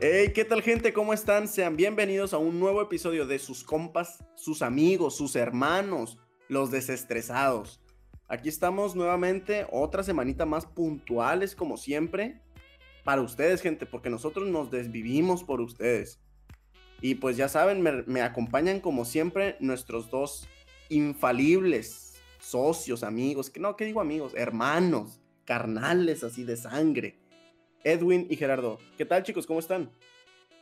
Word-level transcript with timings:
Hey, 0.00 0.32
¿qué 0.34 0.44
tal 0.44 0.60
gente? 0.60 0.92
¿Cómo 0.92 1.14
están? 1.14 1.46
Sean 1.46 1.76
bienvenidos 1.76 2.34
a 2.34 2.38
un 2.38 2.58
nuevo 2.58 2.82
episodio 2.82 3.26
de 3.26 3.38
sus 3.38 3.62
compas, 3.62 4.24
sus 4.34 4.60
amigos, 4.60 5.16
sus 5.16 5.36
hermanos, 5.36 6.18
los 6.48 6.70
desestresados. 6.70 7.80
Aquí 8.28 8.48
estamos 8.48 8.96
nuevamente, 8.96 9.66
otra 9.70 10.02
semanita 10.02 10.46
más 10.46 10.66
puntuales 10.66 11.54
como 11.54 11.76
siempre, 11.76 12.42
para 13.04 13.22
ustedes 13.22 13.60
gente, 13.60 13.86
porque 13.86 14.10
nosotros 14.10 14.48
nos 14.48 14.70
desvivimos 14.70 15.44
por 15.44 15.60
ustedes. 15.60 16.20
Y 17.00 17.14
pues 17.14 17.36
ya 17.36 17.48
saben, 17.48 17.82
me, 17.82 18.02
me 18.02 18.20
acompañan 18.20 18.80
como 18.80 19.04
siempre 19.04 19.56
nuestros 19.60 20.10
dos 20.10 20.48
infalibles 20.88 22.03
socios, 22.44 23.02
amigos, 23.02 23.50
que 23.50 23.60
no, 23.60 23.76
¿qué 23.76 23.84
digo 23.84 24.00
amigos? 24.00 24.32
Hermanos, 24.36 25.20
carnales 25.44 26.22
así 26.22 26.44
de 26.44 26.56
sangre 26.56 27.18
Edwin 27.84 28.26
y 28.30 28.36
Gerardo. 28.36 28.78
¿Qué 28.96 29.04
tal 29.04 29.22
chicos? 29.22 29.46
¿Cómo 29.46 29.60
están? 29.60 29.90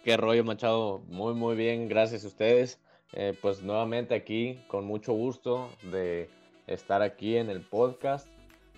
Qué 0.04 0.16
rollo, 0.16 0.44
Machado. 0.44 1.02
Muy, 1.08 1.34
muy 1.34 1.54
bien. 1.54 1.88
Gracias 1.88 2.24
a 2.24 2.28
ustedes. 2.28 2.80
Eh, 3.12 3.36
pues 3.40 3.62
nuevamente 3.62 4.14
aquí, 4.14 4.58
con 4.68 4.84
mucho 4.84 5.12
gusto 5.12 5.70
de 5.90 6.28
estar 6.66 7.02
aquí 7.02 7.36
en 7.36 7.48
el 7.48 7.60
podcast. 7.60 8.26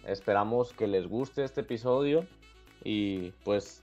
Esperamos 0.07 0.73
que 0.73 0.87
les 0.87 1.07
guste 1.07 1.45
este 1.45 1.63
episodio 1.63 2.27
y 2.83 3.31
pues 3.45 3.83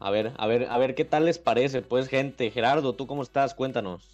a 0.00 0.10
ver, 0.10 0.32
a 0.36 0.46
ver, 0.48 0.66
a 0.68 0.78
ver 0.78 0.96
qué 0.96 1.04
tal 1.04 1.26
les 1.26 1.38
parece, 1.38 1.82
pues 1.82 2.08
gente. 2.08 2.50
Gerardo, 2.50 2.94
¿tú 2.94 3.06
cómo 3.06 3.22
estás? 3.22 3.54
Cuéntanos. 3.54 4.08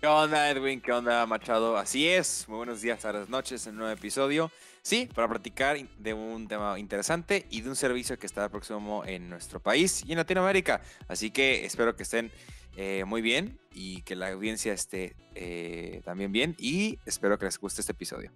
¿Qué 0.00 0.06
onda, 0.06 0.48
Edwin? 0.48 0.80
¿Qué 0.80 0.92
onda, 0.92 1.26
Machado? 1.26 1.76
Así 1.76 2.06
es, 2.06 2.44
muy 2.46 2.58
buenos 2.58 2.80
días, 2.80 3.00
tardes, 3.00 3.28
noches 3.28 3.66
en 3.66 3.72
un 3.72 3.78
nuevo 3.78 3.92
episodio. 3.92 4.48
Sí, 4.80 5.08
para 5.12 5.26
platicar 5.26 5.76
de 5.76 6.14
un 6.14 6.46
tema 6.46 6.78
interesante 6.78 7.46
y 7.50 7.62
de 7.62 7.70
un 7.70 7.74
servicio 7.74 8.16
que 8.16 8.26
está 8.26 8.48
próximo 8.48 9.04
en 9.04 9.28
nuestro 9.28 9.58
país 9.58 10.04
y 10.06 10.12
en 10.12 10.18
Latinoamérica. 10.18 10.82
Así 11.08 11.32
que 11.32 11.64
espero 11.64 11.96
que 11.96 12.04
estén 12.04 12.30
eh, 12.76 13.02
muy 13.06 13.22
bien 13.22 13.58
y 13.74 14.02
que 14.02 14.14
la 14.14 14.28
audiencia 14.28 14.72
esté 14.72 15.16
eh, 15.34 16.00
también 16.04 16.30
bien 16.30 16.54
y 16.60 17.00
espero 17.04 17.36
que 17.36 17.46
les 17.46 17.58
guste 17.58 17.80
este 17.80 17.90
episodio. 17.90 18.30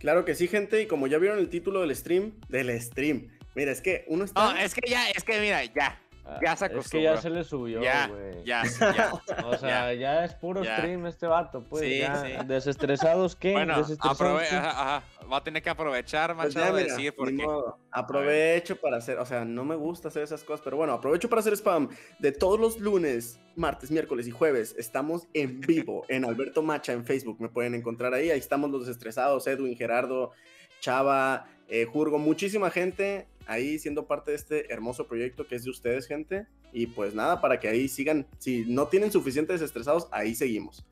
Claro 0.00 0.24
que 0.24 0.34
sí, 0.34 0.48
gente, 0.48 0.82
y 0.82 0.86
como 0.86 1.06
ya 1.06 1.18
vieron 1.18 1.38
el 1.38 1.50
título 1.50 1.82
del 1.82 1.94
stream, 1.94 2.32
del 2.48 2.80
stream, 2.80 3.28
mira, 3.54 3.70
es 3.70 3.80
que 3.80 4.04
uno 4.08 4.24
está... 4.24 4.54
No, 4.54 4.58
es 4.58 4.74
que 4.74 4.90
ya, 4.90 5.08
es 5.10 5.22
que 5.22 5.40
mira, 5.40 5.64
ya, 5.66 6.00
ya 6.42 6.56
se 6.56 6.64
acostumbró. 6.66 6.80
Es 6.80 6.90
que 6.90 7.02
ya 7.02 7.16
se 7.16 7.30
le 7.30 7.44
subió, 7.44 7.78
güey. 7.78 8.44
Ya, 8.44 8.62
ya, 8.80 8.82
ya. 8.94 9.12
O 9.46 9.56
sea, 9.56 9.94
ya, 9.94 10.24
es 10.24 10.34
puro 10.34 10.62
stream 10.62 11.06
este 11.06 11.26
vato, 11.26 11.64
pues. 11.64 11.82
Sí, 11.82 11.98
ya. 11.98 12.24
sí. 12.24 12.46
¿Desestresados 12.46 13.36
qué? 13.36 13.52
Bueno, 13.52 13.78
¿Desestresados 13.78 14.20
aprove 14.20 14.46
qué? 14.48 14.56
ajá, 14.56 14.96
ajá. 14.96 15.26
va 15.30 15.36
a 15.38 15.44
tener 15.44 15.62
que 15.62 15.70
aprovechar, 15.70 16.34
Pues 16.34 16.54
Machado, 16.54 16.66
ya, 16.66 16.76
de 16.76 16.82
mira, 16.82 16.94
decir 16.96 17.14
porque... 17.16 17.46
aprovecho 17.90 18.76
para 18.76 18.98
hacer, 18.98 19.18
o 19.18 19.26
sea, 19.26 19.44
no 19.44 19.64
me 19.64 19.76
gusta 19.76 20.08
hacer 20.08 20.22
esas 20.22 20.44
cosas, 20.44 20.60
pero 20.62 20.76
bueno, 20.76 20.92
aprovecho 20.92 21.28
para 21.28 21.40
hacer 21.40 21.52
spam 21.54 21.88
de 22.18 22.32
todos 22.32 22.58
los 22.58 22.78
lunes, 22.78 23.40
martes, 23.56 23.90
miércoles 23.90 24.26
y 24.26 24.30
jueves. 24.30 24.74
Estamos 24.78 25.26
en 25.34 25.60
vivo 25.60 26.04
en 26.08 26.24
Alberto 26.24 26.62
Macha 26.62 26.92
en 26.92 27.04
Facebook, 27.04 27.40
me 27.40 27.48
pueden 27.48 27.74
encontrar 27.74 28.14
ahí. 28.14 28.30
Ahí 28.30 28.38
estamos 28.38 28.70
los 28.70 28.86
desestresados, 28.86 29.46
Edwin, 29.46 29.76
Gerardo, 29.76 30.32
Chava, 30.80 31.46
eh, 31.68 31.84
Jurgo, 31.84 32.18
muchísima 32.18 32.70
gente 32.70 33.26
ahí 33.48 33.78
siendo 33.80 34.06
parte 34.06 34.30
de 34.30 34.36
este 34.36 34.72
hermoso 34.72 35.08
proyecto 35.08 35.46
que 35.48 35.56
es 35.56 35.64
de 35.64 35.70
ustedes, 35.70 36.06
gente. 36.06 36.46
Y 36.72 36.86
pues 36.86 37.14
nada, 37.14 37.40
para 37.40 37.58
que 37.58 37.66
ahí 37.66 37.88
sigan, 37.88 38.26
si 38.38 38.64
no 38.66 38.86
tienen 38.86 39.10
suficientes 39.10 39.58
desestresados, 39.60 40.06
ahí 40.12 40.34
seguimos. 40.36 40.86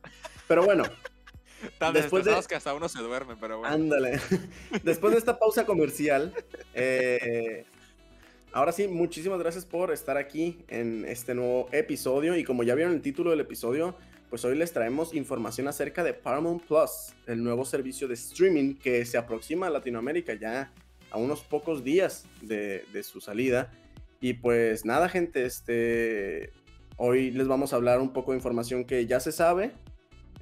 Pero 0.49 0.65
bueno, 0.65 0.83
Tan 1.79 1.95
Después 1.95 2.25
de- 2.25 2.35
que 2.49 2.55
hasta 2.55 2.75
uno 2.75 2.89
se 2.89 3.01
duerme, 3.01 3.35
pero 3.41 3.59
bueno. 3.59 3.75
Ándale. 3.75 4.21
Después 4.83 5.13
de 5.13 5.19
esta 5.19 5.39
pausa 5.39 5.65
comercial, 5.65 6.35
eh, 6.75 7.65
ahora 8.53 8.73
sí, 8.73 8.89
muchísimas 8.89 9.39
gracias 9.39 9.65
por 9.65 9.93
estar 9.93 10.17
aquí 10.17 10.59
en 10.69 11.05
este 11.07 11.35
nuevo 11.35 11.69
episodio. 11.73 12.37
Y 12.37 12.45
como 12.45 12.63
ya 12.63 12.75
vieron 12.75 12.93
el 12.95 13.01
título 13.01 13.31
del 13.31 13.41
episodio, 13.41 13.97
pues 14.29 14.45
hoy 14.45 14.57
les 14.57 14.73
traemos 14.73 15.15
información 15.15 15.67
acerca 15.69 16.05
de 16.05 16.13
Paramount 16.13 16.63
Plus, 16.65 17.15
el 17.27 17.43
nuevo 17.43 17.65
servicio 17.65 18.07
de 18.07 18.15
streaming 18.15 18.75
que 18.75 19.05
se 19.07 19.17
aproxima 19.17 19.69
a 19.69 19.71
Latinoamérica 19.71 20.35
ya 20.35 20.73
a 21.17 21.19
unos 21.19 21.41
pocos 21.43 21.83
días 21.83 22.27
de, 22.43 22.85
su 23.03 23.21
salida. 23.21 23.71
Y 24.21 24.35
pues 24.35 24.85
nada, 24.85 25.09
gente, 25.09 25.45
este, 25.47 26.53
hoy 26.99 27.31
les 27.31 27.49
vamos 27.49 27.73
a 27.73 27.77
hablar 27.77 28.01
un 28.01 28.13
poco 28.13 28.33
de 28.33 28.39
información 28.39 28.85
que 28.85 29.07
ya 29.07 29.19
se 29.19 29.33
sabe, 29.33 29.73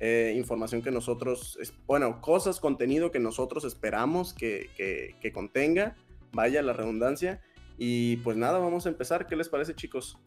eh, 0.01 0.35
información 0.37 0.83
que 0.83 0.91
nosotros, 0.91 1.57
bueno, 1.87 2.21
cosas, 2.21 2.59
contenido 2.59 3.11
que 3.13 3.21
nosotros 3.21 3.65
esperamos 3.65 4.35
que, 4.35 4.69
que- 4.77 5.15
que 5.21 5.33
contenga, 5.33 5.95
vaya 6.33 6.61
la 6.63 6.73
redundancia. 6.73 7.41
Y 7.79 8.17
pues 8.19 8.37
nada, 8.37 8.59
vamos 8.59 8.87
a 8.87 8.89
empezar. 8.89 9.27
¿Qué 9.27 9.37
les 9.37 9.49
parece, 9.49 9.75
chicos? 9.75 10.19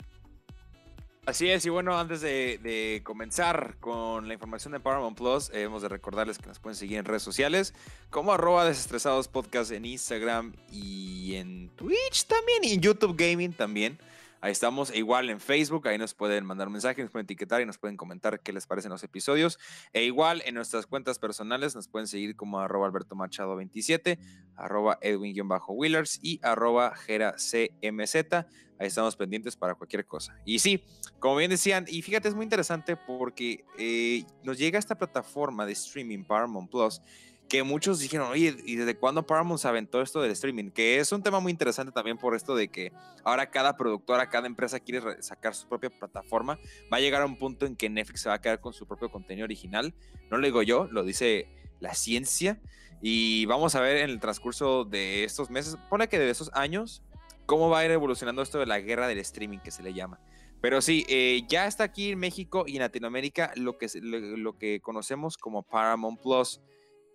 Así 1.27 1.49
es, 1.49 1.65
y 1.65 1.69
bueno, 1.69 1.99
antes 1.99 2.21
de, 2.21 3.01
comenzar 3.03 3.75
con 3.81 4.29
la 4.29 4.33
información 4.33 4.71
de 4.71 4.79
Paramount 4.79 5.17
Plus, 5.17 5.49
eh, 5.49 5.63
hemos 5.63 5.81
de 5.81 5.89
recordarles 5.89 6.37
que 6.37 6.47
nos 6.47 6.57
pueden 6.57 6.77
seguir 6.77 6.99
en 6.99 7.03
redes 7.03 7.21
sociales 7.21 7.73
como 8.09 8.31
arroba 8.31 8.63
desestresados 8.63 9.27
podcast 9.27 9.71
en 9.71 9.83
Instagram 9.83 10.53
y 10.71 11.35
en 11.35 11.67
Twitch 11.75 12.27
también 12.27 12.63
y 12.63 12.75
en 12.75 12.79
YouTube 12.79 13.17
Gaming 13.17 13.51
también. 13.51 13.99
Ahí 14.41 14.51
estamos, 14.51 14.91
e 14.91 14.97
igual 14.97 15.29
en 15.29 15.39
Facebook, 15.39 15.87
ahí 15.87 15.97
nos 15.97 16.13
pueden 16.13 16.45
mandar 16.45 16.69
mensajes, 16.69 17.03
nos 17.03 17.11
pueden 17.11 17.25
etiquetar 17.25 17.61
y 17.61 17.65
nos 17.65 17.77
pueden 17.77 17.97
comentar 17.97 18.39
qué 18.41 18.53
les 18.53 18.67
parecen 18.67 18.91
los 18.91 19.03
episodios. 19.03 19.59
E 19.93 20.03
igual 20.03 20.43
en 20.45 20.55
nuestras 20.55 20.85
cuentas 20.85 21.19
personales 21.19 21.75
nos 21.75 21.87
pueden 21.87 22.07
seguir 22.07 22.35
como 22.35 22.59
arroba 22.59 22.87
Alberto 22.87 23.15
Machado 23.15 23.55
27, 23.55 24.19
arroba 24.55 24.97
Edwin-Wheelers 25.01 26.19
y 26.21 26.39
arroba 26.43 26.95
Gera 26.95 27.33
CMZ. 27.33 28.45
Ahí 28.79 28.87
estamos 28.87 29.15
pendientes 29.15 29.55
para 29.55 29.73
cualquier 29.73 30.05
cosa. 30.05 30.39
Y 30.45 30.59
sí, 30.59 30.83
como 31.19 31.37
bien 31.37 31.49
decían, 31.49 31.85
y 31.87 32.03
fíjate, 32.03 32.27
es 32.27 32.35
muy 32.35 32.43
interesante 32.43 32.95
porque 32.95 33.65
eh, 33.77 34.23
nos 34.43 34.57
llega 34.57 34.77
esta 34.77 34.95
plataforma 34.95 35.65
de 35.65 35.71
streaming 35.73 36.23
Paramount 36.23 36.69
Plus 36.69 37.01
que 37.47 37.63
muchos 37.63 37.99
dijeron, 37.99 38.29
oye, 38.29 38.55
¿y 38.65 38.75
desde 38.75 38.95
cuándo 38.95 39.25
Paramount 39.25 39.61
se 39.61 39.67
aventó 39.67 40.01
esto 40.01 40.21
del 40.21 40.31
streaming? 40.31 40.71
Que 40.71 40.99
es 40.99 41.11
un 41.11 41.23
tema 41.23 41.39
muy 41.39 41.51
interesante 41.51 41.91
también 41.91 42.17
por 42.17 42.35
esto 42.35 42.55
de 42.55 42.67
que 42.69 42.91
ahora 43.23 43.49
cada 43.49 43.77
productora, 43.77 44.29
cada 44.29 44.47
empresa 44.47 44.79
quiere 44.79 44.99
re- 44.99 45.23
sacar 45.23 45.55
su 45.55 45.67
propia 45.67 45.89
plataforma. 45.89 46.59
Va 46.91 46.97
a 46.97 46.99
llegar 46.99 47.21
a 47.21 47.25
un 47.25 47.37
punto 47.37 47.65
en 47.65 47.75
que 47.75 47.89
Netflix 47.89 48.21
se 48.21 48.29
va 48.29 48.35
a 48.35 48.41
quedar 48.41 48.59
con 48.59 48.73
su 48.73 48.85
propio 48.85 49.09
contenido 49.09 49.45
original. 49.45 49.93
No 50.29 50.37
lo 50.37 50.45
digo 50.45 50.61
yo, 50.61 50.87
lo 50.91 51.03
dice 51.03 51.47
la 51.79 51.93
ciencia. 51.93 52.59
Y 53.01 53.45
vamos 53.45 53.75
a 53.75 53.81
ver 53.81 53.97
en 53.97 54.09
el 54.09 54.19
transcurso 54.19 54.83
de 54.83 55.23
estos 55.23 55.49
meses, 55.49 55.77
pone 55.89 56.07
que 56.09 56.17
de 56.17 56.29
esos 56.29 56.49
años, 56.53 57.03
cómo 57.45 57.69
va 57.69 57.79
a 57.79 57.85
ir 57.85 57.91
evolucionando 57.91 58.41
esto 58.41 58.59
de 58.59 58.65
la 58.65 58.79
guerra 58.79 59.07
del 59.07 59.19
streaming 59.19 59.59
que 59.59 59.71
se 59.71 59.83
le 59.83 59.93
llama. 59.93 60.19
Pero 60.59 60.81
sí, 60.81 61.05
eh, 61.07 61.43
ya 61.47 61.67
está 61.67 61.83
aquí 61.83 62.09
en 62.09 62.17
México 62.19 62.63
y 62.65 62.77
en 62.77 62.81
Latinoamérica 62.81 63.51
lo 63.55 63.77
que, 63.77 63.87
lo 64.01 64.57
que 64.57 64.81
conocemos 64.81 65.37
como 65.37 65.61
Paramount 65.61 66.19
Plus, 66.19 66.59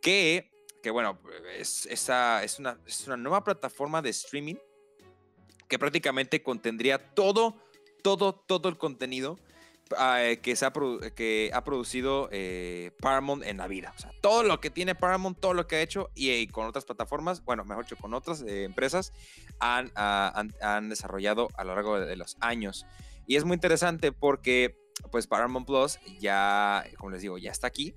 que, 0.02 0.50
bueno, 0.90 1.18
es, 1.56 1.86
una, 2.58 3.16
nueva 3.16 3.44
plataforma 3.44 4.02
de 4.02 4.10
streaming 4.10 4.56
que 5.68 5.78
prácticamente 5.78 6.42
contendría 6.42 6.98
todo, 7.14 7.56
todo, 8.02 8.34
todo 8.34 8.68
el 8.68 8.76
contenido 8.76 9.38
eh, 9.98 10.40
que, 10.42 10.56
se 10.56 10.66
ha, 10.66 10.72
que 11.14 11.50
ha 11.54 11.64
producido 11.64 12.28
eh, 12.32 12.90
Paramount 13.00 13.44
en 13.44 13.58
la 13.58 13.68
vida. 13.68 13.94
O 13.96 13.98
sea, 14.00 14.10
todo 14.20 14.42
lo 14.42 14.60
que 14.60 14.70
tiene 14.70 14.94
Paramount, 14.94 15.38
todo 15.38 15.54
lo 15.54 15.66
que 15.66 15.76
ha 15.76 15.80
hecho 15.80 16.10
y, 16.14 16.46
con 16.48 16.66
otras 16.66 16.84
plataformas, 16.84 17.44
bueno, 17.44 17.64
mejor 17.64 17.84
dicho, 17.84 17.96
con 17.96 18.12
otras 18.12 18.42
eh, 18.42 18.64
empresas, 18.64 19.12
han, 19.60 19.92
ah, 19.94 20.32
han, 20.34 20.52
han 20.60 20.88
desarrollado 20.88 21.48
a 21.54 21.64
lo 21.64 21.74
largo 21.74 22.00
de 22.00 22.16
los 22.16 22.36
años. 22.40 22.86
Y 23.26 23.36
es 23.36 23.44
muy 23.44 23.54
interesante 23.54 24.10
porque, 24.10 24.76
pues, 25.12 25.28
Paramount 25.28 25.66
Plus 25.66 25.98
ya, 26.18 26.84
como 26.98 27.12
les 27.12 27.22
digo, 27.22 27.38
ya 27.38 27.52
está 27.52 27.68
aquí. 27.68 27.94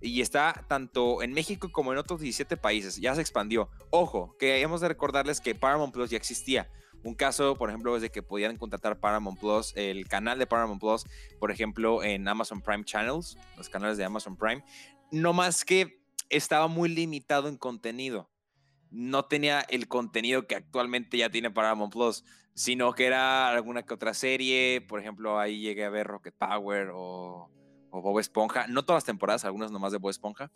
Y 0.00 0.20
está 0.20 0.64
tanto 0.68 1.22
en 1.22 1.32
México 1.32 1.70
como 1.72 1.92
en 1.92 1.98
otros 1.98 2.20
17 2.20 2.56
países. 2.56 2.96
Ya 2.96 3.14
se 3.14 3.20
expandió. 3.20 3.68
Ojo, 3.90 4.36
que 4.38 4.60
hemos 4.60 4.80
de 4.80 4.88
recordarles 4.88 5.40
que 5.40 5.54
Paramount 5.54 5.92
Plus 5.92 6.10
ya 6.10 6.16
existía. 6.16 6.70
Un 7.04 7.14
caso, 7.14 7.56
por 7.56 7.68
ejemplo, 7.68 7.94
es 7.94 8.02
de 8.02 8.10
que 8.10 8.22
podían 8.22 8.56
contratar 8.56 8.98
Paramount 8.98 9.38
Plus, 9.38 9.72
el 9.76 10.08
canal 10.08 10.38
de 10.38 10.46
Paramount 10.46 10.80
Plus, 10.80 11.04
por 11.38 11.50
ejemplo, 11.50 12.02
en 12.02 12.26
Amazon 12.26 12.60
Prime 12.60 12.84
Channels, 12.84 13.38
los 13.56 13.68
canales 13.68 13.96
de 13.96 14.04
Amazon 14.04 14.36
Prime. 14.36 14.64
No 15.10 15.32
más 15.32 15.64
que 15.64 16.02
estaba 16.28 16.66
muy 16.66 16.88
limitado 16.88 17.48
en 17.48 17.56
contenido. 17.56 18.30
No 18.90 19.26
tenía 19.26 19.60
el 19.60 19.86
contenido 19.86 20.46
que 20.46 20.56
actualmente 20.56 21.18
ya 21.18 21.30
tiene 21.30 21.50
Paramount 21.50 21.92
Plus, 21.92 22.24
sino 22.54 22.92
que 22.94 23.06
era 23.06 23.48
alguna 23.50 23.84
que 23.84 23.94
otra 23.94 24.14
serie. 24.14 24.80
Por 24.80 25.00
ejemplo, 25.00 25.38
ahí 25.38 25.60
llegué 25.60 25.84
a 25.84 25.90
ver 25.90 26.06
Rocket 26.06 26.34
Power 26.34 26.90
o, 26.92 27.48
o 27.90 28.02
Bob 28.02 28.18
Esponja. 28.18 28.66
No 28.66 28.84
todas 28.84 28.98
las 28.98 29.04
temporadas, 29.04 29.44
algunas 29.44 29.70
nomás 29.70 29.92
de 29.92 29.98
Bob 29.98 30.10
Esponja. 30.10 30.50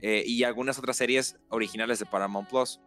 eh, 0.00 0.22
y 0.26 0.44
algunas 0.44 0.78
otras 0.78 0.96
series 0.96 1.36
originales 1.48 1.98
de 1.98 2.06
Paramount 2.06 2.48
Plus. 2.48 2.80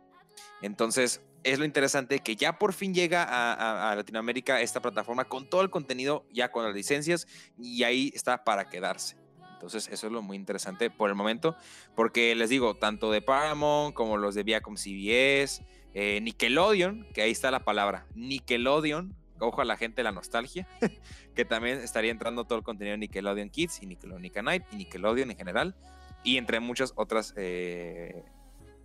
Entonces, 0.61 1.21
es 1.43 1.59
lo 1.59 1.65
interesante 1.65 2.19
que 2.19 2.35
ya 2.35 2.57
por 2.57 2.73
fin 2.73 2.93
llega 2.93 3.25
a, 3.29 3.95
Latinoamérica 3.95 4.61
esta 4.61 4.81
plataforma 4.81 5.25
con 5.25 5.49
todo 5.49 5.61
el 5.61 5.69
contenido, 5.69 6.25
ya 6.31 6.51
con 6.51 6.63
las 6.63 6.73
licencias, 6.73 7.27
y 7.57 7.83
ahí 7.83 8.11
está 8.15 8.43
para 8.43 8.69
quedarse. 8.69 9.17
Entonces, 9.53 9.87
eso 9.91 10.07
es 10.07 10.13
lo 10.13 10.21
muy 10.21 10.37
interesante 10.37 10.89
por 10.89 11.09
el 11.09 11.15
momento, 11.15 11.55
porque 11.95 12.35
les 12.35 12.49
digo, 12.49 12.75
tanto 12.75 13.11
de 13.11 13.21
Paramount 13.21 13.93
como 13.93 14.17
los 14.17 14.35
de 14.35 14.43
Viacom 14.43 14.75
CBS, 14.75 15.65
eh, 15.93 16.19
Nickelodeon, 16.21 17.07
que 17.13 17.21
ahí 17.21 17.31
está 17.31 17.51
la 17.51 17.63
palabra, 17.63 18.07
Nickelodeon, 18.15 19.15
ojo 19.39 19.61
a 19.61 19.65
la 19.65 19.77
gente 19.77 20.03
la 20.03 20.11
nostalgia, 20.11 20.67
que 21.33 21.45
también 21.45 21.79
estaría 21.79 22.11
entrando 22.11 22.45
todo 22.45 22.57
el 22.57 22.63
contenido 22.63 22.93
de 22.93 22.99
Nickelodeon 22.99 23.49
Kids 23.49 23.81
y 23.81 23.85
Nickelodeon 23.87 24.45
Night 24.45 24.63
y 24.71 24.75
Nickelodeon 24.77 25.31
en 25.31 25.37
general, 25.37 25.75
y 26.23 26.37
entre 26.37 26.59
muchas 26.59 26.93
otras 26.95 27.33
eh, 27.37 28.23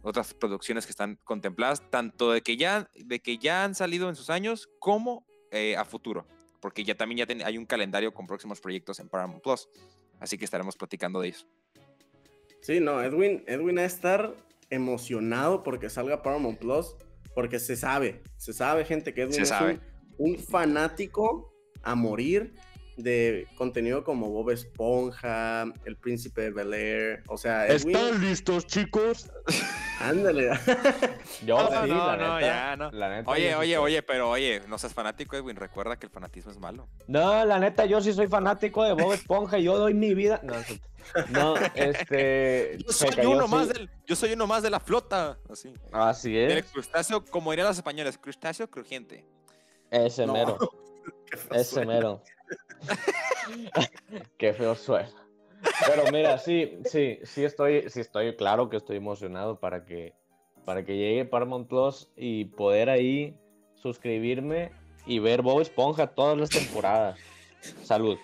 otras 0.03 0.35
producciones 0.35 0.87
que 0.87 0.91
están 0.91 1.19
contempladas, 1.25 1.83
tanto 1.91 2.33
de 2.33 2.41
que 2.43 2.57
ya, 2.57 2.91
de 2.95 3.21
que 3.21 3.39
ya 3.39 3.65
han 3.65 3.75
salido 3.75 4.09
en 4.09 4.17
sus 4.17 4.31
años 4.31 4.69
como 4.79 5.27
eh, 5.51 5.77
a 5.77 5.85
futuro, 5.85 6.27
porque 6.61 6.85
ya 6.85 6.97
también 6.97 7.27
ya 7.27 7.47
hay 7.47 7.59
un 7.59 7.67
calendario 7.67 8.13
con 8.13 8.27
próximos 8.27 8.61
proyectos 8.61 9.01
en 9.01 9.09
Paramount 9.09 9.43
Plus, 9.43 9.69
así 10.21 10.39
que 10.39 10.45
estaremos 10.45 10.77
platicando 10.77 11.21
de 11.21 11.29
eso. 11.29 11.47
Sí, 12.61 12.81
no, 12.81 13.03
Edwin, 13.03 13.45
Edwin 13.47 13.79
a 13.79 13.85
estar 13.85 14.35
emocionado 14.71 15.63
porque 15.63 15.89
salga 15.91 16.23
Paramount 16.23 16.59
Plus, 16.59 16.97
porque 17.35 17.59
se 17.59 17.77
sabe, 17.77 18.23
se 18.37 18.53
sabe, 18.53 18.85
gente, 18.85 19.15
que 19.15 19.23
Edwin 19.23 19.43
es 19.43 19.53
un 20.19 20.37
fanático 20.39 21.55
a 21.83 21.95
morir 21.95 22.55
de 22.99 23.47
contenido 23.57 24.03
como 24.03 24.29
Bob 24.29 24.51
Esponja, 24.51 25.63
El 25.85 25.97
Príncipe 25.97 26.43
de 26.43 26.51
Bel 26.51 26.75
Air, 26.75 27.23
o 27.29 27.39
sea... 27.39 27.67
¿Están 27.67 28.21
listos, 28.21 28.67
chicos? 28.67 29.31
Ándale. 30.01 30.51
yo 31.47 31.59
no, 31.59 31.85
sí, 31.85 31.91
no, 31.91 32.17
no, 32.17 32.41
ya, 32.41 32.77
no. 32.77 32.91
oye, 33.27 33.55
oye, 33.55 33.79
oye, 33.79 34.03
pero 34.03 34.31
oye, 34.31 34.63
no 34.69 34.79
seas 34.79 34.95
fanático, 34.95 35.37
Edwin, 35.37 35.57
recuerda 35.57 35.97
que 35.97 36.07
el 36.07 36.13
fanatismo 36.13 36.51
es 36.51 36.59
malo. 36.59 36.89
No, 37.07 37.45
la 37.45 37.61
neta, 37.61 37.87
yo 37.87 38.01
sí 38.01 38.13
soy 38.13 38.27
fanático 38.27 38.83
de 38.83 38.93
Bob 38.93 39.13
Esponja, 39.13 39.59
yo 39.59 39.79
doy 39.79 39.95
mi 39.95 40.15
vida... 40.15 40.41
No, 40.43 40.55
no 41.31 41.57
este... 41.75 42.79
Yo 42.85 42.93
soy, 42.93 43.27
uno 43.27 43.47
más 43.47 43.69
del, 43.69 43.89
yo 44.07 44.17
soy 44.17 44.33
uno 44.33 44.47
más 44.47 44.63
de 44.63 44.71
la 44.71 44.81
flota, 44.81 45.39
así. 45.49 45.73
Así 45.93 46.37
es. 46.37 46.53
El 46.53 46.65
crustáceo, 46.65 47.25
como 47.25 47.53
dirían 47.53 47.69
los 47.69 47.77
españoles, 47.77 48.19
crustáceo 48.19 48.69
crujiente. 48.69 49.25
Ese 49.91 50.27
mero. 50.27 50.59
Ese 51.51 51.85
mero. 51.85 52.23
Qué 54.39 54.53
feo 54.53 54.75
suena. 54.75 55.11
Pero 55.87 56.05
mira, 56.13 56.39
sí, 56.39 56.79
sí, 56.85 57.19
sí 57.25 57.45
estoy, 57.45 57.91
sí 57.91 58.01
estoy, 58.01 58.37
claro 58.37 58.69
que 58.69 58.77
estoy 58.77 58.97
emocionado 58.97 59.59
para 59.59 59.85
que, 59.85 60.15
para 60.65 60.85
que 60.85 60.97
llegue 60.97 61.25
Paramount 61.25 61.69
Plus 61.69 62.09
y 62.17 62.45
poder 62.47 62.91
ahí 62.91 63.37
suscribirme 63.75 64.71
y 65.07 65.19
ver 65.19 65.43
Bob 65.43 65.61
Esponja 65.61 66.07
todas 66.07 66.39
las 66.39 66.51
temporadas. 66.51 67.19
Salud. 67.83 68.19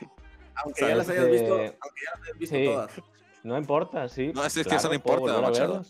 Aunque 0.57 0.83
ya 0.83 0.95
las 0.95 1.09
hayas 1.09 1.31
visto, 1.31 1.55
aunque 1.55 2.01
ya 2.05 2.11
las 2.13 2.23
hayas 2.23 2.39
visto 2.39 2.65
todas. 2.65 2.91
No 3.43 3.59
importa, 3.59 4.09
sí. 4.09 4.33
No, 4.35 4.45
es 4.45 4.55
que 4.55 4.75
eso 4.75 4.89
no 4.89 4.95
importa, 4.95 5.83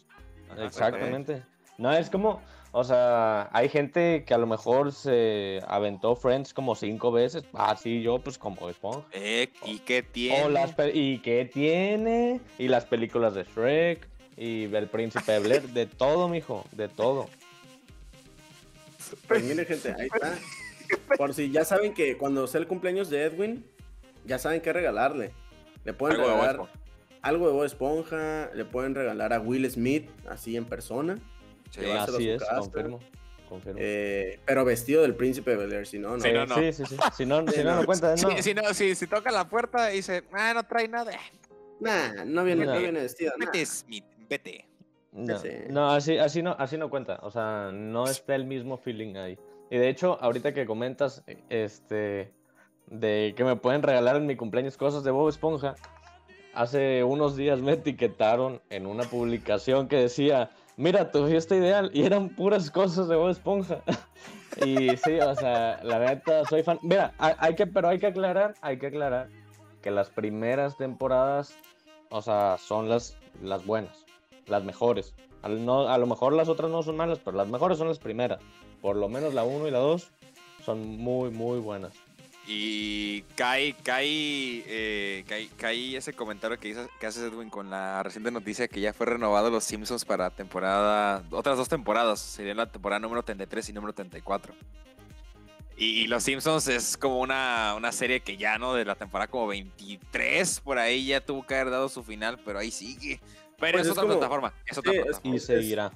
Exactamente. 0.58 1.42
No, 1.76 1.92
es 1.92 2.08
como, 2.08 2.40
o 2.76 2.82
sea, 2.82 3.48
hay 3.52 3.68
gente 3.68 4.24
que 4.26 4.34
a 4.34 4.38
lo 4.38 4.48
mejor 4.48 4.90
se 4.90 5.60
aventó 5.68 6.16
Friends 6.16 6.52
como 6.52 6.74
cinco 6.74 7.12
veces. 7.12 7.44
Ah, 7.52 7.76
sí, 7.80 8.02
yo 8.02 8.18
pues 8.18 8.36
como 8.36 8.68
Esponja. 8.68 9.06
Eh, 9.12 9.48
¿Y 9.64 9.78
qué 9.78 10.02
tiene? 10.02 10.74
¿Y 10.92 11.18
qué 11.18 11.44
tiene? 11.44 12.40
Y 12.58 12.66
las 12.66 12.84
películas 12.84 13.36
de 13.36 13.44
Shrek. 13.44 14.08
Y 14.36 14.64
El 14.74 14.88
Príncipe 14.88 15.30
de 15.30 15.38
Blair. 15.38 15.62
De 15.68 15.86
todo, 15.86 16.28
mijo. 16.28 16.64
De 16.72 16.88
todo. 16.88 17.28
Pues 19.28 19.44
mire, 19.44 19.64
gente, 19.64 19.94
ahí 19.96 20.08
está. 20.12 20.36
Por 21.16 21.32
si 21.32 21.52
ya 21.52 21.64
saben 21.64 21.94
que 21.94 22.16
cuando 22.16 22.48
sea 22.48 22.60
el 22.60 22.66
cumpleaños 22.66 23.08
de 23.08 23.22
Edwin, 23.22 23.64
ya 24.24 24.40
saben 24.40 24.60
qué 24.60 24.72
regalarle. 24.72 25.30
Le 25.84 25.92
pueden 25.92 26.18
regalar 26.18 26.58
algo 27.22 27.46
de 27.46 27.52
Bob 27.52 27.64
Esponja. 27.66 28.50
Le 28.52 28.64
pueden 28.64 28.96
regalar 28.96 29.32
a 29.32 29.38
Will 29.38 29.70
Smith, 29.70 30.10
así 30.28 30.56
en 30.56 30.64
persona. 30.64 31.20
Sí, 31.74 31.90
así 31.90 32.30
es, 32.30 32.42
confirmo. 32.44 33.00
Eh, 33.76 34.40
pero 34.44 34.64
vestido 34.64 35.02
del 35.02 35.14
príncipe 35.14 35.56
de 35.56 35.66
Bel 35.66 35.86
si 35.86 35.98
no, 35.98 36.16
no. 36.16 36.22
Sí, 36.22 36.32
no, 36.32 36.46
no. 36.46 36.54
sí, 36.56 36.72
sí, 36.72 36.84
sí. 36.86 36.96
Si 37.16 37.26
no, 37.26 37.46
si 37.52 37.62
no, 37.62 37.76
no 37.76 37.86
cuenta, 37.86 38.14
no. 38.16 38.42
Si, 38.42 38.54
no, 38.54 38.74
si, 38.74 38.94
si 38.94 39.06
toca 39.06 39.30
la 39.30 39.48
puerta 39.48 39.92
y 39.92 39.96
dice, 39.96 40.24
ah, 40.32 40.52
no 40.54 40.64
trae 40.64 40.88
nada. 40.88 41.12
Nah, 41.80 42.24
no 42.24 42.44
viene, 42.44 42.64
no, 42.64 42.78
viene 42.78 43.00
vestido. 43.00 43.32
Vete, 43.38 43.66
Smith, 43.66 44.04
vete. 44.28 44.66
No, 45.12 45.40
no, 45.70 45.90
así, 45.90 46.18
así 46.18 46.42
no, 46.42 46.56
así 46.58 46.76
no 46.76 46.90
cuenta. 46.90 47.20
O 47.22 47.30
sea, 47.30 47.70
no 47.72 48.06
está 48.06 48.34
el 48.34 48.44
mismo 48.44 48.78
feeling 48.78 49.16
ahí. 49.16 49.38
Y 49.70 49.78
de 49.78 49.88
hecho, 49.88 50.18
ahorita 50.20 50.54
que 50.54 50.66
comentas, 50.66 51.22
este, 51.48 52.32
de 52.86 53.34
que 53.36 53.44
me 53.44 53.56
pueden 53.56 53.82
regalar 53.82 54.16
en 54.16 54.26
mi 54.26 54.36
cumpleaños 54.36 54.76
cosas 54.76 55.04
de 55.04 55.10
Bob 55.10 55.28
Esponja, 55.28 55.74
hace 56.52 57.04
unos 57.04 57.36
días 57.36 57.60
me 57.60 57.72
etiquetaron 57.72 58.60
en 58.70 58.86
una 58.86 59.04
publicación 59.04 59.88
que 59.88 59.96
decía, 59.96 60.50
mira, 60.76 61.10
tu 61.10 61.26
fiesta 61.26 61.56
ideal, 61.56 61.90
y 61.92 62.04
eran 62.04 62.28
puras 62.28 62.70
cosas 62.70 63.08
de 63.08 63.16
Bob 63.16 63.30
Esponja. 63.30 63.82
y 64.64 64.96
sí, 64.96 65.18
o 65.20 65.34
sea, 65.34 65.80
la 65.82 65.98
neta, 65.98 66.44
soy 66.44 66.62
fan. 66.62 66.78
Mira, 66.82 67.12
hay 67.18 67.54
que, 67.54 67.66
pero 67.66 67.88
hay 67.88 67.98
que 67.98 68.06
aclarar, 68.06 68.54
hay 68.60 68.78
que 68.78 68.88
aclarar 68.88 69.28
que 69.82 69.90
las 69.90 70.08
primeras 70.08 70.76
temporadas, 70.76 71.54
o 72.08 72.22
sea, 72.22 72.56
son 72.58 72.88
las, 72.88 73.18
las 73.42 73.66
buenas, 73.66 74.06
las 74.46 74.64
mejores. 74.64 75.14
A, 75.42 75.48
no, 75.48 75.88
a 75.88 75.98
lo 75.98 76.06
mejor 76.06 76.32
las 76.32 76.48
otras 76.48 76.70
no 76.70 76.82
son 76.82 76.96
malas, 76.96 77.18
pero 77.22 77.36
las 77.36 77.48
mejores 77.48 77.76
son 77.76 77.88
las 77.88 77.98
primeras. 77.98 78.40
Por 78.80 78.96
lo 78.96 79.08
menos 79.08 79.34
la 79.34 79.44
1 79.44 79.68
y 79.68 79.70
la 79.70 79.80
2 79.80 80.10
son 80.64 80.96
muy, 80.96 81.30
muy 81.30 81.58
buenas. 81.58 81.92
Y 82.46 83.22
cae, 83.36 83.74
cae, 83.82 84.64
eh, 84.66 85.24
cae, 85.26 85.48
cae, 85.56 85.96
ese 85.96 86.12
comentario 86.12 86.58
que, 86.58 86.68
hizo, 86.68 86.86
que 87.00 87.06
hace 87.06 87.26
Edwin 87.26 87.48
con 87.48 87.70
la 87.70 88.02
reciente 88.02 88.30
noticia 88.30 88.68
que 88.68 88.80
ya 88.80 88.92
fue 88.92 89.06
renovado 89.06 89.48
los 89.48 89.64
Simpsons 89.64 90.04
para 90.04 90.28
temporada, 90.28 91.24
otras 91.30 91.56
dos 91.56 91.70
temporadas, 91.70 92.20
sería 92.20 92.54
la 92.54 92.70
temporada 92.70 93.00
número 93.00 93.22
33 93.22 93.70
y 93.70 93.72
número 93.72 93.94
34. 93.94 94.52
Y, 95.76 96.06
Los 96.06 96.22
Simpsons 96.22 96.68
es 96.68 96.96
como 96.96 97.18
una, 97.18 97.74
una, 97.76 97.90
serie 97.90 98.20
que 98.20 98.36
ya, 98.36 98.58
¿no? 98.58 98.74
De 98.74 98.84
la 98.84 98.94
temporada 98.94 99.28
como 99.28 99.48
23, 99.48 100.60
por 100.60 100.78
ahí 100.78 101.06
ya 101.06 101.20
tuvo 101.20 101.44
que 101.44 101.54
haber 101.54 101.70
dado 101.70 101.88
su 101.88 102.04
final, 102.04 102.38
pero 102.44 102.60
ahí 102.60 102.70
sigue. 102.70 103.20
Pero 103.58 103.78
pues 103.78 103.86
es, 103.86 103.92
otra 103.92 104.04
plataforma, 104.04 104.54
es 104.66 104.78
otra 104.78 104.92
plataforma. 104.92 105.36
Y 105.36 105.40
seguirá. 105.40 105.90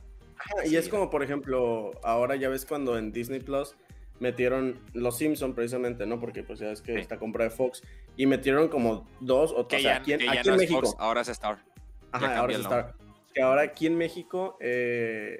y 0.64 0.74
es 0.74 0.88
como, 0.88 1.10
por 1.10 1.22
ejemplo, 1.22 1.92
ahora 2.02 2.34
ya 2.34 2.48
ves 2.48 2.66
cuando 2.66 2.98
en 2.98 3.12
Disney 3.12 3.38
Plus 3.38 3.76
metieron 4.20 4.80
Los 4.92 5.18
Simpson 5.18 5.54
precisamente, 5.54 6.06
¿no? 6.06 6.20
Porque 6.20 6.42
pues 6.42 6.58
ya 6.58 6.70
es 6.70 6.82
que 6.82 6.98
está 6.98 7.18
compra 7.18 7.44
de 7.44 7.50
Fox 7.50 7.82
y 8.16 8.26
metieron 8.26 8.68
como 8.68 9.08
dos 9.20 9.52
o 9.56 9.66
tres. 9.66 9.86
aquí, 9.86 10.12
en, 10.12 10.20
México. 10.56 10.96
ahora 10.98 11.20
es 11.20 11.28
Star. 11.28 11.64
Ajá, 12.12 12.38
ahora 12.38 12.52
es 12.52 12.60
Star. 12.60 12.94
Que 13.34 13.42
ahora 13.42 13.62
aquí 13.62 13.86
en 13.86 13.96
México 13.96 14.56
eh, 14.60 15.38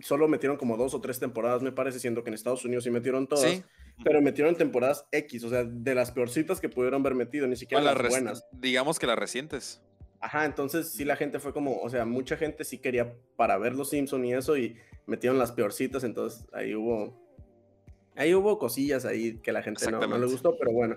solo 0.00 0.28
metieron 0.28 0.56
como 0.56 0.76
dos 0.76 0.94
o 0.94 1.00
tres 1.00 1.18
temporadas, 1.18 1.62
me 1.62 1.72
parece, 1.72 1.98
siendo 2.00 2.22
que 2.22 2.30
en 2.30 2.34
Estados 2.34 2.64
Unidos 2.64 2.84
sí 2.84 2.90
metieron 2.90 3.26
todas. 3.26 3.62
Pero 4.02 4.22
metieron 4.22 4.56
temporadas 4.56 5.06
X, 5.12 5.44
o 5.44 5.50
sea, 5.50 5.64
de 5.64 5.94
las 5.94 6.10
peorcitas 6.10 6.58
que 6.58 6.70
pudieron 6.70 7.02
haber 7.02 7.14
metido, 7.14 7.46
ni 7.46 7.56
siquiera 7.56 7.82
las, 7.82 8.08
buenas. 8.08 8.46
Digamos 8.50 8.98
que 8.98 9.06
las 9.06 9.18
recientes. 9.18 9.82
Ajá, 10.20 10.46
entonces 10.46 10.90
sí 10.92 11.04
la 11.04 11.16
gente 11.16 11.38
fue 11.38 11.52
como, 11.52 11.80
o 11.80 11.88
sea, 11.90 12.06
mucha 12.06 12.36
gente 12.36 12.64
sí 12.64 12.78
quería 12.78 13.14
para 13.36 13.58
ver 13.58 13.74
los 13.74 13.90
Simpson 13.90 14.24
y 14.24 14.34
eso 14.34 14.56
y 14.56 14.76
metieron 15.06 15.38
las 15.38 15.52
peorcitas, 15.52 16.04
entonces 16.04 16.46
ahí 16.52 16.74
hubo 16.74 17.29
Ahí 18.16 18.34
hubo 18.34 18.58
cosillas 18.58 19.04
ahí 19.04 19.38
que 19.38 19.52
la 19.52 19.62
gente 19.62 19.90
no, 19.90 20.18
le 20.18 20.26
gustó, 20.26 20.56
pero 20.58 20.72
bueno. 20.72 20.96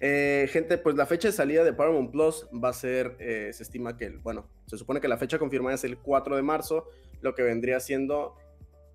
Eh, 0.00 0.48
gente, 0.50 0.76
pues 0.78 0.96
la 0.96 1.06
fecha 1.06 1.28
de 1.28 1.32
salida 1.32 1.64
de 1.64 1.72
Paramount 1.72 2.10
Plus 2.10 2.46
va 2.52 2.70
a 2.70 2.72
ser, 2.72 3.16
eh, 3.18 3.50
se 3.52 3.62
estima 3.62 3.96
que, 3.96 4.10
bueno, 4.10 4.48
se 4.66 4.76
supone 4.76 5.00
que 5.00 5.08
la 5.08 5.16
fecha 5.16 5.38
confirmada 5.38 5.74
es 5.74 5.84
el 5.84 5.98
4 5.98 6.36
de 6.36 6.42
marzo, 6.42 6.88
lo 7.22 7.34
que 7.34 7.42
vendría 7.42 7.80
siendo 7.80 8.36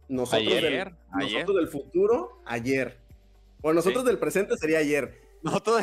nosotros, 0.07 0.61
del, 0.61 0.91
nosotros 1.15 1.55
del 1.57 1.67
futuro 1.67 2.41
ayer. 2.45 2.97
Bueno, 3.59 3.75
nosotros 3.75 4.05
del 4.05 4.19
presente 4.19 4.57
sería 4.57 4.79
ayer. 4.79 5.29
No, 5.41 5.57
todo. 5.61 5.79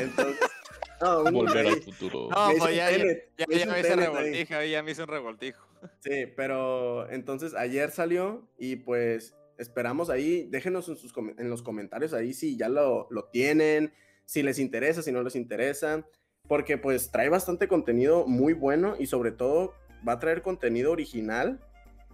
no, 1.00 1.32
Volver 1.32 1.66
al 1.66 1.80
futuro. 1.80 2.28
No, 2.28 2.50
pues 2.58 2.76
ya, 2.76 2.90
ya, 2.90 2.98
ya, 3.38 3.46
me 3.48 3.80
hizo 3.80 3.94
un 3.94 4.00
revoltijo, 4.00 4.62
ya 4.62 4.82
me 4.82 4.90
hizo 4.90 5.02
un 5.04 5.08
revoltijo. 5.08 5.66
Sí, 6.00 6.26
pero 6.36 7.10
entonces 7.10 7.54
ayer 7.54 7.90
salió 7.90 8.46
y 8.58 8.76
pues 8.76 9.34
esperamos 9.58 10.10
ahí, 10.10 10.46
déjenos 10.50 10.88
en, 10.88 10.96
sus, 10.96 11.12
en 11.16 11.50
los 11.50 11.62
comentarios 11.62 12.12
ahí 12.12 12.32
si 12.32 12.56
ya 12.56 12.68
lo, 12.68 13.06
lo, 13.10 13.24
tienen, 13.24 13.92
si 14.24 14.42
les 14.42 14.58
interesa, 14.58 15.02
si 15.02 15.12
no 15.12 15.22
les 15.22 15.36
interesa, 15.36 16.06
porque 16.48 16.78
pues 16.78 17.10
trae 17.10 17.28
bastante 17.28 17.68
contenido 17.68 18.26
muy 18.26 18.52
bueno 18.52 18.96
y 18.98 19.06
sobre 19.06 19.32
todo 19.32 19.74
va 20.06 20.14
a 20.14 20.18
traer 20.18 20.42
contenido 20.42 20.92
original. 20.92 21.60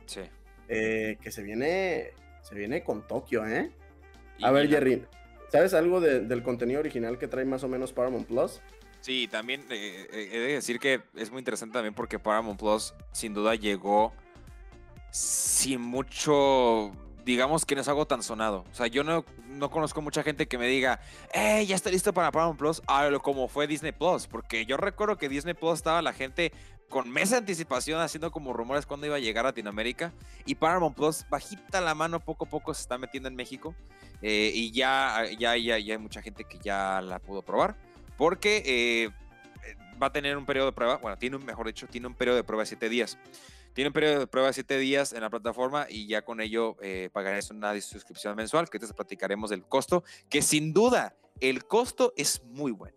Sí. 0.06 0.20
Eh, 0.68 1.18
que 1.20 1.30
se 1.30 1.42
viene, 1.42 2.12
se 2.42 2.54
viene 2.54 2.82
con 2.82 3.06
Tokio, 3.06 3.46
¿eh? 3.46 3.70
A 4.40 4.50
ver, 4.50 4.68
Jerry, 4.68 5.04
¿sabes 5.50 5.74
algo 5.74 6.00
del 6.00 6.42
contenido 6.42 6.80
original 6.80 7.18
que 7.18 7.28
trae 7.28 7.44
más 7.44 7.62
o 7.62 7.68
menos 7.68 7.92
Paramount 7.92 8.26
Plus? 8.26 8.60
Sí, 9.00 9.28
también 9.30 9.62
eh, 9.70 10.06
eh, 10.12 10.28
he 10.32 10.38
de 10.38 10.52
decir 10.54 10.78
que 10.78 11.02
es 11.16 11.30
muy 11.30 11.40
interesante 11.40 11.74
también 11.74 11.92
porque 11.92 12.18
Paramount 12.18 12.58
Plus 12.58 12.94
sin 13.10 13.34
duda 13.34 13.56
llegó 13.56 14.12
sin 15.10 15.80
mucho 15.80 16.92
digamos 17.24 17.64
que 17.64 17.74
no 17.74 17.80
es 17.80 17.88
algo 17.88 18.06
tan 18.06 18.22
sonado. 18.22 18.64
O 18.70 18.74
sea, 18.74 18.86
yo 18.86 19.04
no, 19.04 19.24
no 19.46 19.70
conozco 19.70 20.02
mucha 20.02 20.22
gente 20.22 20.46
que 20.46 20.58
me 20.58 20.66
diga, 20.66 21.00
¡eh, 21.32 21.64
ya 21.66 21.74
está 21.74 21.90
listo 21.90 22.12
para 22.12 22.30
Paramount 22.30 22.58
Plus! 22.58 22.82
Ah, 22.86 23.08
como 23.22 23.48
fue 23.48 23.66
Disney 23.66 23.92
Plus. 23.92 24.26
Porque 24.26 24.66
yo 24.66 24.76
recuerdo 24.76 25.16
que 25.16 25.28
Disney 25.28 25.54
Plus 25.54 25.74
estaba 25.74 26.02
la 26.02 26.12
gente 26.12 26.52
con 26.88 27.10
meses 27.10 27.30
de 27.30 27.36
anticipación 27.38 28.00
haciendo 28.00 28.30
como 28.30 28.52
rumores 28.52 28.84
cuando 28.84 29.06
iba 29.06 29.16
a 29.16 29.20
llegar 29.20 29.46
a 29.46 29.48
Latinoamérica. 29.48 30.12
Y 30.44 30.56
Paramount 30.56 30.96
Plus, 30.96 31.24
bajita 31.28 31.80
la 31.80 31.94
mano, 31.94 32.20
poco 32.20 32.44
a 32.44 32.48
poco 32.48 32.74
se 32.74 32.82
está 32.82 32.98
metiendo 32.98 33.28
en 33.28 33.34
México. 33.34 33.74
Eh, 34.20 34.52
y 34.54 34.70
ya, 34.72 35.24
ya, 35.38 35.56
ya, 35.56 35.78
ya 35.78 35.94
hay 35.94 35.98
mucha 35.98 36.22
gente 36.22 36.44
que 36.44 36.58
ya 36.58 37.00
la 37.00 37.18
pudo 37.18 37.42
probar. 37.42 37.76
Porque 38.16 38.62
eh, 38.66 39.10
va 40.00 40.08
a 40.08 40.12
tener 40.12 40.36
un 40.36 40.44
periodo 40.44 40.66
de 40.66 40.72
prueba. 40.72 40.96
Bueno, 40.96 41.16
tiene 41.16 41.36
un, 41.36 41.44
mejor 41.44 41.66
dicho, 41.66 41.86
tiene 41.86 42.06
un 42.06 42.14
periodo 42.14 42.36
de 42.36 42.44
prueba 42.44 42.62
de 42.62 42.66
7 42.66 42.88
días. 42.88 43.18
Tiene 43.74 43.88
un 43.88 43.94
periodo 43.94 44.20
de 44.20 44.26
prueba 44.26 44.48
de 44.48 44.54
7 44.54 44.78
días 44.78 45.12
en 45.12 45.22
la 45.22 45.30
plataforma 45.30 45.86
y 45.88 46.06
ya 46.06 46.22
con 46.22 46.40
ello 46.40 46.76
eh, 46.82 47.08
pagarás 47.12 47.50
una 47.50 47.78
suscripción 47.80 48.36
mensual, 48.36 48.68
que 48.68 48.76
entonces 48.76 48.94
platicaremos 48.94 49.50
del 49.50 49.64
costo, 49.64 50.04
que 50.28 50.42
sin 50.42 50.72
duda 50.72 51.16
el 51.40 51.64
costo 51.64 52.12
es 52.16 52.42
muy 52.44 52.72
bueno. 52.72 52.96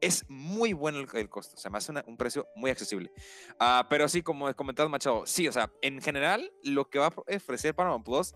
Es 0.00 0.24
muy 0.28 0.72
bueno 0.72 0.98
el, 0.98 1.28
costo, 1.28 1.54
o 1.54 1.58
sea, 1.58 1.70
me 1.70 1.78
hace 1.78 1.92
un 2.06 2.16
precio 2.16 2.48
muy 2.56 2.70
accesible. 2.70 3.12
Uh, 3.60 3.86
pero 3.88 4.08
sí, 4.08 4.20
como 4.20 4.48
he 4.48 4.54
comentado 4.54 4.88
Machado, 4.88 5.24
sí, 5.26 5.46
o 5.46 5.52
sea, 5.52 5.72
en 5.80 6.02
general 6.02 6.52
lo 6.64 6.90
que 6.90 6.98
va 6.98 7.06
a 7.06 7.14
ofrecer 7.36 7.72
Paramount 7.72 8.04
Plus 8.04 8.34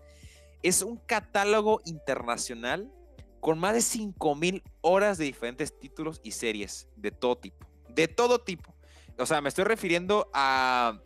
es 0.63 0.81
un 0.81 0.95
catálogo 0.95 1.81
internacional 1.85 2.89
con 3.41 3.59
más 3.59 3.73
de 3.73 3.81
5000 3.81 4.63
horas 4.81 5.17
de 5.17 5.25
diferentes 5.25 5.77
títulos 5.77 6.21
y 6.23 6.31
series 6.31 6.87
de 6.95 7.11
todo 7.11 7.37
tipo. 7.37 7.67
De 7.89 8.07
todo 8.07 8.39
tipo. 8.39 8.73
O 9.17 9.25
sea, 9.25 9.41
me 9.41 9.49
estoy 9.49 9.65
refiriendo 9.65 10.29
a 10.33 11.01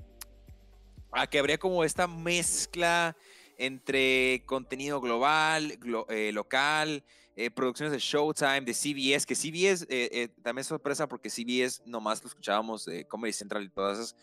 a 1.11 1.27
que 1.27 1.39
habría 1.39 1.57
como 1.57 1.83
esta 1.83 2.07
mezcla 2.07 3.15
entre 3.57 4.43
contenido 4.45 4.99
global, 4.99 5.77
eh, 6.09 6.31
local, 6.33 7.03
eh, 7.35 7.51
producciones 7.51 7.91
de 7.91 7.99
Showtime, 7.99 8.61
de 8.61 8.73
CBS, 8.73 9.25
que 9.25 9.35
CBS 9.35 9.85
eh, 9.89 10.29
también 10.41 10.61
es 10.61 10.67
sorpresa 10.67 11.07
porque 11.07 11.29
CBS 11.29 11.81
nomás 11.85 12.23
lo 12.23 12.29
escuchábamos 12.29 12.85
de 12.85 13.05
Comedy 13.05 13.33
Central 13.33 13.63
y 13.63 13.69
todas 13.69 13.99
esas, 13.99 14.15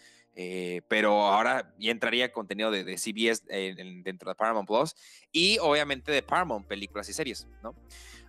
pero 0.89 1.13
ahora 1.23 1.75
ya 1.79 1.91
entraría 1.91 2.33
contenido 2.33 2.71
de, 2.71 2.97
CBS 2.97 3.43
dentro 4.05 4.31
de 4.31 4.35
Paramount 4.37 4.69
Plus 4.69 4.95
y 5.33 5.59
obviamente 5.59 6.13
de 6.13 6.23
Paramount, 6.23 6.67
películas 6.67 7.09
y 7.09 7.13
series, 7.13 7.47
¿no? 7.63 7.75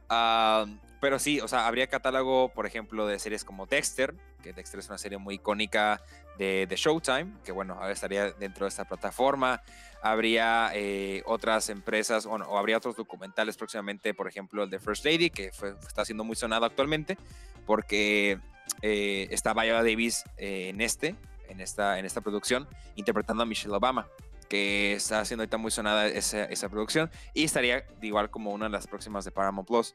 Ah, 0.10 0.66
pero 1.00 1.20
sí, 1.20 1.40
o 1.40 1.48
sea, 1.48 1.68
habría 1.68 1.88
catálogo, 1.88 2.50
por 2.50 2.66
ejemplo, 2.66 3.08
de 3.08 3.20
series 3.20 3.46
como 3.46 3.66
Dexter, 3.66 4.14
que 4.44 4.54
Dexter 4.54 4.80
es 4.80 4.90
una 4.90 4.98
serie 4.98 5.18
muy 5.18 5.36
icónica 5.36 6.02
de, 6.38 6.68
Showtime, 6.76 7.34
que 7.44 7.52
bueno, 7.52 7.76
ahora 7.76 7.92
estaría 7.92 8.32
dentro 8.32 8.66
de 8.66 8.70
esta 8.70 8.86
plataforma. 8.86 9.62
Habría 10.02 10.72
eh, 10.74 11.24
otras 11.26 11.70
empresas, 11.70 12.26
bueno, 12.26 12.46
o 12.48 12.58
habría 12.58 12.78
otros 12.78 12.96
documentales 12.96 13.58
próximamente, 13.58 14.14
por 14.14 14.28
ejemplo, 14.28 14.64
el 14.64 14.70
de 14.70 14.80
First 14.80 15.06
Lady, 15.06 15.30
que 15.30 15.52
está 15.88 16.06
siendo 16.06 16.24
muy 16.24 16.36
sonado 16.36 16.66
actualmente, 16.66 17.18
porque 17.66 18.40
eh, 18.82 19.28
está 19.32 19.54
Viola 19.54 19.84
Davis 19.84 20.24
eh, 20.38 20.70
en 20.70 20.82
este, 20.82 21.16
en 21.50 21.60
esta, 21.62 22.00
en 22.00 22.06
esta 22.06 22.22
producción, 22.22 22.68
interpretando 22.96 23.44
a 23.44 23.46
Michelle 23.46 23.76
Obama 23.76 24.08
que 24.50 24.94
está 24.94 25.22
haciendo 25.22 25.44
ahorita 25.44 25.58
muy 25.58 25.70
sonada 25.70 26.08
esa, 26.08 26.46
esa, 26.46 26.70
producción 26.70 27.12
y 27.36 27.44
estaría 27.44 27.86
igual 28.02 28.32
como 28.32 28.52
una 28.52 28.66
de 28.66 28.72
las 28.72 28.88
próximas 28.88 29.24
de 29.24 29.30
Paramount 29.30 29.68
Plus. 29.68 29.94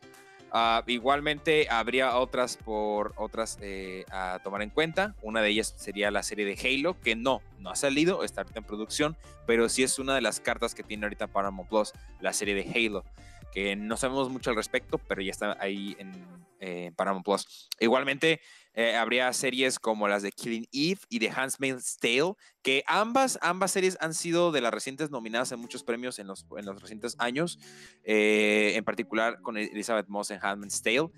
Ah, 0.52 0.84
igualmente 0.86 1.66
habría 1.68 2.16
otras 2.16 2.56
por 2.56 3.12
otras 3.16 3.58
eh, 3.60 4.04
a 4.10 4.38
tomar 4.44 4.62
en 4.62 4.70
cuenta. 4.70 5.16
Una 5.22 5.42
de 5.42 5.48
ellas 5.48 5.74
sería 5.76 6.10
la 6.10 6.22
serie 6.22 6.44
de 6.44 6.56
Halo, 6.56 7.00
que 7.00 7.16
no, 7.16 7.42
no 7.58 7.70
ha 7.70 7.76
salido, 7.76 8.22
está 8.22 8.44
en 8.54 8.62
producción, 8.62 9.16
pero 9.46 9.68
sí 9.68 9.82
es 9.82 9.98
una 9.98 10.14
de 10.14 10.20
las 10.20 10.38
cartas 10.38 10.74
que 10.74 10.84
tiene 10.84 11.06
ahorita 11.06 11.26
Paramount 11.26 11.68
Plus, 11.68 11.92
la 12.20 12.32
serie 12.32 12.54
de 12.54 12.70
Halo, 12.70 13.04
que 13.52 13.74
no 13.74 13.96
sabemos 13.96 14.30
mucho 14.30 14.50
al 14.50 14.56
respecto, 14.56 14.98
pero 14.98 15.22
ya 15.22 15.32
está 15.32 15.56
ahí 15.58 15.96
en 15.98 16.12
eh, 16.60 16.92
Paramount 16.94 17.24
Plus. 17.24 17.68
Igualmente, 17.80 18.40
eh, 18.74 18.96
habría 18.96 19.32
series 19.32 19.78
como 19.78 20.08
las 20.08 20.22
de 20.22 20.32
Killing 20.32 20.66
Eve 20.72 21.00
y 21.08 21.20
de 21.20 21.30
Handmaid's 21.30 21.96
Tale, 21.98 22.34
que 22.62 22.82
ambas, 22.86 23.38
ambas 23.40 23.70
series 23.70 23.96
han 24.00 24.14
sido 24.14 24.50
de 24.50 24.60
las 24.60 24.74
recientes 24.74 25.10
nominadas 25.10 25.52
en 25.52 25.60
muchos 25.60 25.84
premios 25.84 26.18
en 26.18 26.26
los, 26.26 26.44
en 26.56 26.66
los 26.66 26.80
recientes 26.82 27.14
años, 27.18 27.58
eh, 28.02 28.72
en 28.74 28.84
particular 28.84 29.40
con 29.42 29.56
Elizabeth 29.56 30.08
Moss 30.08 30.30
en 30.30 30.40
Handmaid's 30.42 30.82
Tale. 30.82 31.08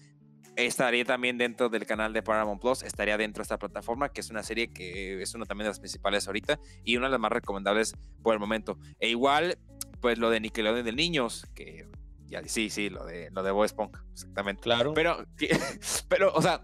Estaría 0.56 1.04
también 1.04 1.36
dentro 1.36 1.68
del 1.68 1.84
canal 1.84 2.12
de 2.12 2.22
Paramount 2.22 2.60
Plus, 2.60 2.82
estaría 2.82 3.18
dentro 3.18 3.40
de 3.40 3.44
esta 3.44 3.58
plataforma, 3.58 4.08
que 4.10 4.22
es 4.22 4.30
una 4.30 4.42
serie 4.42 4.72
que 4.72 5.20
es 5.20 5.34
una 5.34 5.44
también 5.44 5.64
de 5.64 5.70
las 5.70 5.80
principales 5.80 6.26
ahorita 6.26 6.58
y 6.82 6.96
una 6.96 7.06
de 7.06 7.12
las 7.12 7.20
más 7.20 7.32
recomendables 7.32 7.94
por 8.22 8.32
el 8.34 8.40
momento. 8.40 8.78
E 8.98 9.08
igual, 9.08 9.58
pues 10.00 10.18
lo 10.18 10.30
de 10.30 10.40
Nickelodeon 10.40 10.84
de 10.84 10.92
Niños, 10.92 11.46
que 11.54 11.86
ya, 12.26 12.42
sí, 12.44 12.70
sí, 12.70 12.90
lo 12.90 13.04
de, 13.04 13.30
lo 13.32 13.42
de 13.42 13.50
Bob 13.50 13.64
Esponja, 13.64 14.04
exactamente. 14.12 14.62
Claro. 14.62 14.94
Pero, 14.94 15.26
pero, 16.08 16.32
o 16.34 16.42
sea, 16.42 16.62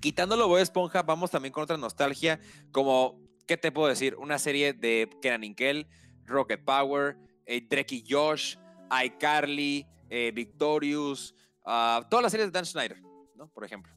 quitándolo 0.00 0.48
Bob 0.48 0.58
Esponja, 0.58 1.02
vamos 1.02 1.30
también 1.30 1.52
con 1.52 1.64
otra 1.64 1.76
nostalgia, 1.76 2.40
como, 2.72 3.20
¿qué 3.46 3.56
te 3.56 3.72
puedo 3.72 3.88
decir? 3.88 4.14
Una 4.16 4.38
serie 4.38 4.72
de 4.72 5.08
Kenan 5.22 5.44
Inkel, 5.44 5.88
Rocket 6.24 6.64
Power, 6.64 7.16
eh, 7.46 7.66
Josh, 8.08 8.56
iCarly, 9.04 9.86
eh, 10.10 10.32
Victorious, 10.34 11.34
uh, 11.64 12.02
todas 12.08 12.22
las 12.22 12.32
series 12.32 12.48
de 12.48 12.52
Dan 12.52 12.66
Schneider, 12.66 13.00
¿no? 13.34 13.48
Por 13.48 13.64
ejemplo. 13.64 13.92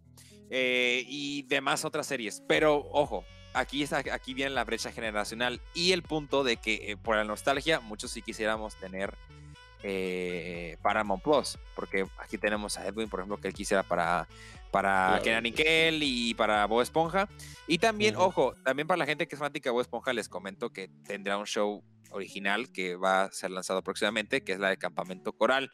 Eh, 0.50 1.04
y 1.08 1.44
demás 1.44 1.84
otras 1.86 2.08
series. 2.08 2.42
Pero, 2.48 2.88
ojo, 2.92 3.26
aquí, 3.54 3.84
está, 3.84 4.04
aquí 4.12 4.34
viene 4.34 4.52
la 4.52 4.64
brecha 4.64 4.92
generacional 4.92 5.62
y 5.74 5.92
el 5.92 6.04
punto 6.04 6.44
de 6.44 6.58
que 6.58 6.92
eh, 6.92 6.98
por 6.98 7.18
la 7.18 7.24
nostalgia, 7.24 7.80
muchos 7.82 8.12
sí 8.12 8.22
quisiéramos 8.22 8.76
tener 8.76 9.14
eh, 9.84 10.78
Paramount 10.82 11.24
Plus, 11.24 11.58
porque 11.76 12.06
aquí 12.18 12.38
tenemos 12.38 12.78
a 12.78 12.88
Edwin, 12.88 13.10
por 13.10 13.20
ejemplo, 13.20 13.38
que 13.38 13.48
él 13.48 13.54
quisiera 13.54 13.84
para, 13.84 14.28
para 14.72 15.20
Kenan 15.24 15.44
Nickel 15.44 16.02
y 16.02 16.34
para 16.34 16.66
Bob 16.66 16.82
Esponja. 16.82 17.30
Y 17.68 17.78
también, 17.78 18.16
ojo, 18.16 18.54
también 18.64 18.88
para 18.88 18.98
la 18.98 19.06
gente 19.06 19.28
que 19.28 19.36
es 19.36 19.40
fanática 19.40 19.70
de 19.70 19.74
Bob 19.74 19.82
Esponja, 19.82 20.14
les 20.14 20.30
comento 20.30 20.72
que 20.72 20.90
tendrá 21.06 21.38
un 21.38 21.46
show 21.46 21.84
original 22.12 22.72
que 22.72 22.96
va 22.96 23.24
a 23.24 23.32
ser 23.32 23.52
lanzado 23.52 23.84
próximamente, 23.84 24.44
que 24.44 24.54
es 24.54 24.60
la 24.60 24.70
de 24.70 24.78
Campamento 24.78 25.34
Coral, 25.34 25.72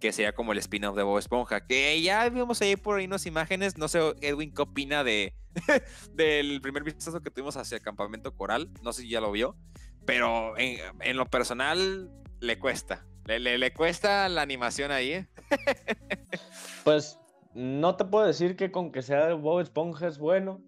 que 0.00 0.12
sería 0.12 0.32
como 0.32 0.52
el 0.52 0.58
spin-off 0.58 0.96
de 0.96 1.02
Bob 1.02 1.18
Esponja, 1.18 1.66
que 1.66 2.00
ya 2.02 2.28
vimos 2.28 2.60
ahí 2.60 2.76
por 2.76 2.98
ahí 2.98 3.06
unas 3.06 3.26
imágenes, 3.26 3.78
no 3.78 3.88
sé, 3.88 4.00
Edwin, 4.20 4.52
¿qué 4.54 4.62
opina 4.62 5.04
de, 5.04 5.34
del 6.12 6.60
primer 6.60 6.84
vistazo 6.84 7.20
que 7.20 7.30
tuvimos 7.30 7.56
hacia 7.56 7.80
Campamento 7.80 8.34
Coral? 8.36 8.70
No 8.82 8.92
sé 8.92 9.02
si 9.02 9.08
ya 9.08 9.20
lo 9.20 9.32
vio, 9.32 9.56
pero 10.04 10.56
en, 10.58 10.78
en 11.00 11.16
lo 11.16 11.26
personal 11.26 12.10
le 12.40 12.58
cuesta. 12.58 13.07
Le, 13.36 13.58
le, 13.58 13.72
cuesta 13.74 14.26
la 14.30 14.40
animación 14.40 14.90
ahí, 14.90 15.12
¿eh? 15.12 15.26
pues 16.84 17.18
no 17.52 17.94
te 17.94 18.06
puedo 18.06 18.24
decir 18.24 18.56
que 18.56 18.72
con 18.72 18.90
que 18.90 19.02
sea 19.02 19.26
de 19.26 19.34
Bob 19.34 19.60
Esponja 19.60 20.06
es 20.06 20.18
bueno, 20.18 20.62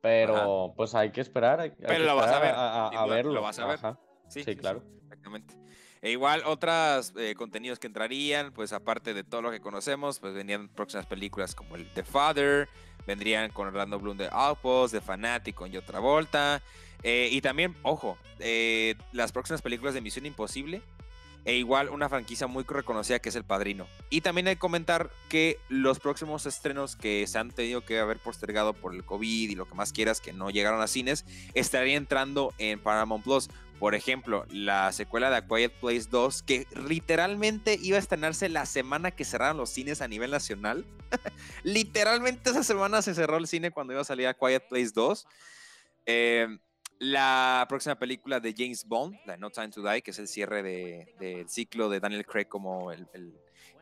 pero 0.00 0.74
pues 0.76 0.96
hay 0.96 1.12
que 1.12 1.20
esperar. 1.20 1.76
pero 1.78 2.04
lo 2.04 2.16
vas 2.16 2.32
a 2.32 2.40
ver. 2.40 2.54
A, 2.56 3.06
verlo. 3.06 3.32
Lo 3.32 3.42
vas 3.42 3.58
a 3.60 3.66
ver. 3.66 3.78
Sí, 4.26 4.42
sí, 4.42 4.56
claro. 4.56 4.82
exactamente. 5.04 5.54
E 6.00 6.10
igual 6.10 6.42
otros 6.44 7.14
eh, 7.16 7.36
contenidos 7.36 7.78
que 7.78 7.86
entrarían, 7.86 8.52
pues 8.52 8.72
aparte 8.72 9.14
de 9.14 9.22
todo 9.22 9.40
lo 9.40 9.52
que 9.52 9.60
conocemos, 9.60 10.18
pues 10.18 10.34
venían 10.34 10.68
próximas 10.68 11.06
películas 11.06 11.54
como 11.54 11.76
el 11.76 11.86
The 11.92 12.02
Father, 12.02 12.68
vendrían 13.06 13.52
con 13.52 13.68
Orlando 13.68 14.00
Bloom 14.00 14.16
de 14.16 14.28
Outpost, 14.32 14.92
de 14.92 15.00
Fanatic 15.00 15.54
con 15.54 15.76
otra 15.76 16.00
Volta, 16.00 16.60
eh, 17.04 17.28
y 17.30 17.40
también, 17.40 17.76
ojo, 17.82 18.18
eh, 18.40 18.96
las 19.12 19.30
próximas 19.30 19.62
películas 19.62 19.94
de 19.94 20.00
Misión 20.00 20.26
Imposible 20.26 20.82
e 21.44 21.56
igual 21.56 21.88
una 21.88 22.08
franquicia 22.08 22.46
muy 22.46 22.64
reconocida 22.64 23.18
que 23.18 23.28
es 23.28 23.36
El 23.36 23.44
Padrino. 23.44 23.86
Y 24.10 24.20
también 24.20 24.48
hay 24.48 24.54
que 24.54 24.60
comentar 24.60 25.10
que 25.28 25.58
los 25.68 25.98
próximos 25.98 26.46
estrenos 26.46 26.96
que 26.96 27.26
se 27.26 27.38
han 27.38 27.50
tenido 27.50 27.84
que 27.84 27.98
haber 27.98 28.18
postergado 28.18 28.74
por 28.74 28.94
el 28.94 29.04
COVID 29.04 29.50
y 29.50 29.54
lo 29.54 29.66
que 29.66 29.74
más 29.74 29.92
quieras 29.92 30.20
que 30.20 30.32
no 30.32 30.50
llegaron 30.50 30.80
a 30.80 30.86
cines, 30.86 31.24
estarían 31.54 32.02
entrando 32.02 32.52
en 32.58 32.78
Paramount 32.78 33.24
Plus. 33.24 33.48
Por 33.78 33.96
ejemplo, 33.96 34.46
la 34.50 34.92
secuela 34.92 35.28
de 35.28 35.36
A 35.36 35.46
Quiet 35.46 35.72
Place 35.80 36.06
2, 36.08 36.42
que 36.44 36.68
literalmente 36.86 37.78
iba 37.82 37.96
a 37.96 38.00
estrenarse 38.00 38.48
la 38.48 38.64
semana 38.64 39.10
que 39.10 39.24
cerraron 39.24 39.56
los 39.56 39.70
cines 39.70 40.00
a 40.00 40.08
nivel 40.08 40.30
nacional. 40.30 40.86
literalmente 41.64 42.50
esa 42.50 42.62
semana 42.62 43.02
se 43.02 43.14
cerró 43.14 43.38
el 43.38 43.48
cine 43.48 43.72
cuando 43.72 43.92
iba 43.92 44.02
a 44.02 44.04
salir 44.04 44.28
A 44.28 44.34
Quiet 44.34 44.68
Place 44.68 44.92
2. 44.94 45.26
Eh, 46.06 46.58
la 47.02 47.66
próxima 47.68 47.96
película 47.96 48.38
de 48.38 48.54
James 48.56 48.86
Bond, 48.86 49.16
la 49.26 49.36
No 49.36 49.50
Time 49.50 49.70
to 49.70 49.82
Die, 49.82 50.02
que 50.02 50.12
es 50.12 50.18
el 50.20 50.28
cierre 50.28 50.62
del 50.62 51.48
ciclo 51.48 51.88
de 51.88 51.98
Daniel 51.98 52.24
Craig 52.24 52.46
como 52.46 52.92
el, 52.92 53.08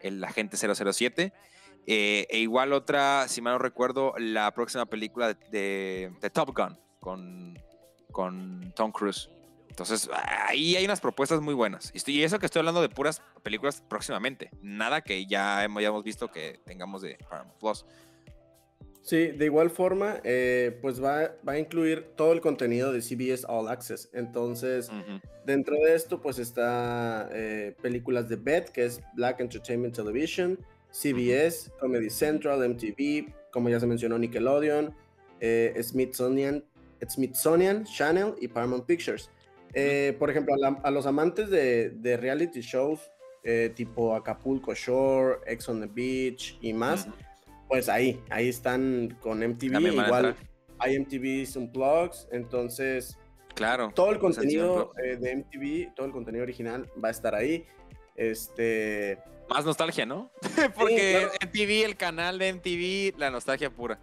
el, 0.00 0.24
agente 0.24 0.56
007. 0.56 1.32
Eh, 1.86 2.26
e 2.30 2.38
igual 2.38 2.72
otra, 2.72 3.28
si 3.28 3.42
mal 3.42 3.54
no 3.54 3.58
recuerdo, 3.58 4.14
la 4.16 4.52
próxima 4.54 4.86
película 4.86 5.34
de, 5.34 6.12
de 6.18 6.30
Top 6.30 6.56
Gun 6.56 6.78
con, 6.98 7.58
con 8.10 8.72
Tom 8.74 8.90
Cruise. 8.90 9.28
Entonces, 9.68 10.10
ahí 10.48 10.76
hay 10.76 10.84
unas 10.84 11.00
propuestas 11.00 11.40
muy 11.40 11.54
buenas. 11.54 11.92
Y 11.94 12.22
eso 12.22 12.38
que 12.38 12.46
estoy 12.46 12.60
hablando 12.60 12.82
de 12.82 12.88
puras 12.88 13.22
películas 13.42 13.82
próximamente. 13.88 14.50
Nada 14.62 15.00
que 15.00 15.26
ya 15.26 15.62
hemos, 15.62 16.02
visto 16.02 16.30
que 16.30 16.60
tengamos 16.64 17.02
de 17.02 17.18
Paramount 17.28 17.58
Plus. 17.58 17.84
Sí, 19.02 19.28
de 19.28 19.46
igual 19.46 19.70
forma, 19.70 20.20
eh, 20.24 20.78
pues 20.82 21.02
va, 21.02 21.34
va, 21.46 21.52
a 21.52 21.58
incluir 21.58 22.10
todo 22.16 22.32
el 22.32 22.40
contenido 22.40 22.92
de 22.92 23.00
CBS 23.00 23.46
All 23.48 23.68
Access. 23.68 24.10
Entonces, 24.12 24.90
dentro 25.46 25.74
de 25.76 25.94
esto, 25.94 26.20
pues 26.20 26.38
está 26.38 27.28
eh, 27.32 27.74
películas 27.80 28.28
de 28.28 28.36
BET, 28.36 28.68
que 28.68 28.84
es 28.84 29.00
Black 29.14 29.40
Entertainment 29.40 29.94
Television, 29.94 30.58
CBS, 30.90 31.70
Comedy 31.80 32.10
Central, 32.10 32.68
MTV, 32.68 33.32
como 33.50 33.70
ya 33.70 33.80
se 33.80 33.86
mencionó, 33.86 34.18
Nickelodeon, 34.18 34.94
eh, 35.40 35.80
Smithsonian, 35.82 36.62
Smithsonian 37.08 37.84
Channel 37.84 38.34
y 38.38 38.48
Paramount 38.48 38.84
Pictures. 38.84 39.30
por 40.18 40.30
ejemplo, 40.30 40.54
a, 40.82 40.90
los 40.90 41.06
amantes 41.06 41.48
de, 41.48 41.90
de 41.90 42.18
reality 42.18 42.60
shows 42.60 43.00
tipo 43.74 44.14
Acapulco 44.14 44.74
Shore, 44.74 45.38
Ex 45.46 45.66
on 45.70 45.80
the 45.80 45.86
Beach 45.86 46.58
y 46.60 46.74
más 46.74 47.08
pues 47.70 47.88
ahí, 47.88 48.20
ahí 48.30 48.48
están 48.48 49.16
con 49.22 49.38
MTV, 49.38 49.80
igual 49.80 50.34
hay 50.80 50.98
MTV 50.98 51.56
Unplugged, 51.56 52.26
entonces 52.32 53.16
claro, 53.54 53.92
todo 53.94 54.10
el 54.10 54.18
contenido 54.18 54.92
eh, 55.02 55.16
de 55.16 55.36
MTV, 55.36 55.94
todo 55.94 56.06
el 56.06 56.12
contenido 56.12 56.42
original 56.42 56.90
va 57.02 57.08
a 57.08 57.10
estar 57.12 57.34
ahí. 57.34 57.64
Este 58.16 59.18
más 59.48 59.64
nostalgia, 59.64 60.04
¿no? 60.04 60.32
Porque 60.76 61.28
MTV, 61.44 61.84
el 61.84 61.96
canal 61.96 62.38
de 62.38 62.52
MTV, 62.54 63.18
la 63.18 63.30
nostalgia 63.30 63.70
pura. 63.70 64.00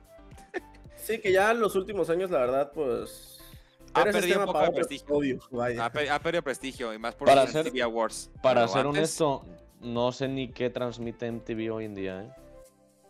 sí, 0.96 1.20
que 1.20 1.34
ya 1.34 1.52
en 1.52 1.60
los 1.60 1.76
últimos 1.76 2.10
años, 2.10 2.32
la 2.32 2.40
verdad, 2.40 2.72
pues 2.74 3.40
ha 3.94 4.06
perdido 4.06 4.40
un 4.40 4.46
poco 4.46 4.62
de 4.62 4.72
prestigio. 4.72 5.20
Ha, 5.82 6.20
perdido 6.20 6.42
prestigio 6.42 6.94
y 6.94 7.00
más 7.00 7.16
por 7.16 7.28
para 7.28 7.46
ser, 7.48 7.66
MTV 7.66 7.84
Awards. 7.84 8.32
Para 8.42 8.66
ser 8.70 8.86
honesto, 8.86 9.44
no 9.82 10.14
sé 10.14 10.30
ni 10.30 10.48
qué 10.54 10.70
transmite 10.70 11.30
MTV 11.30 11.74
hoy 11.74 11.86
en 11.86 11.96
día, 11.96 12.22
¿eh? 12.24 12.47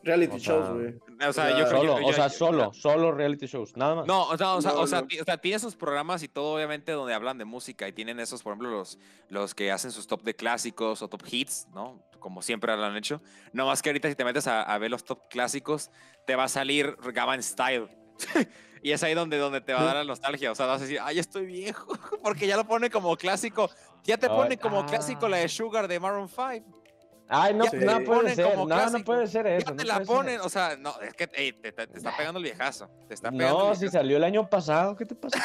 Reality 0.07 0.37
shows, 0.37 0.69
güey. 0.69 0.95
O 1.27 1.33
sea, 1.33 1.59
yo 1.59 1.67
solo, 1.67 1.95
o 1.95 2.13
sea, 2.13 2.29
solo, 2.29 2.73
solo 2.73 3.11
reality 3.11 3.45
shows, 3.45 3.75
nada 3.75 3.95
más. 3.95 4.07
No, 4.07 4.29
o 4.29 4.37
sea, 4.37 4.55
o 4.55 4.61
sea, 4.61 4.71
o 4.73 4.87
sea, 4.87 5.05
tiene 5.05 5.57
esos 5.57 5.75
programas 5.75 6.23
y 6.23 6.29
todo, 6.29 6.55
obviamente, 6.55 6.93
donde 6.93 7.13
hablan 7.13 7.37
de 7.37 7.43
música 7.43 7.89
y 7.89 7.91
tienen 7.91 8.21
esos, 8.21 8.41
por 8.41 8.53
ejemplo, 8.53 8.69
los, 8.69 8.97
los 9.27 9.53
que 9.53 9.69
hacen 9.69 9.91
sus 9.91 10.07
top 10.07 10.23
de 10.23 10.33
clásicos 10.33 11.01
o 11.01 11.09
top 11.09 11.23
hits, 11.29 11.67
¿no? 11.73 12.01
Como 12.19 12.41
siempre 12.41 12.73
lo 12.77 12.85
han 12.85 12.95
hecho. 12.95 13.21
No 13.51 13.65
más 13.65 13.81
que 13.81 13.89
ahorita 13.89 14.07
si 14.07 14.15
te 14.15 14.23
metes 14.23 14.47
a, 14.47 14.77
ver 14.77 14.91
los 14.91 15.03
top 15.03 15.27
clásicos, 15.29 15.91
te 16.25 16.37
va 16.37 16.45
a 16.45 16.47
salir 16.47 16.95
Gavan 17.13 17.43
Style. 17.43 17.89
y 18.81 18.91
es 18.91 19.03
ahí 19.03 19.13
donde, 19.13 19.37
donde 19.37 19.59
te 19.59 19.73
va 19.73 19.81
a 19.81 19.85
dar 19.85 19.95
la 19.97 20.03
nostalgia. 20.05 20.53
O 20.53 20.55
sea, 20.55 20.67
vas 20.67 20.79
a 20.79 20.85
decir, 20.85 20.99
ay, 21.01 21.19
estoy 21.19 21.47
viejo, 21.47 21.91
porque 22.23 22.47
ya 22.47 22.55
lo 22.55 22.65
pone 22.65 22.89
como 22.89 23.17
clásico. 23.17 23.69
Ya 24.05 24.17
te 24.17 24.29
pone 24.29 24.57
como 24.57 24.85
clásico 24.85 25.27
la 25.27 25.37
de 25.37 25.49
Sugar 25.49 25.89
de 25.89 25.99
Maroon 25.99 26.29
5. 26.29 26.86
Ay, 27.29 27.53
no, 27.53 27.65
no 27.65 28.03
puede 28.03 28.35
ser, 28.35 28.57
no, 28.57 28.65
no 28.65 29.03
puede 29.03 29.27
ser 29.27 29.47
eso. 29.47 29.71
Ya 29.71 29.75
te 29.75 29.85
la 29.85 29.99
ponen, 30.01 30.39
o 30.39 30.49
sea, 30.49 30.77
no, 30.77 30.99
es 31.01 31.13
que 31.13 31.27
te, 31.27 31.55
está 31.69 32.15
pegando 32.15 32.39
el 32.39 32.43
viejazo. 32.43 32.89
Te 33.07 33.13
está 33.13 33.31
pegando 33.31 33.69
no, 33.69 33.75
si 33.75 33.89
salió 33.89 34.17
el 34.17 34.23
año 34.23 34.49
pasado, 34.49 34.95
¿qué 34.95 35.05
te 35.05 35.15
pasa? 35.15 35.39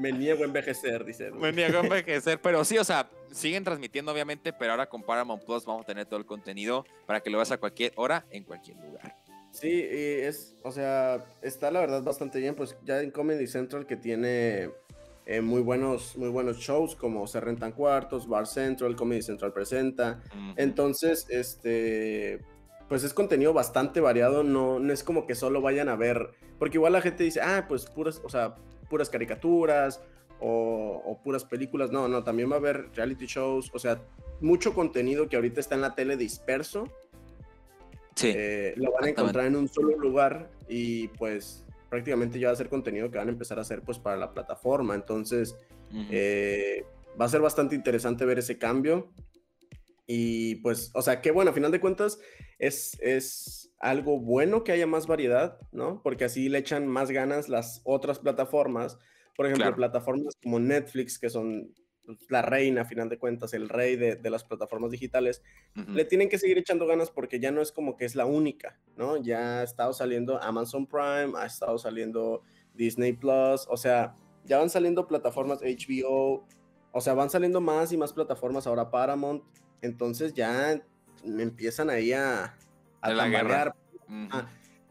Me 0.00 0.12
niego 0.12 0.42
a 0.42 0.46
envejecer, 0.46 1.04
dice. 1.04 1.30
Me 1.30 1.52
niego 1.52 1.78
a 1.78 1.80
envejecer, 1.84 2.40
pero 2.40 2.64
sí, 2.64 2.78
o 2.78 2.84
sea, 2.84 3.08
siguen 3.30 3.64
transmitiendo 3.64 4.12
obviamente, 4.12 4.52
pero 4.52 4.72
ahora 4.72 4.88
con 4.88 5.02
Paramount 5.02 5.44
Plus 5.44 5.64
vamos 5.64 5.84
a 5.84 5.86
tener 5.86 6.06
todo 6.06 6.18
el 6.18 6.26
contenido 6.26 6.84
para 7.06 7.20
que 7.20 7.30
lo 7.30 7.38
veas 7.38 7.52
a 7.52 7.58
cualquier 7.58 7.92
hora, 7.96 8.26
en 8.30 8.44
cualquier 8.44 8.76
lugar. 8.76 9.16
Sí, 9.52 9.70
y 9.70 10.20
es, 10.20 10.54
o 10.62 10.70
sea, 10.70 11.24
está 11.40 11.70
la 11.70 11.80
verdad 11.80 12.02
bastante 12.02 12.40
bien, 12.40 12.54
pues 12.54 12.76
ya 12.84 13.00
en 13.00 13.10
Comedy 13.10 13.46
Central 13.46 13.86
que 13.86 13.96
tiene 13.96 14.70
eh, 15.26 15.40
muy, 15.40 15.60
buenos, 15.60 16.16
muy 16.16 16.28
buenos 16.28 16.58
shows 16.58 16.94
como 16.94 17.26
Se 17.26 17.40
Rentan 17.40 17.72
Cuartos, 17.72 18.28
Bar 18.28 18.46
Central, 18.46 18.94
Comedy 18.94 19.22
Central 19.22 19.52
presenta. 19.52 20.22
Entonces, 20.56 21.26
este, 21.28 22.40
pues 22.88 23.02
es 23.02 23.12
contenido 23.12 23.52
bastante 23.52 24.00
variado, 24.00 24.44
no, 24.44 24.78
no 24.78 24.92
es 24.92 25.02
como 25.02 25.26
que 25.26 25.34
solo 25.34 25.60
vayan 25.60 25.88
a 25.88 25.96
ver, 25.96 26.30
porque 26.60 26.76
igual 26.76 26.92
la 26.92 27.00
gente 27.00 27.24
dice, 27.24 27.40
ah, 27.40 27.64
pues 27.68 27.86
puras, 27.86 28.22
o 28.24 28.28
sea, 28.28 28.54
puras 28.88 29.10
caricaturas 29.10 30.00
o, 30.38 31.18
puras 31.24 31.44
películas, 31.44 31.90
no, 31.90 32.06
no, 32.06 32.22
también 32.22 32.48
va 32.48 32.54
a 32.54 32.58
haber 32.58 32.90
reality 32.94 33.26
shows, 33.26 33.70
o 33.74 33.80
sea, 33.80 34.00
mucho 34.40 34.74
contenido 34.74 35.28
que 35.28 35.34
ahorita 35.34 35.58
está 35.58 35.74
en 35.74 35.80
la 35.80 35.96
tele 35.96 36.16
disperso. 36.16 36.84
Sí. 38.14 38.32
Eh, 38.34 38.74
lo 38.76 38.92
van 38.92 39.04
a 39.04 39.08
encontrar 39.08 39.46
en 39.46 39.56
un 39.56 39.68
solo 39.68 39.98
lugar 39.98 40.50
y 40.68 41.08
pues 41.08 41.65
prácticamente 41.96 42.38
ya 42.38 42.48
va 42.48 42.52
a 42.52 42.56
ser 42.56 42.68
contenido 42.68 43.10
que 43.10 43.16
van 43.16 43.28
a 43.28 43.32
empezar 43.32 43.56
a 43.58 43.62
hacer 43.62 43.80
pues 43.80 43.98
para 43.98 44.18
la 44.18 44.34
plataforma. 44.34 44.94
Entonces, 44.94 45.56
eh, 46.10 46.84
va 47.18 47.24
a 47.24 47.28
ser 47.30 47.40
bastante 47.40 47.74
interesante 47.74 48.26
ver 48.26 48.38
ese 48.38 48.58
cambio. 48.58 49.14
Y 50.06 50.56
pues, 50.56 50.90
o 50.92 51.00
sea, 51.00 51.22
qué 51.22 51.30
bueno, 51.30 51.52
a 51.52 51.54
final 51.54 51.72
de 51.72 51.80
cuentas 51.80 52.18
es, 52.58 52.98
es 53.00 53.72
algo 53.78 54.20
bueno 54.20 54.62
que 54.62 54.72
haya 54.72 54.86
más 54.86 55.06
variedad, 55.06 55.58
¿no? 55.72 56.02
Porque 56.02 56.26
así 56.26 56.50
le 56.50 56.58
echan 56.58 56.86
más 56.86 57.10
ganas 57.10 57.48
las 57.48 57.80
otras 57.84 58.18
plataformas. 58.18 58.98
Por 59.34 59.46
ejemplo, 59.46 59.74
plataformas 59.74 60.34
como 60.42 60.60
Netflix, 60.60 61.18
que 61.18 61.30
son 61.30 61.72
la 62.28 62.42
reina, 62.42 62.82
a 62.82 62.84
final 62.84 63.08
de 63.08 63.18
cuentas, 63.18 63.54
el 63.54 63.68
rey 63.68 63.96
de, 63.96 64.30
las 64.30 64.44
plataformas 64.44 64.90
digitales, 64.90 65.42
le 65.74 66.04
tienen 66.04 66.28
que 66.28 66.38
seguir 66.38 66.58
echando 66.58 66.86
ganas 66.86 67.10
porque 67.10 67.40
ya 67.40 67.50
no 67.50 67.60
es 67.60 67.72
como 67.72 67.96
que 67.96 68.04
es 68.04 68.14
la 68.14 68.26
única, 68.26 68.78
¿no? 68.96 69.16
Ya 69.16 69.60
ha 69.60 69.62
estado 69.62 69.92
saliendo 69.92 70.42
Amazon 70.42 70.86
Prime, 70.86 71.32
ha 71.36 71.46
estado 71.46 71.78
saliendo 71.78 72.42
Disney 72.74 73.12
Plus, 73.12 73.66
o 73.68 73.76
sea, 73.76 74.14
ya 74.44 74.58
van 74.58 74.70
saliendo 74.70 75.06
plataformas 75.06 75.60
HBO, 75.60 76.46
o 76.92 77.00
sea, 77.00 77.14
van 77.14 77.30
saliendo 77.30 77.60
más 77.60 77.92
y 77.92 77.96
más 77.96 78.12
plataformas 78.12 78.66
ahora 78.66 78.90
Paramount, 78.90 79.42
entonces 79.82 80.34
ya 80.34 80.80
empiezan 81.24 81.90
ahí 81.90 82.12
a, 82.12 82.56
a. 83.00 83.10
Ah, 84.30 84.48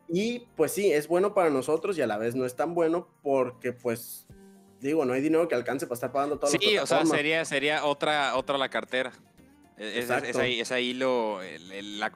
y 0.07 0.47
pues 0.55 0.71
sí, 0.71 0.91
es 0.91 1.07
bueno 1.07 1.33
para 1.33 1.49
nosotros 1.49 1.97
y 1.97 2.01
a 2.01 2.07
la 2.07 2.17
vez 2.17 2.35
no 2.35 2.45
es 2.45 2.55
tan 2.55 2.75
bueno 2.75 3.07
porque 3.23 3.73
pues 3.73 4.27
digo, 4.87 5.05
no 5.05 5.13
hay 5.13 5.21
dinero 5.21 5.47
que 5.47 5.55
alcance 5.55 5.85
para 5.85 5.95
estar 5.95 6.11
pagando 6.11 6.37
todo. 6.37 6.51
Sí, 6.51 6.77
o 6.77 6.85
sea, 6.85 7.05
sería, 7.05 7.45
sería 7.45 7.85
otra, 7.85 8.35
otra 8.35 8.57
la 8.57 8.69
cartera. 8.69 9.11
E, 9.77 9.99
es, 9.99 10.09
es, 10.09 10.71
ahí, 10.71 10.93
lo, 10.93 11.39
la, 11.41 12.11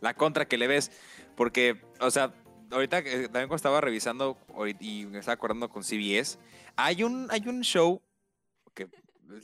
la, 0.00 0.14
contra 0.14 0.46
que 0.46 0.58
le 0.58 0.66
ves. 0.66 0.90
Porque, 1.36 1.80
o 2.00 2.10
sea, 2.10 2.32
ahorita 2.70 3.02
también 3.02 3.30
cuando 3.30 3.56
estaba 3.56 3.80
revisando 3.80 4.36
y 4.80 5.06
me 5.06 5.18
estaba 5.18 5.34
acordando 5.34 5.68
con 5.68 5.82
CBS, 5.82 6.38
hay 6.76 7.02
un, 7.02 7.28
hay 7.30 7.46
un 7.46 7.62
show 7.62 8.00
que 8.74 8.88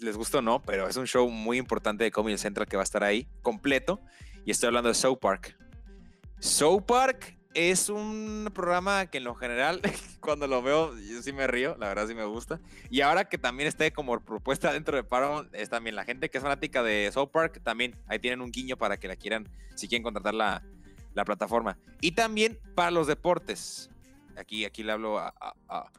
les 0.01 0.17
gusta 0.17 0.39
o 0.39 0.43
no, 0.43 0.63
pero 0.63 0.89
es 0.89 0.97
un 0.97 1.07
show 1.07 1.29
muy 1.29 1.59
importante 1.59 2.05
de 2.05 2.11
Comedy 2.11 2.39
Central 2.39 2.67
que 2.67 2.77
va 2.77 2.83
a 2.83 2.85
estar 2.85 3.05
ahí 3.05 3.27
completo. 3.43 4.01
Y 4.45 4.51
estoy 4.51 4.69
hablando 4.69 4.89
de 4.89 4.95
South 4.95 5.19
Park. 5.19 5.57
South 6.41 6.83
Park 6.87 7.38
es 7.55 7.89
un 7.89 8.51
programa 8.55 9.07
que 9.07 9.19
en 9.19 9.25
lo 9.25 9.35
general, 9.35 9.81
cuando 10.21 10.47
lo 10.47 10.63
veo, 10.63 10.95
sí 11.23 11.33
me 11.33 11.47
río, 11.47 11.77
la 11.79 11.89
verdad 11.89 12.07
sí 12.07 12.15
me 12.15 12.25
gusta. 12.25 12.61
Y 12.91 13.01
ahora 13.01 13.29
que 13.29 13.39
también 13.39 13.69
esté 13.69 13.93
como 13.93 14.21
propuesta 14.21 14.73
dentro 14.73 14.97
de 14.97 15.05
Paramount, 15.05 15.55
es 15.55 15.69
también 15.69 15.97
la 15.97 16.05
gente 16.05 16.31
que 16.31 16.39
es 16.39 16.43
fanática 16.43 16.83
de 16.83 17.11
South 17.13 17.31
Park, 17.31 17.61
también 17.63 17.97
ahí 18.07 18.19
tienen 18.19 18.41
un 18.41 18.51
guiño 18.51 18.77
para 18.77 18.99
que 18.99 19.09
la 19.09 19.17
quieran, 19.17 19.49
si 19.75 19.89
quieren 19.89 20.03
contratar 20.03 20.35
la, 20.35 20.63
la 21.15 21.25
plataforma. 21.25 21.79
Y 22.01 22.13
también 22.13 22.59
para 22.75 22.91
los 22.91 23.07
deportes. 23.07 23.91
Aquí, 24.37 24.65
aquí 24.65 24.85
le 24.85 24.93
hablo 24.93 25.19
a, 25.19 25.35
a, 25.69 25.91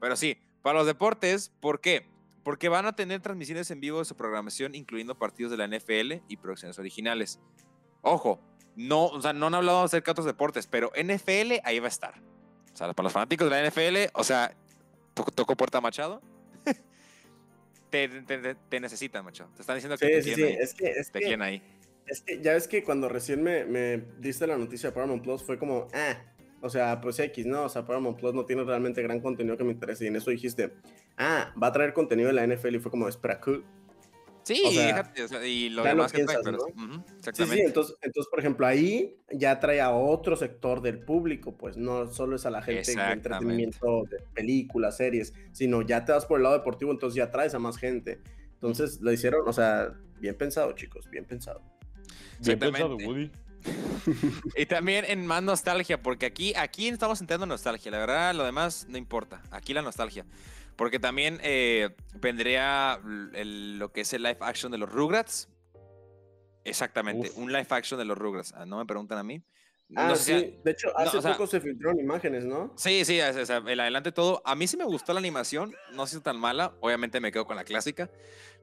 Pero 0.00 0.16
sí, 0.16 0.36
para 0.60 0.78
los 0.78 0.86
deportes, 0.86 1.52
¿por 1.60 1.80
qué? 1.80 2.08
Porque 2.42 2.68
van 2.68 2.84
a 2.86 2.96
tener 2.96 3.20
transmisiones 3.20 3.70
en 3.70 3.80
vivo 3.80 4.00
de 4.00 4.04
su 4.04 4.16
programación, 4.16 4.74
incluyendo 4.74 5.16
partidos 5.16 5.52
de 5.52 5.56
la 5.56 5.68
NFL 5.68 6.24
y 6.28 6.36
producciones 6.36 6.76
originales. 6.80 7.38
Ojo, 8.02 8.40
no, 8.76 9.06
o 9.06 9.22
sea, 9.22 9.32
no 9.32 9.46
han 9.46 9.54
hablado 9.54 9.82
acerca 9.82 10.06
de 10.06 10.12
otros 10.12 10.26
deportes, 10.26 10.66
pero 10.66 10.90
NFL 10.96 11.60
ahí 11.64 11.78
va 11.78 11.86
a 11.86 11.88
estar. 11.88 12.14
O 12.72 12.76
sea, 12.76 12.92
para 12.92 13.04
los 13.04 13.12
fanáticos 13.12 13.48
de 13.48 13.62
la 13.62 13.68
NFL, 13.68 14.10
o 14.14 14.24
sea, 14.24 14.54
toco 15.14 15.56
puerta 15.56 15.80
Machado. 15.80 16.20
te, 17.90 18.08
te, 18.08 18.80
necesitan, 18.80 19.24
Machado. 19.24 19.50
Te 19.54 19.60
están 19.60 19.76
diciendo 19.76 19.96
que 19.96 20.22
sí, 20.22 20.30
sí, 20.30 20.34
sí. 20.34 20.42
Es 20.42 20.74
que, 20.74 20.90
es 20.90 21.10
que, 21.10 21.36
ahí. 21.40 21.62
Es 22.06 22.20
que 22.20 22.40
ya 22.40 22.54
es 22.54 22.66
que 22.66 22.82
cuando 22.82 23.08
recién 23.08 23.42
me, 23.42 23.64
me, 23.64 24.02
diste 24.18 24.46
la 24.46 24.58
noticia 24.58 24.90
de 24.90 24.94
Paramount 24.94 25.22
Plus 25.22 25.42
fue 25.42 25.58
como, 25.58 25.86
ah, 25.94 26.16
o 26.60 26.68
sea, 26.68 27.00
pues 27.00 27.18
X, 27.18 27.46
¿no? 27.46 27.64
O 27.64 27.68
sea, 27.68 27.84
Paramount 27.84 28.18
Plus 28.18 28.34
no 28.34 28.44
tiene 28.44 28.64
realmente 28.64 29.02
gran 29.02 29.20
contenido 29.20 29.56
que 29.56 29.64
me 29.64 29.72
interese. 29.72 30.04
Y 30.04 30.08
en 30.08 30.16
eso 30.16 30.30
dijiste, 30.30 30.72
ah, 31.16 31.54
va 31.62 31.68
a 31.68 31.72
traer 31.72 31.92
contenido 31.92 32.28
de 32.28 32.34
la 32.34 32.46
NFL 32.46 32.74
y 32.74 32.78
fue 32.80 32.90
como, 32.90 33.06
espera, 33.06 33.40
¿qué? 33.40 33.62
Sí, 34.44 34.62
y 35.44 35.70
lo 35.70 35.82
demás 35.82 36.12
que 36.12 36.24
trae, 36.24 36.38
pero, 36.44 36.58
Sí, 37.32 37.44
sí, 37.46 37.60
entonces, 37.60 37.96
entonces, 38.02 38.28
por 38.30 38.40
ejemplo, 38.40 38.66
ahí 38.66 39.16
ya 39.32 39.58
trae 39.58 39.80
a 39.80 39.90
otro 39.90 40.36
sector 40.36 40.82
del 40.82 41.00
público, 41.00 41.56
pues 41.56 41.76
no 41.76 42.10
solo 42.12 42.36
es 42.36 42.44
a 42.44 42.50
la 42.50 42.62
gente 42.62 42.94
de 42.94 43.12
entretenimiento 43.12 44.04
de 44.10 44.18
películas, 44.34 44.98
series, 44.98 45.32
sino 45.52 45.82
ya 45.82 46.04
te 46.04 46.12
vas 46.12 46.26
por 46.26 46.38
el 46.38 46.42
lado 46.42 46.56
deportivo, 46.56 46.92
entonces 46.92 47.16
ya 47.16 47.30
traes 47.30 47.54
a 47.54 47.58
más 47.58 47.78
gente. 47.78 48.20
Entonces 48.54 49.00
lo 49.00 49.12
hicieron, 49.12 49.48
o 49.48 49.52
sea, 49.52 49.94
bien 50.20 50.36
pensado, 50.36 50.72
chicos, 50.72 51.08
bien 51.10 51.24
pensado. 51.24 51.62
Bien 52.40 52.58
pensado, 52.58 52.96
Woody. 52.96 53.30
y 54.56 54.66
también 54.66 55.04
en 55.08 55.26
más 55.26 55.42
nostalgia, 55.42 56.02
porque 56.02 56.26
aquí, 56.26 56.52
aquí 56.54 56.88
estamos 56.88 57.20
entrando 57.20 57.44
en 57.44 57.48
nostalgia, 57.48 57.90
la 57.90 57.98
verdad, 57.98 58.34
lo 58.34 58.44
demás 58.44 58.86
no 58.88 58.98
importa, 58.98 59.42
aquí 59.50 59.72
la 59.72 59.82
nostalgia. 59.82 60.26
Porque 60.76 60.98
también 60.98 61.38
eh, 61.42 61.94
vendría 62.14 63.00
lo 63.04 63.92
que 63.92 64.00
es 64.02 64.12
el 64.12 64.22
live 64.22 64.38
action 64.40 64.72
de 64.72 64.78
los 64.78 64.90
Rugrats. 64.90 65.48
Exactamente, 66.64 67.28
Uf. 67.30 67.38
un 67.38 67.52
live 67.52 67.66
action 67.70 67.98
de 67.98 68.04
los 68.04 68.16
Rugrats. 68.16 68.52
Ah, 68.56 68.64
No 68.66 68.78
me 68.78 68.86
preguntan 68.86 69.18
a 69.18 69.22
mí. 69.22 69.42
Ah, 69.96 70.08
no 70.08 70.16
sé 70.16 70.22
si- 70.24 70.40
sí. 70.46 70.60
De 70.64 70.70
hecho, 70.70 70.96
hace 70.96 71.18
o 71.18 71.22
sea- 71.22 71.32
poco 71.32 71.46
se 71.46 71.60
filtraron 71.60 72.00
imágenes, 72.00 72.44
¿no? 72.46 72.72
Sí, 72.76 73.04
sí, 73.04 73.20
el 73.20 73.80
adelante 73.80 74.12
todo. 74.12 74.40
A 74.44 74.54
mí 74.54 74.66
sí 74.66 74.76
me 74.78 74.84
gustó 74.84 75.12
la 75.12 75.20
animación, 75.20 75.74
no 75.92 76.06
se 76.06 76.16
hizo 76.16 76.22
tan 76.22 76.38
mala. 76.38 76.74
Obviamente 76.80 77.20
me 77.20 77.30
quedo 77.30 77.46
con 77.46 77.56
la 77.56 77.64
clásica, 77.64 78.10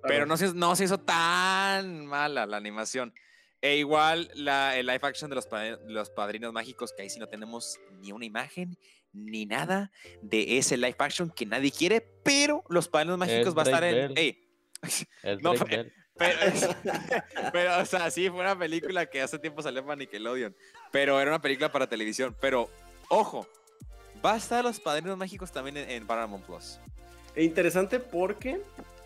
pero 0.01 0.25
no 0.25 0.35
se, 0.35 0.53
no 0.55 0.75
se 0.75 0.85
hizo 0.85 0.99
tan 0.99 2.07
mala 2.07 2.45
la 2.47 2.57
animación. 2.57 3.13
E 3.61 3.75
igual 3.77 4.31
la, 4.33 4.75
el 4.75 4.87
live 4.87 4.99
action 5.03 5.29
de 5.29 5.35
los, 5.35 5.47
los 5.85 6.09
padrinos 6.09 6.51
mágicos, 6.51 6.91
que 6.91 7.03
ahí 7.03 7.09
sí 7.11 7.19
no 7.19 7.27
tenemos 7.27 7.79
ni 7.99 8.11
una 8.11 8.25
imagen 8.25 8.75
ni 9.13 9.45
nada 9.45 9.91
de 10.21 10.57
ese 10.57 10.77
live 10.77 10.95
action 10.99 11.29
que 11.29 11.45
nadie 11.45 11.71
quiere, 11.71 12.01
pero 12.23 12.63
los 12.69 12.87
padrinos 12.87 13.17
mágicos 13.17 13.55
va 13.55 13.61
a 13.61 13.65
estar 13.65 13.83
en. 13.83 14.13
Bell. 14.13 14.17
Ey, 14.17 14.49
El 15.23 15.41
No, 15.41 15.53
pero, 15.53 15.89
pero, 17.53 17.79
o 17.79 17.85
sea, 17.85 18.11
sí, 18.11 18.29
fue 18.29 18.39
una 18.39 18.57
película 18.57 19.05
que 19.05 19.21
hace 19.21 19.39
tiempo 19.39 19.61
salió 19.61 19.83
para 19.83 19.95
Nickelodeon. 19.95 20.55
Pero 20.91 21.19
era 21.19 21.31
una 21.31 21.41
película 21.41 21.71
para 21.71 21.87
televisión. 21.87 22.35
Pero, 22.39 22.69
ojo, 23.09 23.47
va 24.23 24.33
a 24.33 24.37
estar 24.37 24.63
Los 24.63 24.79
Padrinos 24.79 25.17
Mágicos 25.17 25.51
también 25.51 25.77
en, 25.77 25.89
en 25.89 26.07
Paramount 26.07 26.45
Plus. 26.45 26.79
E 27.35 27.43
interesante 27.43 27.99
porque 27.99 28.61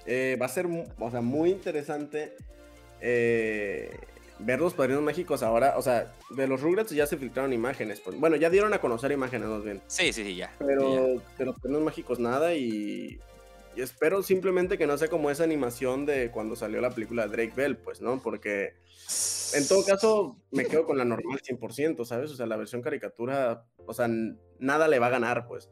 eh, 0.06 0.38
va 0.42 0.48
a 0.48 0.50
ser, 0.50 0.66
o 0.66 1.12
sea, 1.12 1.22
muy 1.22 1.52
interesante 1.52 2.36
eh, 3.02 3.98
ver 4.40 4.60
los 4.60 4.74
padrinos 4.74 5.04
mágicos 5.04 5.44
ahora. 5.44 5.76
O 5.78 5.82
sea, 5.82 6.14
de 6.30 6.48
los 6.48 6.62
Rugrats 6.62 6.92
ya 6.92 7.08
se 7.08 7.18
filtraron 7.18 7.54
imágenes. 7.54 8.00
pues, 8.00 8.20
bueno, 8.20 8.36
ya 8.36 8.50
dieron 8.50 8.74
a 8.74 8.80
conocer 8.80 9.12
imágenes 9.12 9.48
más 9.48 9.64
bien. 9.64 9.82
Sí, 9.88 10.12
sí, 10.14 10.24
sí, 10.24 10.36
ya. 10.36 10.54
Pero 10.60 11.16
ya. 11.16 11.22
de 11.38 11.46
los 11.46 11.56
padrinos 11.60 11.84
mágicos 11.84 12.20
nada 12.20 12.54
y, 12.54 13.20
y 13.76 13.82
espero 13.82 14.24
simplemente 14.24 14.78
que 14.78 14.88
no 14.88 14.98
sea 14.98 15.08
como 15.08 15.30
esa 15.30 15.44
animación 15.44 16.06
de 16.06 16.32
cuando 16.32 16.56
salió 16.56 16.82
la 16.82 16.92
película 16.92 17.28
de 17.28 17.36
Drake 17.36 17.54
Bell, 17.56 17.78
pues, 17.78 18.02
¿no? 18.02 18.22
Porque 18.22 18.74
en 19.54 19.68
todo 19.68 19.86
caso 19.86 20.38
me 20.52 20.66
quedo 20.66 20.86
con 20.86 20.98
la 20.98 21.06
normal 21.06 21.40
100%, 21.42 22.06
¿sabes? 22.06 22.32
O 22.32 22.36
sea, 22.36 22.46
la 22.46 22.58
versión 22.58 22.82
caricatura, 22.82 23.66
o 23.86 23.94
sea, 23.94 24.10
nada 24.60 24.88
le 24.88 25.00
va 25.00 25.08
a 25.08 25.12
ganar, 25.12 25.48
pues. 25.48 25.70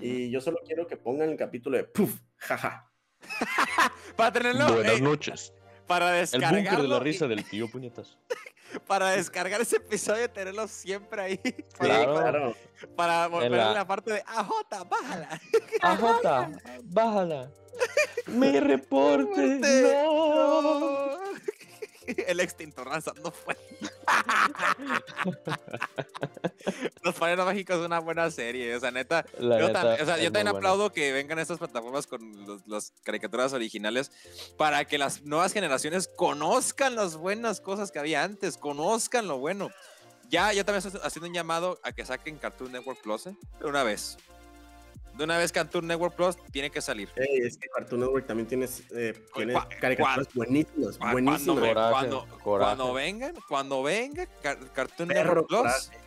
Y 0.00 0.30
yo 0.30 0.40
solo 0.40 0.60
quiero 0.64 0.86
que 0.86 0.96
pongan 0.96 1.28
el 1.28 1.36
capítulo 1.36 1.76
de 1.76 1.84
Puff, 1.84 2.22
jaja. 2.36 2.90
Para 4.16 4.32
tenerlo, 4.32 4.72
Buenas 4.72 4.98
eh, 4.98 5.02
noches. 5.02 5.54
Para 5.92 6.18
El 6.20 6.26
búnker 6.26 6.40
de 6.40 6.56
descargarlo. 6.56 6.88
la 6.88 6.96
y- 6.96 7.00
risa 7.00 7.26
del 7.28 7.44
tío 7.44 7.70
Puñetas. 7.70 8.16
Para 8.86 9.10
descargar 9.10 9.60
ese 9.60 9.76
episodio 9.76 10.24
y 10.24 10.28
tenerlo 10.28 10.66
siempre 10.66 11.20
ahí. 11.22 11.40
Claro. 11.78 12.14
claro. 12.14 12.56
Para 12.96 13.26
volver 13.28 13.50
la- 13.50 13.70
a 13.70 13.74
la 13.74 13.86
parte 13.86 14.12
de 14.14 14.22
AJ, 14.26 14.50
bájala. 14.88 15.40
Ajota, 15.82 16.50
bájala. 16.84 17.50
Mi 18.28 18.58
reporte. 18.60 19.58
No. 19.60 21.18
El 22.26 22.40
extintor 22.40 22.88
lanzando 22.88 23.30
fuego. 23.30 23.60
Los 27.02 27.14
Padrinos 27.16 27.46
Mágicos 27.46 27.78
es 27.80 27.86
una 27.86 27.98
buena 27.98 28.30
serie. 28.30 28.74
O 28.76 28.80
sea, 28.80 28.90
neta, 28.90 29.24
La 29.38 29.58
yo, 29.60 29.66
neta, 29.68 29.82
tam- 29.82 30.02
o 30.02 30.06
sea, 30.06 30.16
yo 30.18 30.24
también 30.24 30.32
buena. 30.32 30.50
aplaudo 30.50 30.92
que 30.92 31.12
vengan 31.12 31.38
estas 31.38 31.58
plataformas 31.58 32.06
con 32.06 32.46
los- 32.46 32.66
las 32.66 32.92
caricaturas 33.02 33.52
originales 33.52 34.10
para 34.56 34.84
que 34.84 34.98
las 34.98 35.22
nuevas 35.22 35.52
generaciones 35.52 36.08
conozcan 36.08 36.94
las 36.94 37.16
buenas 37.16 37.60
cosas 37.60 37.90
que 37.90 37.98
había 37.98 38.22
antes, 38.22 38.56
conozcan 38.56 39.26
lo 39.26 39.38
bueno. 39.38 39.70
Ya, 40.28 40.52
yo 40.52 40.64
también 40.64 40.86
estoy 40.86 41.00
haciendo 41.04 41.28
un 41.28 41.34
llamado 41.34 41.78
a 41.82 41.92
que 41.92 42.06
saquen 42.06 42.38
Cartoon 42.38 42.72
Network 42.72 43.00
Plus. 43.02 43.24
De 43.24 43.66
una 43.66 43.82
vez. 43.82 44.16
De 45.16 45.24
una 45.24 45.36
vez 45.38 45.52
Cartoon 45.52 45.86
Network 45.86 46.14
Plus 46.16 46.36
tiene 46.50 46.70
que 46.70 46.80
salir. 46.80 47.08
Es 47.16 47.58
que 47.58 47.68
Cartoon 47.68 48.00
Network 48.00 48.26
también 48.26 48.46
tienes, 48.48 48.82
eh, 48.94 49.12
tiene 49.34 49.54
Cua- 49.54 49.68
caricaturas 49.78 50.28
buenísimas, 50.34 50.96
Cuando, 50.98 51.12
buenísimas. 51.12 51.58
Coraje, 51.68 51.90
cuando, 51.92 52.26
coraje. 52.42 52.76
cuando 52.76 52.94
vengan, 52.94 53.34
cuando 53.48 53.82
venga 53.82 54.26
Car- 54.42 54.72
Cartoon 54.72 55.08
Perro 55.08 55.34
Network 55.42 55.48
Plus, 55.48 55.60
coraje. 55.60 55.98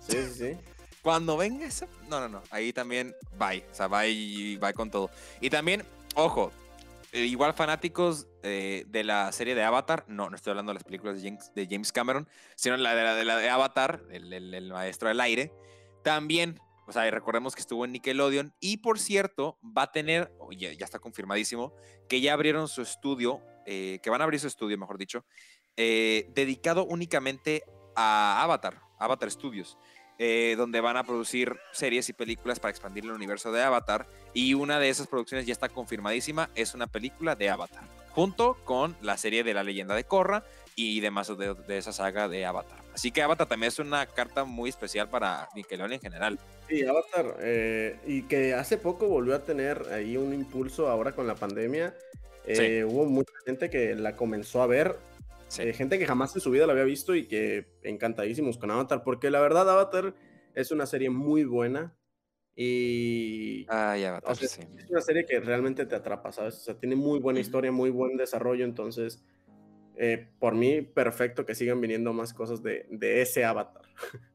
Sí, 0.00 0.16
sí, 0.26 0.34
sí. 0.34 0.56
Cuando 1.02 1.36
venga 1.36 1.66
esa. 1.66 1.86
No, 2.08 2.20
no, 2.20 2.28
no. 2.28 2.42
Ahí 2.50 2.72
también 2.72 3.14
bye. 3.38 3.64
O 3.70 3.74
sea, 3.74 3.86
bye 3.88 4.10
y 4.10 4.56
bye 4.56 4.74
con 4.74 4.90
todo. 4.90 5.08
Y 5.40 5.48
también, 5.48 5.84
ojo, 6.14 6.52
eh, 7.12 7.20
igual 7.24 7.54
fanáticos 7.54 8.26
eh, 8.42 8.84
de 8.88 9.04
la 9.04 9.30
serie 9.32 9.54
de 9.54 9.62
Avatar. 9.62 10.04
No, 10.08 10.28
no 10.28 10.36
estoy 10.36 10.50
hablando 10.50 10.70
de 10.70 10.74
las 10.74 10.84
películas 10.84 11.16
de 11.22 11.28
James, 11.28 11.52
de 11.54 11.66
James 11.70 11.92
Cameron, 11.92 12.28
sino 12.56 12.76
la 12.76 12.94
de 12.94 13.02
la 13.04 13.14
de, 13.14 13.24
la 13.24 13.36
de 13.38 13.48
Avatar, 13.48 14.02
el, 14.10 14.32
el- 14.32 14.52
el 14.52 14.72
maestro 14.72 15.08
del 15.08 15.20
aire. 15.20 15.52
También, 16.02 16.58
o 16.90 16.92
sea, 16.92 17.08
recordemos 17.08 17.54
que 17.54 17.60
estuvo 17.60 17.84
en 17.84 17.92
Nickelodeon. 17.92 18.52
Y 18.58 18.78
por 18.78 18.98
cierto, 18.98 19.60
va 19.62 19.82
a 19.82 19.92
tener, 19.92 20.32
oye, 20.40 20.76
ya 20.76 20.84
está 20.84 20.98
confirmadísimo, 20.98 21.72
que 22.08 22.20
ya 22.20 22.32
abrieron 22.32 22.66
su 22.66 22.82
estudio, 22.82 23.40
eh, 23.64 24.00
que 24.02 24.10
van 24.10 24.20
a 24.20 24.24
abrir 24.24 24.40
su 24.40 24.48
estudio, 24.48 24.76
mejor 24.76 24.98
dicho, 24.98 25.24
eh, 25.76 26.26
dedicado 26.34 26.84
únicamente 26.84 27.62
a 27.94 28.42
Avatar, 28.42 28.82
Avatar 28.98 29.30
Studios 29.30 29.78
eh, 30.22 30.54
donde 30.58 30.82
van 30.82 30.98
a 30.98 31.04
producir 31.04 31.56
series 31.72 32.10
y 32.10 32.12
películas 32.12 32.60
para 32.60 32.70
expandir 32.70 33.04
el 33.04 33.12
universo 33.12 33.52
de 33.52 33.62
Avatar. 33.62 34.06
Y 34.34 34.52
una 34.52 34.78
de 34.78 34.90
esas 34.90 35.06
producciones 35.06 35.46
ya 35.46 35.52
está 35.52 35.70
confirmadísima, 35.70 36.50
es 36.54 36.74
una 36.74 36.88
película 36.88 37.36
de 37.36 37.48
Avatar, 37.48 37.84
junto 38.10 38.58
con 38.64 38.98
la 39.00 39.16
serie 39.16 39.44
de 39.44 39.54
la 39.54 39.62
leyenda 39.64 39.94
de 39.94 40.04
Korra 40.04 40.44
y 40.88 41.00
demás 41.00 41.28
de, 41.36 41.54
de 41.66 41.78
esa 41.78 41.92
saga 41.92 42.28
de 42.28 42.44
Avatar. 42.46 42.78
Así 42.94 43.10
que 43.10 43.22
Avatar 43.22 43.46
también 43.48 43.68
es 43.68 43.78
una 43.78 44.06
carta 44.06 44.44
muy 44.44 44.70
especial 44.70 45.08
para 45.08 45.48
Nickelodeon 45.54 45.92
en 45.92 46.00
general. 46.00 46.38
Sí, 46.68 46.84
Avatar, 46.84 47.36
eh, 47.40 47.98
y 48.06 48.22
que 48.22 48.54
hace 48.54 48.78
poco 48.78 49.06
volvió 49.08 49.34
a 49.34 49.44
tener 49.44 49.82
ahí 49.92 50.16
un 50.16 50.32
impulso 50.32 50.88
ahora 50.88 51.12
con 51.12 51.26
la 51.26 51.34
pandemia. 51.34 51.94
Eh, 52.46 52.84
Hubo 52.84 53.04
mucha 53.06 53.32
gente 53.44 53.68
que 53.70 53.94
la 53.94 54.16
comenzó 54.16 54.62
a 54.62 54.66
ver, 54.66 54.96
Sí. 55.48 55.62
eh, 55.62 55.72
gente 55.72 55.98
que 55.98 56.06
jamás 56.06 56.34
en 56.36 56.40
su 56.40 56.50
vida 56.52 56.66
la 56.66 56.72
había 56.72 56.84
visto 56.84 57.14
y 57.14 57.26
que 57.26 57.66
encantadísimos 57.82 58.56
con 58.56 58.70
Avatar, 58.70 59.02
porque 59.02 59.30
la 59.30 59.40
verdad 59.40 59.68
Avatar 59.68 60.14
es 60.54 60.70
una 60.70 60.86
serie 60.86 61.10
muy 61.10 61.44
buena 61.44 61.96
y 62.54 63.66
Ay, 63.68 64.04
Avatar, 64.04 64.30
o 64.32 64.34
sea, 64.34 64.48
sí. 64.48 64.62
es 64.78 64.90
una 64.90 65.00
serie 65.00 65.26
que 65.26 65.40
realmente 65.40 65.86
te 65.86 65.94
atrapa, 65.96 66.30
¿sabes? 66.32 66.54
O 66.56 66.60
sea, 66.60 66.74
tiene 66.78 66.94
muy 66.94 67.18
buena 67.18 67.40
historia, 67.40 67.72
muy 67.72 67.90
buen 67.90 68.16
desarrollo, 68.16 68.64
entonces 68.64 69.22
eh, 70.02 70.28
por 70.38 70.54
mí 70.54 70.80
perfecto 70.80 71.44
que 71.44 71.54
sigan 71.54 71.80
viniendo 71.80 72.12
más 72.14 72.32
cosas 72.32 72.62
de, 72.62 72.86
de 72.90 73.20
ese 73.20 73.44
Avatar. 73.44 73.82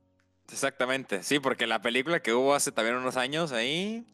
Exactamente, 0.51 1.23
sí, 1.23 1.39
porque 1.39 1.65
la 1.65 1.81
película 1.81 2.21
que 2.21 2.33
hubo 2.33 2.53
hace 2.53 2.71
también 2.71 2.95
unos 2.97 3.17
años 3.17 3.51
ahí 3.51 4.05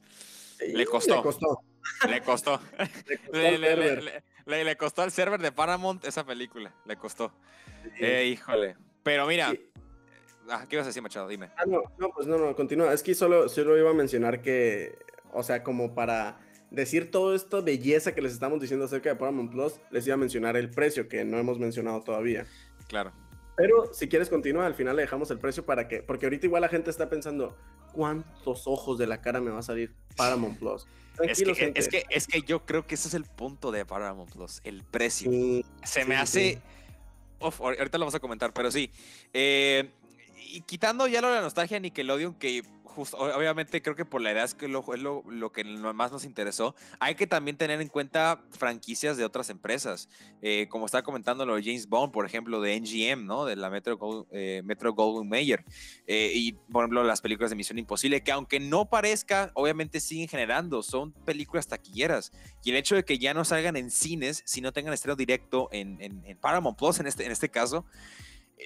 Le 0.59 0.85
costó. 0.85 1.17
Le 1.17 1.21
costó. 1.21 1.61
le 2.09 2.21
costó. 2.21 2.61
Le 2.77 3.17
costó 3.17 3.37
le, 3.37 3.47
al 3.49 3.61
le- 3.61 3.75
le- 3.75 3.87
server. 3.87 4.03
le- 4.03 4.23
le- 4.45 4.63
le 4.63 4.77
costó 4.77 5.01
al 5.01 5.11
server 5.11 5.41
de 5.41 5.51
Paramount 5.51 6.05
esa 6.05 6.23
película, 6.25 6.73
le 6.85 6.95
costó. 6.95 7.33
Sí. 7.83 7.89
Eh, 7.99 8.27
híjole. 8.27 8.77
Pero 9.03 9.27
mira, 9.27 9.51
Sí. 9.51 9.69
ah, 10.49 10.65
¿qué 10.69 10.77
ibas 10.77 10.85
a 10.85 10.89
decir, 10.89 11.01
Machado? 11.01 11.27
Dime. 11.27 11.49
Ah, 11.57 11.63
no, 11.67 11.81
no, 11.97 12.09
pues 12.11 12.27
no, 12.27 12.37
no, 12.37 12.55
continúa. 12.55 12.93
Es 12.93 13.03
que 13.03 13.13
solo, 13.13 13.49
solo 13.49 13.77
iba 13.77 13.89
a 13.89 13.93
mencionar 13.93 14.41
que, 14.41 14.97
o 15.33 15.43
sea, 15.43 15.63
como 15.63 15.93
para 15.93 16.39
decir 16.71 17.11
todo 17.11 17.35
esto 17.35 17.61
belleza 17.61 18.15
que 18.15 18.21
les 18.21 18.31
estamos 18.33 18.59
diciendo 18.59 18.85
acerca 18.85 19.09
de 19.09 19.15
Paramount 19.15 19.51
Plus, 19.51 19.73
les 19.91 20.07
iba 20.07 20.15
a 20.15 20.17
mencionar 20.17 20.57
el 20.57 20.69
precio 20.69 21.07
que 21.07 21.23
no 21.23 21.37
hemos 21.37 21.59
mencionado 21.59 22.01
todavía. 22.01 22.47
Claro. 22.87 23.11
Pero 23.55 23.93
si 23.93 24.07
quieres 24.07 24.29
continuar, 24.29 24.65
al 24.65 24.73
final 24.73 24.95
le 24.95 25.03
dejamos 25.03 25.29
el 25.29 25.37
precio 25.37 25.65
para 25.65 25.87
que, 25.87 26.01
porque 26.01 26.25
ahorita 26.25 26.47
igual 26.47 26.61
la 26.61 26.69
gente 26.69 26.89
está 26.89 27.09
pensando, 27.09 27.55
¿cuántos 27.93 28.65
ojos 28.65 28.97
de 28.97 29.05
la 29.05 29.21
cara 29.21 29.41
me 29.41 29.51
va 29.51 29.59
a 29.59 29.63
salir 29.63 29.93
Paramount 30.15 30.57
Plus? 30.57 30.87
Es 31.21 31.43
que, 31.43 31.53
gente. 31.53 31.79
es, 31.79 31.87
que, 31.89 32.05
es 32.09 32.25
que 32.25 32.41
yo 32.41 32.65
creo 32.65 32.87
que 32.87 32.95
ese 32.95 33.09
es 33.09 33.13
el 33.13 33.25
punto 33.25 33.71
de 33.71 33.85
Paramount 33.85 34.31
Plus, 34.31 34.61
el 34.63 34.83
precio. 34.83 35.29
Sí, 35.29 35.65
Se 35.83 36.05
me 36.05 36.15
sí, 36.15 36.21
hace. 36.21 36.53
sí. 36.53 36.59
Uf, 37.45 37.59
ahorita 37.59 37.97
lo 37.97 38.05
vamos 38.05 38.15
a 38.15 38.19
comentar, 38.19 38.53
pero 38.53 38.71
sí. 38.71 38.89
Eh, 39.33 39.91
y 40.37 40.61
quitando 40.61 41.07
ya 41.07 41.21
lo 41.21 41.27
de 41.29 41.35
la 41.35 41.41
nostalgia 41.41 41.75
de 41.75 41.81
Nickelodeon, 41.81 42.33
que 42.35 42.63
justo, 42.91 43.17
obviamente 43.17 43.81
creo 43.81 43.95
que 43.95 44.05
por 44.05 44.21
la 44.21 44.31
edad 44.31 44.43
es, 44.43 44.53
que 44.53 44.67
lo, 44.67 44.83
es 44.93 45.01
lo, 45.01 45.23
lo 45.29 45.51
que 45.51 45.63
más 45.63 46.11
nos 46.11 46.25
interesó, 46.25 46.75
hay 46.99 47.15
que 47.15 47.25
también 47.27 47.57
tener 47.57 47.81
en 47.81 47.87
cuenta 47.87 48.43
franquicias 48.51 49.17
de 49.17 49.25
otras 49.25 49.49
empresas. 49.49 50.09
Eh, 50.41 50.67
como 50.69 50.85
estaba 50.85 51.01
comentando 51.03 51.45
lo 51.45 51.55
de 51.55 51.63
James 51.63 51.87
Bond, 51.87 52.11
por 52.13 52.25
ejemplo, 52.25 52.61
de 52.61 52.79
NGM, 52.79 53.25
¿no? 53.25 53.45
De 53.45 53.55
la 53.55 53.69
Metro, 53.69 54.27
eh, 54.31 54.61
Metro 54.63 54.93
Goldwyn 54.93 55.27
Mayer. 55.29 55.63
Eh, 56.07 56.31
y, 56.35 56.53
por 56.53 56.83
ejemplo, 56.83 57.03
las 57.03 57.21
películas 57.21 57.49
de 57.49 57.55
Misión 57.55 57.79
Imposible, 57.79 58.21
que 58.21 58.31
aunque 58.31 58.59
no 58.59 58.89
parezca, 58.89 59.51
obviamente 59.55 59.99
siguen 59.99 60.27
generando, 60.27 60.83
son 60.83 61.11
películas 61.11 61.67
taquilleras. 61.67 62.31
Y 62.63 62.71
el 62.71 62.75
hecho 62.77 62.95
de 62.95 63.03
que 63.05 63.17
ya 63.17 63.33
no 63.33 63.45
salgan 63.45 63.75
en 63.75 63.89
cines, 63.91 64.43
si 64.45 64.61
no 64.61 64.71
tengan 64.71 64.93
estreno 64.93 65.15
directo 65.15 65.69
en, 65.71 66.01
en- 66.01 66.37
Paramount 66.39 66.77
Plus, 66.77 66.99
en 66.99 67.07
este, 67.07 67.25
en 67.25 67.31
este 67.31 67.49
caso, 67.49 67.85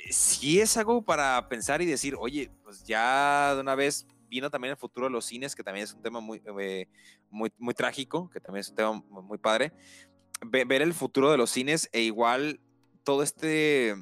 sí 0.10 0.60
es 0.60 0.78
algo 0.78 1.02
para 1.04 1.48
pensar 1.50 1.82
y 1.82 1.86
decir, 1.86 2.16
oye, 2.20 2.52
pues 2.64 2.84
ya 2.84 3.54
de 3.56 3.62
una 3.62 3.76
vez 3.76 4.06
vino 4.30 4.50
también 4.50 4.72
el 4.72 4.78
futuro 4.78 5.08
de 5.08 5.12
los 5.12 5.26
cines, 5.26 5.56
que 5.56 5.64
también 5.64 5.84
es 5.84 5.94
un 5.94 6.02
tema 6.02 6.20
muy, 6.20 6.42
eh, 6.60 6.88
muy, 7.30 7.52
muy 7.58 7.74
trágico, 7.74 8.30
que 8.30 8.40
también 8.40 8.62
es 8.62 8.70
un 8.70 8.76
tema 8.76 8.92
muy, 9.10 9.38
padre. 9.38 9.72
Ve- 10.46 10.66
ver 10.66 10.82
el 10.82 10.94
futuro 10.94 11.32
de 11.32 11.38
los 11.38 11.50
cines 11.50 11.90
e 11.94 12.02
igual 12.02 12.60
todo 13.04 13.24
este, 13.24 13.96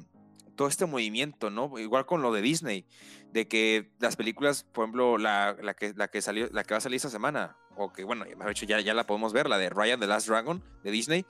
todo 0.56 0.68
este 0.68 0.86
movimiento, 0.86 1.50
¿no? 1.50 1.78
Igual 1.78 2.06
con 2.06 2.22
lo 2.22 2.32
de 2.32 2.42
Disney, 2.42 2.86
de 3.32 3.46
que 3.48 3.92
las 4.00 4.16
películas, 4.16 4.64
por 4.64 4.84
ejemplo, 4.84 5.18
la, 5.18 5.56
la 5.60 5.74
que, 5.74 5.92
la, 5.94 6.08
que 6.08 6.22
salió, 6.22 6.48
la 6.52 6.64
que 6.64 6.74
va 6.74 6.78
a 6.78 6.80
salir 6.80 6.96
esta 6.96 7.10
semana, 7.10 7.56
o 7.76 7.92
que 7.92 8.04
bueno, 8.04 8.24
mejor 8.24 8.48
dicho, 8.48 8.66
ya, 8.66 8.80
ya 8.80 8.94
la 8.94 9.06
podemos 9.06 9.32
ver, 9.32 9.48
la 9.48 9.58
de 9.58 9.68
Ryan 9.68 10.00
the 10.00 10.06
Last 10.06 10.28
Dragon 10.28 10.62
de 10.82 10.90
Disney, 10.90 11.26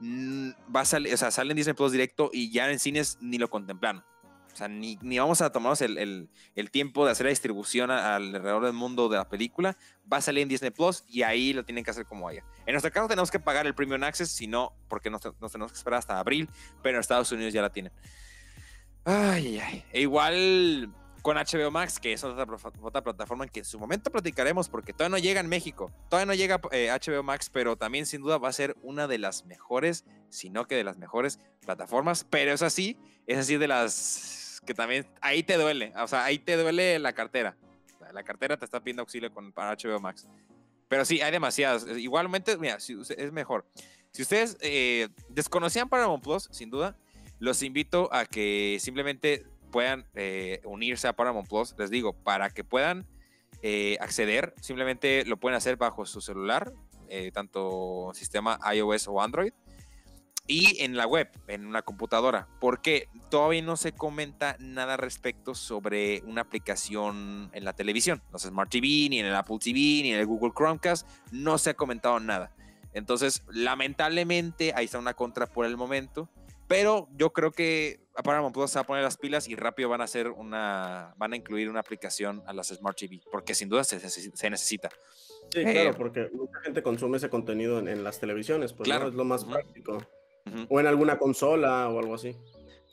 mm, 0.00 0.50
va 0.74 0.80
a 0.80 0.84
salir, 0.84 1.12
o 1.12 1.16
sea, 1.16 1.30
sale 1.30 1.50
en 1.52 1.56
Disney 1.56 1.74
Plus 1.74 1.92
directo 1.92 2.30
y 2.32 2.50
ya 2.50 2.70
en 2.70 2.78
cines 2.78 3.18
ni 3.20 3.38
lo 3.38 3.48
contemplan. 3.50 4.04
O 4.52 4.56
sea, 4.56 4.68
ni, 4.68 4.98
ni 5.00 5.18
vamos 5.18 5.40
a 5.40 5.50
tomarnos 5.50 5.80
el, 5.80 5.96
el- 5.98 6.28
el 6.54 6.70
tiempo 6.70 7.06
de 7.06 7.12
hacer 7.12 7.24
la 7.26 7.30
distribución 7.30 7.90
alrededor 7.90 8.64
del 8.64 8.74
mundo 8.74 9.08
de 9.08 9.16
la 9.16 9.28
película. 9.28 9.76
Va 10.12 10.18
a 10.18 10.20
salir 10.20 10.42
en 10.42 10.48
Disney 10.50 10.70
Plus 10.70 11.04
y 11.08 11.22
ahí 11.22 11.52
lo 11.54 11.64
tienen 11.64 11.84
que 11.84 11.90
hacer 11.90 12.04
como 12.04 12.28
haya. 12.28 12.44
En 12.66 12.72
nuestro 12.74 12.92
caso 12.92 13.08
tenemos 13.08 13.30
que 13.30 13.40
pagar 13.40 13.66
el 13.66 13.74
Premium 13.74 14.02
Access, 14.04 14.30
si 14.30 14.46
no, 14.46 14.74
porque 14.88 15.08
nos, 15.10 15.22
nos 15.40 15.52
tenemos 15.52 15.72
que 15.72 15.78
esperar 15.78 15.98
hasta 16.00 16.18
abril, 16.18 16.48
pero 16.82 16.96
en 16.96 17.00
Estados 17.00 17.32
Unidos 17.32 17.52
ya 17.54 17.62
la 17.62 17.70
tienen. 17.70 17.92
Ay, 19.04 19.58
ay. 19.58 19.84
E 19.92 20.00
igual 20.02 20.92
con 21.22 21.36
HBO 21.36 21.70
Max, 21.70 21.98
que 22.00 22.12
es 22.12 22.24
otra, 22.24 22.46
otra 22.82 23.02
plataforma 23.02 23.46
que 23.46 23.60
en 23.60 23.64
su 23.64 23.78
momento 23.78 24.10
platicaremos 24.10 24.68
porque 24.68 24.92
todavía 24.92 25.16
no 25.16 25.22
llega 25.22 25.40
en 25.40 25.46
México. 25.48 25.90
Todavía 26.08 26.26
no 26.26 26.34
llega 26.34 26.60
eh, 26.72 26.90
HBO 26.90 27.22
Max, 27.22 27.48
pero 27.50 27.76
también 27.76 28.06
sin 28.06 28.20
duda 28.22 28.38
va 28.38 28.48
a 28.48 28.52
ser 28.52 28.76
una 28.82 29.06
de 29.08 29.18
las 29.18 29.44
mejores, 29.44 30.04
si 30.30 30.50
no 30.50 30.66
que 30.66 30.74
de 30.74 30.84
las 30.84 30.98
mejores 30.98 31.38
plataformas. 31.64 32.24
Pero 32.28 32.52
es 32.52 32.62
así, 32.62 32.98
es 33.26 33.38
así 33.38 33.56
de 33.56 33.68
las 33.68 34.41
que 34.66 34.74
también 34.74 35.06
ahí 35.20 35.42
te 35.42 35.56
duele. 35.56 35.92
O 35.96 36.08
sea, 36.08 36.24
ahí 36.24 36.38
te 36.38 36.56
duele 36.56 36.98
la 36.98 37.12
cartera. 37.12 37.56
La 38.12 38.22
cartera 38.22 38.56
te 38.56 38.64
está 38.64 38.80
pidiendo 38.80 39.02
auxilio 39.02 39.32
con, 39.32 39.52
para 39.52 39.74
HBO 39.74 39.98
Max. 40.00 40.28
Pero 40.88 41.04
sí, 41.04 41.20
hay 41.20 41.32
demasiadas. 41.32 41.86
Igualmente, 41.96 42.56
mira, 42.58 42.76
es 42.76 43.32
mejor. 43.32 43.64
Si 44.10 44.22
ustedes 44.22 44.58
eh, 44.60 45.08
desconocían 45.28 45.88
Paramount 45.88 46.22
Plus, 46.22 46.48
sin 46.52 46.68
duda, 46.68 46.96
los 47.38 47.62
invito 47.62 48.12
a 48.12 48.26
que 48.26 48.76
simplemente 48.80 49.46
puedan 49.72 50.06
eh, 50.14 50.60
unirse 50.64 51.08
a 51.08 51.14
Paramount 51.14 51.48
Plus. 51.48 51.74
Les 51.78 51.90
digo, 51.90 52.12
para 52.12 52.50
que 52.50 52.62
puedan 52.62 53.06
eh, 53.62 53.96
acceder, 54.00 54.54
simplemente 54.60 55.24
lo 55.24 55.38
pueden 55.38 55.56
hacer 55.56 55.76
bajo 55.76 56.04
su 56.06 56.20
celular, 56.20 56.72
eh, 57.08 57.30
tanto 57.32 58.12
sistema 58.14 58.58
iOS 58.74 59.08
o 59.08 59.20
Android, 59.20 59.52
y 60.46 60.82
en 60.82 60.96
la 60.96 61.06
web, 61.06 61.28
en 61.46 61.66
una 61.66 61.82
computadora, 61.82 62.48
porque 62.60 63.08
todavía 63.30 63.62
no 63.62 63.76
se 63.76 63.92
comenta 63.92 64.56
nada 64.58 64.96
respecto 64.96 65.54
sobre 65.54 66.20
una 66.26 66.40
aplicación 66.42 67.48
en 67.52 67.64
la 67.64 67.72
televisión, 67.74 68.22
los 68.32 68.42
Smart 68.42 68.70
TV, 68.70 68.86
ni 69.08 69.20
en 69.20 69.26
el 69.26 69.34
Apple 69.34 69.58
TV, 69.60 69.72
ni 70.02 70.12
en 70.12 70.18
el 70.18 70.26
Google 70.26 70.52
Chromecast, 70.56 71.08
no 71.30 71.58
se 71.58 71.70
ha 71.70 71.74
comentado 71.74 72.18
nada. 72.18 72.52
Entonces, 72.92 73.42
lamentablemente, 73.50 74.72
ahí 74.74 74.86
está 74.86 74.98
una 74.98 75.14
contra 75.14 75.46
por 75.46 75.64
el 75.64 75.76
momento. 75.76 76.28
Pero 76.68 77.08
yo 77.16 77.32
creo 77.34 77.50
que 77.52 78.00
a 78.16 78.22
Paramount 78.22 78.54
Plus 78.54 78.70
se 78.70 78.78
va 78.78 78.82
a 78.82 78.86
poner 78.86 79.02
las 79.02 79.18
pilas 79.18 79.46
y 79.46 79.56
rápido 79.56 79.90
van 79.90 80.00
a 80.00 80.04
hacer 80.04 80.28
una, 80.28 81.12
van 81.18 81.34
a 81.34 81.36
incluir 81.36 81.68
una 81.68 81.80
aplicación 81.80 82.42
a 82.46 82.52
las 82.54 82.68
Smart 82.68 82.96
TV, 82.96 83.20
porque 83.30 83.54
sin 83.54 83.68
duda 83.68 83.84
se, 83.84 84.00
se- 84.00 84.30
se 84.34 84.50
necesita. 84.50 84.88
Sí, 85.50 85.60
Eh, 85.60 85.72
claro, 85.72 85.94
porque 85.96 86.30
mucha 86.32 86.60
gente 86.64 86.82
consume 86.82 87.18
ese 87.18 87.28
contenido 87.28 87.78
en, 87.78 87.88
en 87.88 88.02
las 88.04 88.20
televisiones, 88.20 88.72
pues 88.72 88.86
Claro. 88.86 89.04
¿no? 89.04 89.10
es 89.10 89.14
lo 89.16 89.24
más 89.24 89.42
Ujú. 89.42 89.52
Ujú. 90.46 90.66
O 90.68 90.80
en 90.80 90.86
alguna 90.86 91.18
consola 91.18 91.88
o 91.88 91.98
algo 91.98 92.14
así. 92.14 92.36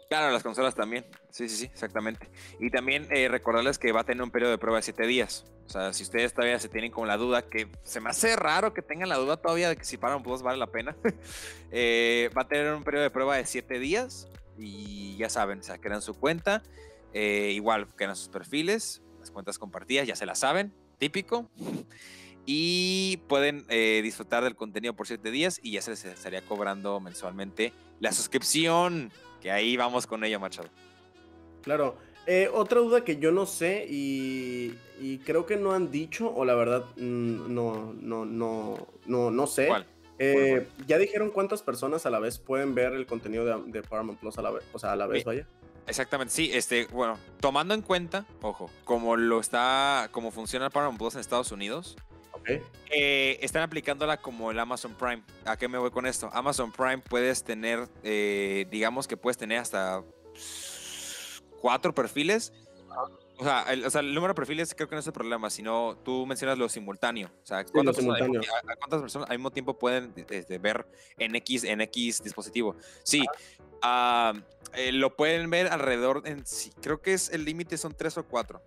Claro, 0.10 0.32
las 0.32 0.42
consolas 0.42 0.74
también. 0.74 1.06
Sí, 1.30 1.48
sí, 1.48 1.56
sí, 1.56 1.66
exactamente. 1.66 2.30
Y 2.60 2.72
también 2.72 3.08
eh, 3.12 3.28
recordarles 3.28 3.78
que 3.78 3.92
va 3.92 4.02
a 4.02 4.04
tener 4.04 4.24
un 4.24 4.32
periodo 4.32 4.52
de 4.52 4.58
prueba 4.58 4.78
de 4.78 4.84
7 4.84 5.06
días. 5.06 5.46
O 5.68 5.70
sea, 5.70 5.94
si 5.94 6.02
ustedes 6.02 6.34
todavía 6.34 6.58
se 6.60 6.68
tienen 6.68 6.92
como 6.92 7.06
la 7.06 7.16
duda, 7.16 7.44
que 7.44 7.68
se 7.84 8.02
me 8.02 8.10
hace 8.10 8.36
raro 8.36 8.74
que 8.74 8.82
tengan 8.82 9.08
la 9.10 9.18
duda 9.18 9.38
todavía 9.38 9.70
de 9.70 9.76
que 9.78 9.86
si 9.86 9.98
Paramount 9.98 10.26
Plus 10.26 10.42
vale 10.42 10.58
la 10.58 10.66
pena, 10.66 10.96
eh, 11.72 12.32
va 12.36 12.42
a 12.42 12.48
tener 12.48 12.74
un 12.74 12.84
periodo 12.84 13.04
de 13.04 13.12
prueba 13.12 13.36
de 13.38 13.46
7 13.46 13.78
días. 13.78 14.28
Y 14.58 15.16
ya 15.18 15.30
saben, 15.30 15.60
o 15.60 15.64
sea, 15.64 15.78
crean 15.78 16.02
su 16.02 16.16
cuenta. 16.16 16.64
eh, 17.14 17.52
igual, 17.54 17.88
crean 17.96 18.16
sus 18.16 18.30
perfiles, 18.30 19.02
las 19.20 19.32
cuentas 19.32 19.58
compartidas, 19.60 20.08
ya 20.08 20.16
se 20.16 20.26
las 20.26 20.40
saben, 20.40 20.74
típico. 20.98 21.50
Y 22.52 23.18
pueden 23.28 23.64
eh, 23.70 24.00
disfrutar 24.02 24.44
del 24.44 24.56
contenido 24.56 24.96
por 24.96 25.06
7 25.06 25.30
días 25.30 25.60
y 25.62 25.74
ya 25.74 25.84
se 25.84 25.92
les 25.92 26.04
estaría 26.04 26.42
cobrando 26.42 27.00
mensualmente 27.00 27.74
la 28.00 28.12
suscripción. 28.12 29.12
Que 29.40 29.52
ahí 29.52 29.78
vamos 29.78 30.08
con 30.08 30.24
ella, 30.24 30.40
Machado. 30.40 30.68
Claro. 31.62 31.96
Eh, 32.26 32.50
otra 32.52 32.80
duda 32.80 33.04
que 33.04 33.18
yo 33.18 33.32
no 33.32 33.46
sé 33.46 33.86
y, 33.88 34.74
y 35.00 35.20
creo 35.20 35.46
que 35.46 35.58
no 35.58 35.74
han 35.74 35.92
dicho, 35.92 36.34
o 36.34 36.44
la 36.44 36.56
verdad 36.56 36.86
mm, 36.98 37.54
no, 37.54 37.94
no, 38.02 38.26
no, 38.26 38.88
no, 39.06 39.30
no 39.30 39.46
sé. 39.46 39.68
¿Cuál? 39.68 39.86
Eh, 40.18 40.68
¿Ya 40.88 40.98
dijeron 40.98 41.30
cuántas 41.30 41.62
personas 41.62 42.08
a 42.08 42.10
la 42.10 42.18
vez 42.18 42.40
pueden 42.40 42.74
ver 42.74 42.94
el 42.94 43.06
contenido 43.06 43.46
de, 43.46 43.72
de 43.72 43.84
Paramount 43.84 44.20
Plus 44.20 44.40
a 44.40 44.42
la 44.42 44.50
vez? 44.50 44.64
O 44.74 44.80
sea, 44.80 44.94
a 44.94 44.96
la 44.96 45.06
vez, 45.06 45.24
vaya. 45.24 45.46
Exactamente, 45.86 46.34
sí, 46.34 46.50
este, 46.52 46.88
bueno, 46.88 47.20
tomando 47.40 47.76
en 47.76 47.84
cuenta, 47.84 48.26
ojo, 48.42 48.72
como 48.86 49.18
lo 49.18 49.40
está, 49.40 50.10
como 50.12 50.32
funciona 50.32 50.72
Paramount 50.72 50.98
Plus 50.98 51.14
en 51.14 51.22
Estados 51.22 51.52
Unidos, 51.52 51.96
Eh, 52.92 53.38
están 53.42 53.62
aplicándola 53.64 54.18
como 54.22 54.50
el 54.52 54.60
Amazon 54.60 54.96
Prime. 54.96 55.24
¿A 55.46 55.58
qué 55.58 55.68
me 55.68 55.78
voy 55.78 55.92
con 55.92 56.06
esto? 56.06 56.30
Amazon 56.34 56.72
Prime 56.72 57.00
puedes 57.00 57.44
tener, 57.44 57.88
eh, 58.04 58.66
digamos 58.72 59.08
que 59.08 59.16
puedes 59.18 59.38
tener 59.38 59.60
hasta 59.60 60.04
cuatro 61.62 61.94
perfiles. 61.94 62.52
O 63.38 63.44
sea, 63.44 63.64
el, 63.70 63.86
o 63.86 63.90
sea, 63.90 64.02
el 64.02 64.14
número 64.14 64.34
de 64.34 64.36
perfiles 64.36 64.74
creo 64.76 64.90
que 64.90 64.96
no 64.96 65.00
es 65.00 65.08
el 65.08 65.14
problema, 65.14 65.50
sino 65.50 65.98
tú 66.04 66.26
mencionas 66.26 66.58
lo 66.58 66.68
simultáneo. 66.68 67.30
O 67.42 67.46
sea, 67.46 67.64
¿cuántas, 67.64 67.96
personas, 67.96 68.18
simultáneo. 68.20 68.42
a- 68.68 68.72
a 68.74 68.76
cuántas 68.76 69.02
personas 69.02 69.30
al 69.30 69.38
mismo 69.38 69.52
tiempo 69.52 69.78
pueden 69.80 70.14
este, 70.30 70.58
ver 70.58 70.86
en 71.18 71.36
X, 71.36 71.64
en 71.64 71.80
X 71.82 72.22
dispositivo? 72.22 72.76
Sí, 73.04 73.26
ah, 73.82 74.34
eh, 74.74 74.92
lo 74.92 75.16
pueden 75.16 75.50
ver 75.50 75.68
alrededor, 75.68 76.24
en, 76.26 76.46
sí, 76.46 76.72
creo 76.82 77.02
que 77.02 77.14
es 77.14 77.30
el 77.30 77.46
límite 77.46 77.78
son 77.78 77.94
tres 77.96 78.18
o 78.18 78.26
cuatro. 78.26 78.62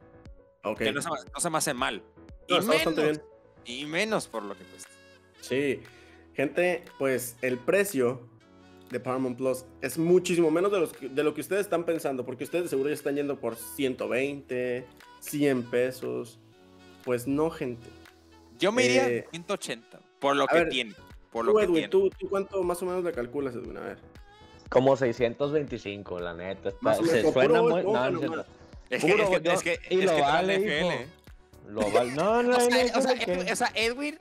Ok. 0.64 0.78
Que 0.78 0.92
no 0.92 1.02
se, 1.02 1.10
me- 1.10 1.16
no 1.34 1.40
se 1.40 1.50
me 1.50 1.58
hace 1.58 1.74
mal. 1.74 2.02
No, 2.48 2.56
y, 2.62 2.66
menos, 2.66 2.96
bien. 2.96 3.22
Y 3.64 3.84
menos 3.86 4.26
por 4.28 4.42
lo 4.42 4.56
que 4.56 4.64
cuesta. 4.64 4.90
Sí. 5.40 5.80
Gente, 6.34 6.84
pues 6.98 7.36
el 7.42 7.58
precio 7.58 8.20
de 8.90 9.00
Paramount 9.00 9.36
Plus 9.38 9.64
es 9.80 9.98
muchísimo 9.98 10.50
menos 10.50 10.70
de, 10.72 10.80
los 10.80 10.92
que- 10.92 11.08
de 11.08 11.22
lo 11.24 11.34
que 11.34 11.40
ustedes 11.40 11.62
están 11.62 11.84
pensando, 11.84 12.24
porque 12.24 12.44
ustedes 12.44 12.70
seguro 12.70 12.88
ya 12.90 12.94
están 12.94 13.16
yendo 13.16 13.38
por 13.38 13.56
120, 13.56 14.84
100 15.20 15.62
pesos. 15.64 16.38
Pues 17.04 17.26
no, 17.26 17.50
gente. 17.50 17.86
Yo 18.58 18.70
me 18.72 18.84
iría 18.84 19.08
Eh, 19.08 19.26
180, 19.30 19.98
por 20.20 20.36
lo 20.36 20.46
que 20.46 20.54
ver, 20.56 20.68
tiene. 20.68 20.94
Por 21.32 21.44
lo 21.46 21.52
Tú, 21.52 21.58
que 21.58 21.64
Edwin, 21.64 21.74
tiene. 21.74 21.88
¿tú, 21.88 22.10
tú 22.10 22.28
cuánto 22.28 22.62
más 22.62 22.80
o 22.82 22.86
menos 22.86 23.02
le 23.02 23.12
calculas, 23.12 23.54
Edwin? 23.54 23.76
A 23.78 23.80
ver. 23.80 23.98
Como 24.68 24.96
625, 24.96 26.20
la 26.20 26.34
neta. 26.34 26.68
está- 26.68 26.94
se 26.94 27.32
suena 27.32 27.60
muy. 27.62 27.82
No, 27.82 28.10
no 28.10 28.44
es 28.90 29.00
que, 29.00 29.52
es 29.52 29.62
que, 29.62 29.72
es 29.72 29.80
y 29.90 30.02
lo 30.02 30.18
vale, 30.18 30.56
NFL. 30.58 31.08
Lo. 31.68 31.80
No, 31.80 32.04
no, 32.14 32.38
O 32.38 32.42
no, 32.42 32.60
sea, 32.60 32.84
no, 32.84 32.98
o 32.98 33.02
sea. 33.02 33.12
Edwin, 33.12 33.52
o 33.52 33.56
sea, 33.56 33.72
Edwin 33.74 34.18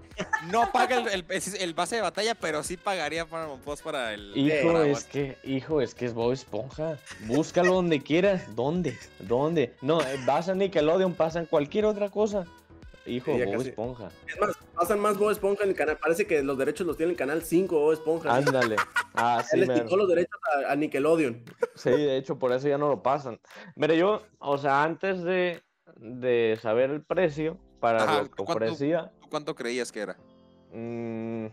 no 0.51 0.71
paga 0.71 0.97
el, 0.97 1.07
el, 1.07 1.25
el 1.59 1.73
base 1.73 1.95
de 1.97 2.01
batalla, 2.01 2.35
pero 2.35 2.63
sí 2.63 2.77
pagaría 2.77 3.25
para 3.25 3.47
Post 3.55 3.83
para 3.83 4.13
el. 4.13 4.35
Hijo, 4.37 4.73
para 4.73 4.87
es 4.87 5.03
que, 5.05 5.37
hijo, 5.43 5.81
es 5.81 5.93
que 5.95 6.05
es 6.05 6.13
Bob 6.13 6.31
Esponja. 6.31 6.97
Búscalo 7.21 7.73
donde 7.73 8.01
quieras. 8.01 8.55
¿Dónde? 8.55 8.97
¿Dónde? 9.19 9.73
No, 9.81 10.01
eh, 10.01 10.19
vas 10.25 10.49
a 10.49 10.55
Nickelodeon, 10.55 11.13
pasan 11.13 11.45
cualquier 11.45 11.85
otra 11.85 12.09
cosa. 12.09 12.45
Hijo, 13.05 13.31
Bob 13.31 13.51
casi. 13.51 13.69
Esponja. 13.69 14.11
Es 14.27 14.39
más, 14.39 14.55
pasan 14.75 14.99
más 14.99 15.17
Bob 15.17 15.31
Esponja 15.31 15.63
en 15.63 15.71
el 15.71 15.75
canal. 15.75 15.97
Parece 15.97 16.27
que 16.27 16.43
los 16.43 16.57
derechos 16.57 16.85
los 16.85 16.97
tiene 16.97 17.11
el 17.13 17.17
canal 17.17 17.41
5 17.41 17.79
Bob 17.79 17.93
Esponja. 17.93 18.35
Ándale. 18.35 18.75
Ah, 19.15 19.43
sí, 19.49 19.59
Él 19.59 19.67
les 19.67 19.81
quitó 19.81 19.97
los 19.97 20.07
derechos 20.07 20.39
a, 20.67 20.71
a 20.71 20.75
Nickelodeon. 20.75 21.43
Sí, 21.75 21.89
de 21.89 22.17
hecho, 22.17 22.37
por 22.37 22.51
eso 22.51 22.67
ya 22.67 22.77
no 22.77 22.89
lo 22.89 23.01
pasan. 23.01 23.39
Mira, 23.75 23.95
yo, 23.95 24.21
o 24.37 24.57
sea, 24.57 24.83
antes 24.83 25.23
de, 25.23 25.63
de 26.01 26.57
saber 26.61 26.89
el 26.89 27.01
precio 27.03 27.57
para 27.79 28.03
Ajá, 28.03 28.17
lo 28.23 28.31
que 28.31 28.43
¿cuánto? 28.43 28.53
ofrecía, 28.65 29.11
¿Tú 29.21 29.29
¿Cuánto 29.29 29.55
creías 29.55 29.91
que 29.91 30.01
era? 30.01 30.17
mm, 30.73 31.45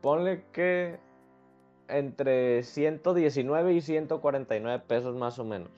ponle 0.00 0.44
que 0.52 0.98
entre 1.88 2.62
119 2.64 3.72
y 3.74 3.80
149 3.80 4.82
pesos 4.86 5.16
más 5.16 5.38
o 5.38 5.44
menos. 5.44 5.68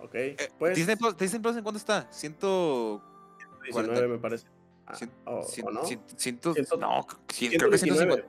Ok. 0.00 0.14
Eh, 0.14 0.36
Pues 0.58 0.76
Disney, 0.76 0.96
Plus, 0.96 1.16
Disney 1.16 1.40
Plus, 1.42 1.56
¿en 1.56 1.62
cuánto 1.62 1.78
está? 1.78 2.10
Ciento... 2.12 3.02
19 3.64 4.08
me 4.08 4.18
parece. 4.18 4.46
Ah, 4.86 4.94
cien- 4.94 5.10
o- 5.24 5.42
cien- 5.42 5.66
¿o 5.66 5.70
no? 5.72 5.82
cien- 5.82 6.00
ciento- 6.16 6.54
Ciento- 6.54 6.76
no, 6.76 7.04
creo 7.06 7.20
que 7.26 7.34
119. 7.34 7.78
150, 8.22 8.28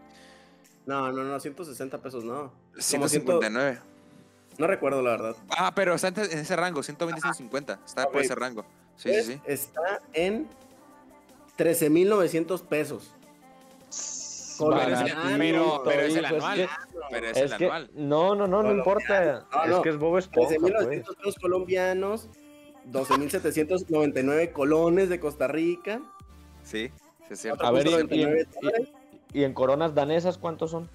No, 0.88 1.12
no, 1.12 1.24
no, 1.24 1.40
160 1.40 2.02
pesos, 2.02 2.24
no. 2.24 2.52
Como 2.72 2.82
159. 2.82 3.80
No 4.58 4.68
recuerdo 4.68 5.02
la 5.02 5.12
verdad. 5.12 5.36
Ah, 5.50 5.72
pero 5.76 5.94
está 5.96 6.08
en 6.08 6.20
en 6.20 6.40
ese 6.40 6.56
rango, 6.56 6.82
120, 6.84 7.22
150. 7.22 7.80
Está 7.86 8.08
por 8.10 8.22
ese 8.22 8.36
rango. 8.36 8.64
Sí, 8.96 9.10
Pues, 9.10 9.26
sí, 9.26 9.34
sí. 9.34 9.42
Está 9.46 10.02
en 10.14 10.48
13,900 11.56 12.62
pesos. 12.64 13.14
Pero 14.60 14.82
es 14.82 14.88
el- 14.88 15.16
Baratito, 15.16 15.38
pero- 15.38 15.82
pero 15.86 16.02
es 16.02 16.16
el 16.16 16.26
anual. 16.26 16.58
que- 16.58 16.70
Pero 17.12 17.28
es, 17.28 17.38
Es 17.38 17.52
el 17.52 17.58
que, 17.58 17.66
anual. 17.66 17.90
no, 17.94 18.34
no, 18.36 18.48
no, 18.48 18.64
no 18.64 18.72
importa. 18.74 19.46
No, 19.54 19.64
es 19.64 19.70
no. 19.70 19.82
que 19.84 19.90
es 19.90 19.98
Bob 19.98 20.18
Esponja, 20.18 20.50
pues. 20.50 20.60
13,900 20.60 21.16
pesos 21.16 21.36
colombianos. 21.40 22.30
12,799 22.86 24.52
colones 24.52 25.10
de 25.10 25.20
Costa 25.20 25.48
Rica. 25.48 26.02
Sí, 26.64 26.90
sí 27.28 27.34
es 27.34 27.40
cierto. 27.42 27.66
A 27.66 27.72
ver, 27.72 27.86
y- 27.86 27.90
4.99 27.92 28.42
y- 28.50 28.56
dólares. 28.62 28.88
¿Y 29.34 29.44
en 29.44 29.54
coronas 29.54 29.94
danesas 29.94 30.38
cuántos 30.38 30.72
son? 30.72 30.90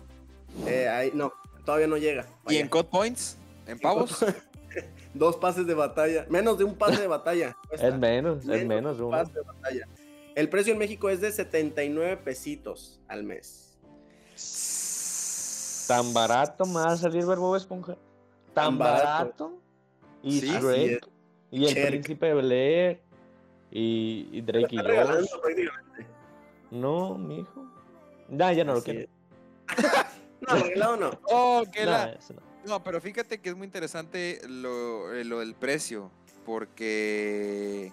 Eh, 0.67 0.89
ahí, 0.89 1.11
no, 1.15 1.33
todavía 1.65 1.87
no 1.87 1.97
llega. 1.99 2.27
¿Y 2.49 2.57
en 2.57 2.69
Code 2.69 2.89
Points? 2.91 3.39
¿En 3.73 3.79
pavos? 3.79 4.25
Dos 5.15 5.37
pases 5.37 5.67
de 5.67 5.75
batalla. 5.75 6.25
Menos 6.31 6.57
de 6.59 6.65
un 6.65 6.75
pase 6.77 7.01
de 7.01 7.07
batalla. 7.07 7.57
cuesta. 7.69 7.89
Es 7.89 7.99
menos, 7.99 8.49
es 8.49 8.67
Menos 8.67 8.97
un 8.99 9.07
uno. 9.07 9.11
pase 9.19 9.33
de 9.33 9.41
batalla. 9.43 9.89
El 10.35 10.49
precio 10.49 10.73
en 10.73 10.79
México 10.79 11.11
es 11.11 11.21
de 11.21 11.31
79 11.31 12.17
pesitos 12.19 13.01
al 13.09 13.23
mes. 13.25 13.77
Tan 15.89 16.15
barato 16.15 16.65
me 16.65 16.75
va 16.75 16.93
a 16.93 16.97
salir 16.97 17.27
ver 17.27 17.39
Bob 17.39 17.57
Esponja. 17.57 17.95
Tan, 18.55 18.65
Tan 18.67 18.79
barato. 18.79 19.05
barato. 19.05 19.53
Y 20.23 20.41
Sí, 20.41 20.51
es. 20.57 21.01
Y 21.51 21.65
el 21.67 21.75
Cherk. 21.75 21.89
príncipe 21.91 22.27
de 22.27 22.35
Bel 22.35 22.53
Air. 22.53 23.03
Y, 23.71 24.29
y 24.33 24.41
Drake 24.43 24.69
y 24.71 24.77
Está 24.77 24.89
regalando 24.89 25.27
Josh. 25.27 25.41
prácticamente. 25.41 26.07
No, 26.71 27.19
mijo. 27.19 27.67
Ya, 28.31 28.53
ya 28.53 28.65
no 28.65 28.75
lo 28.75 28.83
quiero. 28.83 29.11
no, 30.41 30.55
regalado 30.55 30.97
no. 30.97 31.11
Oh, 31.31 31.63
que 31.71 31.85
Nah, 31.85 31.91
la- 31.91 32.13
eso 32.13 32.35
no. 32.67 32.83
Pero 32.83 33.01
fíjate 33.01 33.41
que 33.41 33.51
es 33.51 33.57
muy 33.57 33.67
interesante 33.67 34.41
lo, 34.49 35.13
eh, 35.15 35.25
lo 35.25 35.41
del 35.41 35.55
precio, 35.55 36.11
porque, 36.45 37.93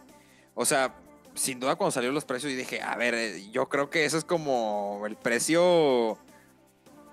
o 0.55 0.65
sea, 0.65 0.95
sin 1.35 1.59
duda 1.59 1.75
cuando 1.75 1.91
salieron 1.91 2.15
los 2.15 2.25
precios, 2.25 2.51
y 2.51 2.55
dije, 2.55 2.81
a 2.81 2.95
ver, 2.95 3.13
eh, 3.13 3.49
yo 3.51 3.69
creo 3.69 3.89
que 3.89 4.05
eso 4.05 4.17
es 4.17 4.25
como 4.25 5.03
el 5.05 5.15
precio 5.15 6.17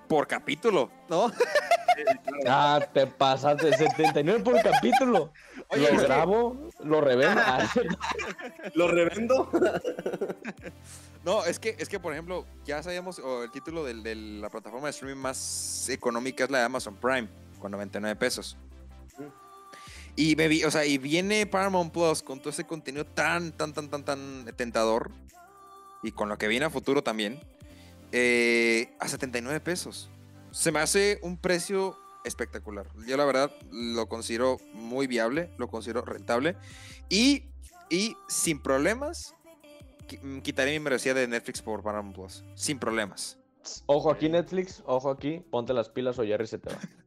por 0.09 0.27
capítulo, 0.27 0.91
¿no? 1.09 1.31
Ah, 2.47 2.79
te 2.93 3.07
pasaste 3.07 3.73
79 3.75 4.45
por 4.45 4.63
capítulo. 4.63 5.33
Oye, 5.69 5.91
lo 5.93 6.03
grabo, 6.03 6.69
lo 6.85 7.01
revendo. 7.01 7.41
Ah, 7.43 7.67
Lo 8.75 8.89
revendo. 8.89 9.51
No, 11.25 11.45
es 11.45 11.59
que, 11.59 11.75
es 11.77 11.89
que, 11.89 11.99
por 11.99 12.13
ejemplo, 12.13 12.47
ya 12.65 12.85
sabíamos, 12.85 13.19
o 13.19 13.43
el 13.43 13.51
título 13.51 13.83
de 13.83 14.15
la 14.15 14.49
plataforma 14.49 14.87
de 14.87 14.93
streaming 14.93 15.21
más 15.21 15.89
económica 15.89 16.45
es 16.45 16.51
la 16.51 16.59
de 16.59 16.65
Amazon 16.67 16.95
Prime, 16.95 17.29
con 17.59 17.73
99 17.73 18.17
pesos. 18.17 18.57
Y 20.17 20.35
me 20.35 20.49
vi, 20.49 20.65
o 20.65 20.71
sea, 20.71 20.87
y 20.87 20.97
viene 20.97 21.47
Paramount 21.47 21.93
Plus 21.93 22.23
con 22.23 22.41
todo 22.41 22.49
ese 22.49 22.65
contenido 22.65 23.05
tan, 23.05 23.53
tan, 23.53 23.75
tan, 23.75 23.91
tan, 23.91 24.03
tan 24.03 24.47
tentador, 24.57 25.11
y 26.03 26.13
con 26.13 26.31
lo 26.31 26.39
que 26.39 26.49
viene 26.49 26.65
a 26.65 26.71
futuro 26.71 27.03
también, 27.03 27.39
eh, 28.13 28.95
a 28.99 29.09
79 29.09 29.61
pesos. 29.61 30.09
Se 30.53 30.73
me 30.73 30.79
hace 30.79 31.19
un 31.23 31.37
precio 31.37 31.99
espectacular. 32.25 32.87
Yo 33.07 33.19
la 33.19 33.27
verdad 33.27 33.53
lo 33.71 34.09
considero 34.09 34.57
muy 34.73 35.07
viable, 35.07 35.51
lo 35.59 35.69
considero 35.69 36.01
rentable, 36.03 36.57
y, 37.11 37.45
y 37.91 38.17
sin 38.27 38.63
problemas 38.63 39.35
mm, 40.23 40.39
quitaré 40.39 40.71
mi 40.71 40.79
membresía 40.79 41.13
de 41.13 41.29
Netflix 41.29 41.61
por 41.61 41.83
Paramount 41.83 42.17
Plus. 42.17 42.45
Sin 42.55 42.79
problemas. 42.79 43.37
Ojo 43.87 44.11
aquí, 44.11 44.29
Netflix. 44.29 44.83
Ojo 44.87 45.11
aquí. 45.11 45.43
Ponte 45.51 45.75
las 45.75 45.89
pilas 45.89 46.19
o 46.19 46.25
Jerry 46.25 46.47
se 46.47 46.59
te 46.59 46.71
va. 46.71 46.79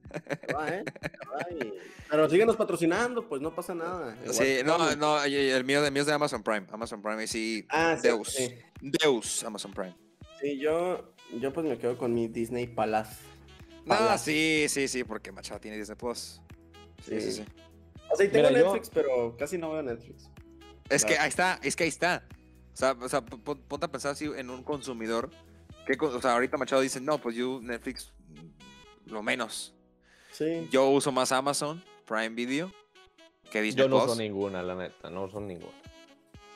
Va, 0.56 0.70
¿eh? 0.70 0.84
Va, 1.32 1.52
y- 1.52 1.74
Pero 2.10 2.28
síguenos 2.30 2.56
patrocinando, 2.56 3.28
pues 3.28 3.42
no 3.42 3.54
pasa 3.54 3.76
nada. 3.76 4.16
Igual 4.24 4.34
Sí, 4.36 4.58
no, 4.66 4.96
no, 4.96 5.24
el 5.24 5.64
mío, 5.64 5.86
el 5.86 5.92
mío 5.92 6.02
es 6.02 6.08
de 6.08 6.14
Amazon 6.14 6.42
Prime. 6.42 6.66
Amazon 6.72 7.02
Prime, 7.02 7.24
y 7.24 7.28
sí. 7.28 7.66
Ah, 7.70 7.96
Deus. 8.02 8.30
sí. 8.34 8.50
Deus, 8.82 9.44
Amazon 9.44 9.72
Prime. 9.72 9.96
Sí, 10.42 10.58
yo, 10.58 11.14
yo 11.40 11.54
pues 11.54 11.68
me 11.68 11.78
quedo 11.78 11.98
con 11.98 12.14
mi 12.14 12.28
Disney 12.28 12.66
Palace. 12.66 13.16
No, 13.86 13.96
Palace. 13.96 14.26
sí, 14.32 14.70
sí, 14.70 14.88
sí, 14.88 15.04
porque 15.04 15.32
Machado 15.32 15.60
tiene 15.60 15.78
Disney 15.78 15.96
Plus. 15.98 16.42
Sí, 17.06 17.22
sí, 17.22 17.32
Sí. 17.32 17.32
sí. 17.34 17.46
O 18.12 18.16
sea, 18.16 18.26
y 18.26 18.30
tengo 18.30 18.48
Mira, 18.50 18.60
yo- 18.60 18.66
Netflix, 18.74 18.90
pero 18.92 19.38
casi 19.38 19.58
no 19.60 19.72
veo 19.72 19.84
Netflix. 19.84 20.30
Es 20.90 21.06
que 21.06 21.16
ahí 21.20 21.30
está, 21.30 21.60
es 21.62 21.76
que 21.76 21.84
ahí 21.84 21.90
está. 21.90 22.24
O 22.74 22.76
sea, 22.76 22.94
o 23.00 23.08
sea, 23.10 23.22
pon- 23.24 23.62
ponte 23.68 23.86
a 23.86 23.92
pensar 23.92 24.14
así 24.14 24.26
en 24.36 24.50
un 24.50 24.64
consumidor. 24.64 25.30
Que, 25.86 25.96
o 26.04 26.20
sea, 26.22 26.34
ahorita 26.34 26.58
Machado 26.58 26.82
dice, 26.82 27.00
no, 27.00 27.20
pues 27.20 27.36
yo 27.36 27.60
Netflix 27.62 28.12
lo 29.06 29.22
menos. 29.22 29.76
Sí. 30.40 30.68
Yo 30.72 30.88
uso 30.90 31.12
más 31.12 31.32
Amazon 31.34 31.84
Prime 32.06 32.30
Video 32.30 32.72
que 33.52 33.62
Disney 33.62 33.84
Yo 33.84 33.90
no 33.90 33.98
Plus. 33.98 34.12
uso 34.14 34.22
ninguna, 34.22 34.64
la 34.64 34.74
neta. 34.76 35.10
No 35.10 35.26
uso 35.26 35.42
ninguna. 35.42 35.74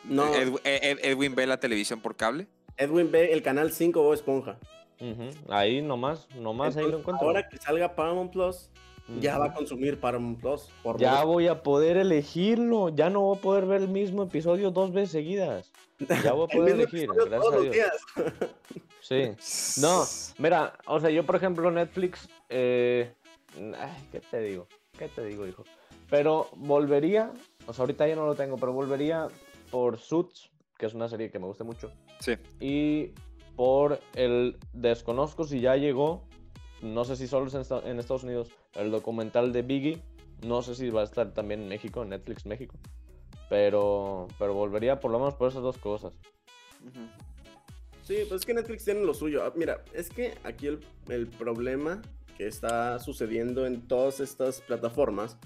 No, 0.05 0.33
Ed- 0.33 0.55
Ed- 0.63 0.99
Edwin 1.03 1.35
ve 1.35 1.45
la 1.47 1.59
televisión 1.59 1.99
por 2.01 2.15
cable. 2.15 2.47
Edwin 2.77 3.11
ve 3.11 3.33
el 3.33 3.41
canal 3.43 3.71
5 3.73 4.01
Bob 4.01 4.13
Esponja. 4.13 4.57
Ahí 5.49 5.81
nomás, 5.81 6.29
nomás 6.35 6.77
ahí 6.77 6.89
lo 6.89 6.99
encuentro. 6.99 7.27
Ahora 7.27 7.49
que 7.49 7.57
salga 7.57 7.93
Paramount 7.93 8.31
Plus, 8.31 8.69
ya 9.19 9.37
va 9.37 9.47
a 9.47 9.53
consumir 9.53 9.99
Paramount 9.99 10.39
Plus. 10.39 10.69
Por 10.81 10.97
Ya 10.97 11.25
voy 11.25 11.47
a 11.47 11.61
poder 11.61 11.97
elegirlo. 11.97 12.87
Ya 12.87 13.09
no 13.09 13.19
voy 13.21 13.37
a 13.37 13.41
poder 13.41 13.65
ver 13.65 13.81
el 13.81 13.89
mismo 13.89 14.23
episodio 14.23 14.71
dos 14.71 14.93
veces 14.93 15.11
seguidas. 15.11 15.71
Ya 16.23 16.31
voy 16.31 16.45
a 16.45 16.47
poder 16.57 16.75
elegir, 16.75 17.09
gracias 17.13 17.41
todos 17.41 17.53
a 17.53 17.55
los 17.57 17.63
Dios. 17.63 17.75
días. 17.75 17.91
Sí. 19.01 19.81
No, 19.81 20.05
mira, 20.37 20.77
o 20.85 20.99
sea, 21.01 21.09
yo 21.09 21.25
por 21.25 21.35
ejemplo 21.35 21.69
Netflix, 21.69 22.29
eh, 22.47 23.11
ay, 23.77 24.07
¿qué 24.11 24.19
te 24.19 24.39
digo? 24.41 24.67
¿Qué 24.97 25.07
te 25.07 25.23
digo, 25.25 25.47
hijo? 25.47 25.63
Pero 26.09 26.49
volvería, 26.55 27.31
o 27.65 27.73
sea, 27.73 27.83
ahorita 27.83 28.07
ya 28.07 28.15
no 28.15 28.25
lo 28.25 28.35
tengo, 28.35 28.57
pero 28.57 28.73
volvería 28.73 29.27
por 29.71 29.97
Suits, 29.97 30.51
que 30.77 30.85
es 30.85 30.93
una 30.93 31.07
serie 31.09 31.31
que 31.31 31.39
me 31.39 31.47
gusta 31.47 31.63
mucho, 31.63 31.91
Sí. 32.19 32.33
y 32.59 33.11
por 33.55 33.99
el, 34.15 34.57
desconozco 34.73 35.43
si 35.45 35.59
ya 35.59 35.75
llegó, 35.75 36.27
no 36.81 37.05
sé 37.05 37.15
si 37.15 37.27
solo 37.27 37.47
es 37.47 37.53
en, 37.55 37.61
esta- 37.61 37.87
en 37.89 37.99
Estados 37.99 38.23
Unidos, 38.23 38.49
el 38.75 38.91
documental 38.91 39.51
de 39.53 39.61
Biggie, 39.61 40.01
no 40.45 40.61
sé 40.61 40.75
si 40.75 40.89
va 40.89 41.01
a 41.01 41.05
estar 41.05 41.33
también 41.33 41.61
en 41.61 41.69
México, 41.69 42.03
en 42.03 42.09
Netflix 42.09 42.45
México, 42.45 42.75
pero, 43.49 44.27
pero 44.37 44.53
volvería 44.53 44.99
por 44.99 45.11
lo 45.11 45.19
menos 45.19 45.35
por 45.35 45.49
esas 45.49 45.63
dos 45.63 45.77
cosas. 45.77 46.13
Sí, 48.03 48.17
pues 48.27 48.41
es 48.41 48.45
que 48.45 48.53
Netflix 48.53 48.83
tiene 48.83 49.01
lo 49.01 49.13
suyo. 49.13 49.43
Ah, 49.45 49.53
Mira, 49.55 49.83
es 49.93 50.09
que 50.09 50.33
aquí 50.43 50.67
el, 50.67 50.85
el 51.07 51.27
problema 51.27 52.01
que 52.37 52.47
está 52.47 52.99
sucediendo 52.99 53.65
en 53.65 53.87
todas 53.87 54.19
estas 54.19 54.61
plataformas 54.61 55.37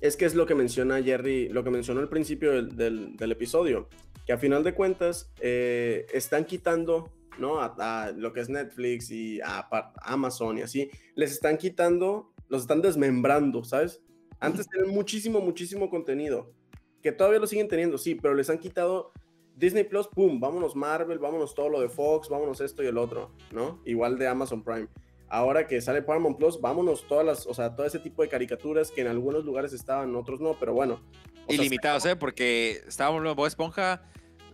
es 0.00 0.16
que 0.16 0.24
es 0.24 0.34
lo 0.34 0.46
que 0.46 0.54
menciona 0.54 1.02
Jerry, 1.02 1.48
lo 1.48 1.62
que 1.62 1.70
mencionó 1.70 2.00
al 2.00 2.08
principio 2.08 2.50
del, 2.52 2.76
del- 2.76 3.16
del 3.16 3.32
episodio, 3.32 3.88
que 4.26 4.32
a 4.32 4.38
final 4.38 4.64
de 4.64 4.74
cuentas 4.74 5.32
eh, 5.40 6.06
están 6.12 6.44
quitando, 6.44 7.10
¿no? 7.38 7.60
A, 7.60 7.74
a 8.06 8.10
lo 8.12 8.32
que 8.32 8.40
es 8.40 8.48
Netflix 8.48 9.10
y 9.10 9.40
a, 9.42 9.68
pa- 9.68 9.92
Amazon 10.02 10.58
y 10.58 10.62
así, 10.62 10.90
les 11.14 11.30
están 11.32 11.56
quitando, 11.56 12.32
los 12.48 12.62
están 12.62 12.82
desmembrando, 12.82 13.62
¿sabes? 13.64 14.00
Antes 14.40 14.68
tenían 14.68 14.92
muchísimo, 14.92 15.40
muchísimo 15.40 15.88
contenido, 15.88 16.52
que 17.00 17.12
todavía 17.12 17.38
lo 17.38 17.46
siguen 17.46 17.68
teniendo, 17.68 17.96
sí, 17.96 18.16
pero 18.16 18.34
les 18.34 18.50
han 18.50 18.58
quitado 18.58 19.12
Disney 19.54 19.84
Plus, 19.84 20.08
pum, 20.08 20.40
vámonos 20.40 20.74
Marvel, 20.74 21.18
vámonos 21.20 21.54
todo 21.54 21.68
lo 21.68 21.80
de 21.80 21.88
Fox, 21.88 22.28
vámonos 22.28 22.60
esto 22.60 22.82
y 22.82 22.86
el 22.86 22.98
otro, 22.98 23.30
¿no? 23.52 23.80
Igual 23.84 24.18
de 24.18 24.26
Amazon 24.26 24.64
Prime. 24.64 24.88
Ahora 25.32 25.66
que 25.66 25.80
sale 25.80 26.02
Paramount 26.02 26.36
Plus, 26.36 26.60
vámonos 26.60 27.06
todas 27.08 27.24
las, 27.24 27.46
o 27.46 27.54
sea, 27.54 27.74
todo 27.74 27.86
ese 27.86 27.98
tipo 27.98 28.20
de 28.20 28.28
caricaturas 28.28 28.90
que 28.90 29.00
en 29.00 29.06
algunos 29.06 29.46
lugares 29.46 29.72
estaban, 29.72 30.10
en 30.10 30.16
otros 30.16 30.40
no, 30.42 30.58
pero 30.60 30.74
bueno. 30.74 31.00
o 31.46 31.52
sea, 31.52 31.54
Ilimitados, 31.54 32.04
¿eh? 32.04 32.16
Porque 32.16 32.82
estábamos 32.86 33.22
de 33.24 33.32
Bob 33.32 33.46
Esponja 33.46 34.02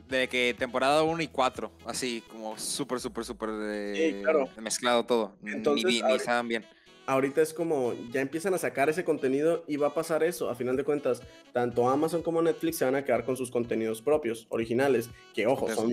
de 0.09 0.29
que 0.29 0.55
temporada 0.57 1.03
1 1.03 1.21
y 1.21 1.27
4, 1.27 1.73
así 1.85 2.23
como 2.31 2.57
súper, 2.57 3.01
súper, 3.01 3.25
súper 3.25 3.51
eh, 3.61 3.93
Sí, 4.15 4.23
claro. 4.23 4.49
mezclado 4.63 5.05
todo. 5.05 5.33
Ni- 5.43 5.51
Entonces, 5.51 5.85
ni, 5.85 5.95
ni, 5.95 6.01
ahorita- 6.01 6.17
estaban 6.17 6.47
bien. 6.47 6.65
Ahorita 7.09 7.41
es 7.43 7.55
como 7.55 7.95
ya 8.13 8.21
empiezan 8.21 8.53
a 8.55 8.59
sacar 8.59 8.89
ese 8.91 9.03
contenido 9.03 9.65
y 9.67 9.77
va 9.77 9.89
a 9.89 9.95
pasar 9.95 10.23
eso. 10.23 10.51
A 10.51 10.55
final 10.55 10.77
de 10.77 10.85
cuentas, 10.85 11.23
tanto 11.53 11.89
Amazon 11.89 12.23
como 12.23 12.43
Netflix 12.43 12.77
se 12.77 12.85
van 12.85 12.95
a 12.95 13.05
quedar 13.05 13.25
con 13.25 13.37
sus 13.37 13.51
contenidos 13.51 14.03
propios, 14.03 14.47
originales, 14.51 15.09
que 15.35 15.47
ojo, 15.47 15.67
son, 15.75 15.89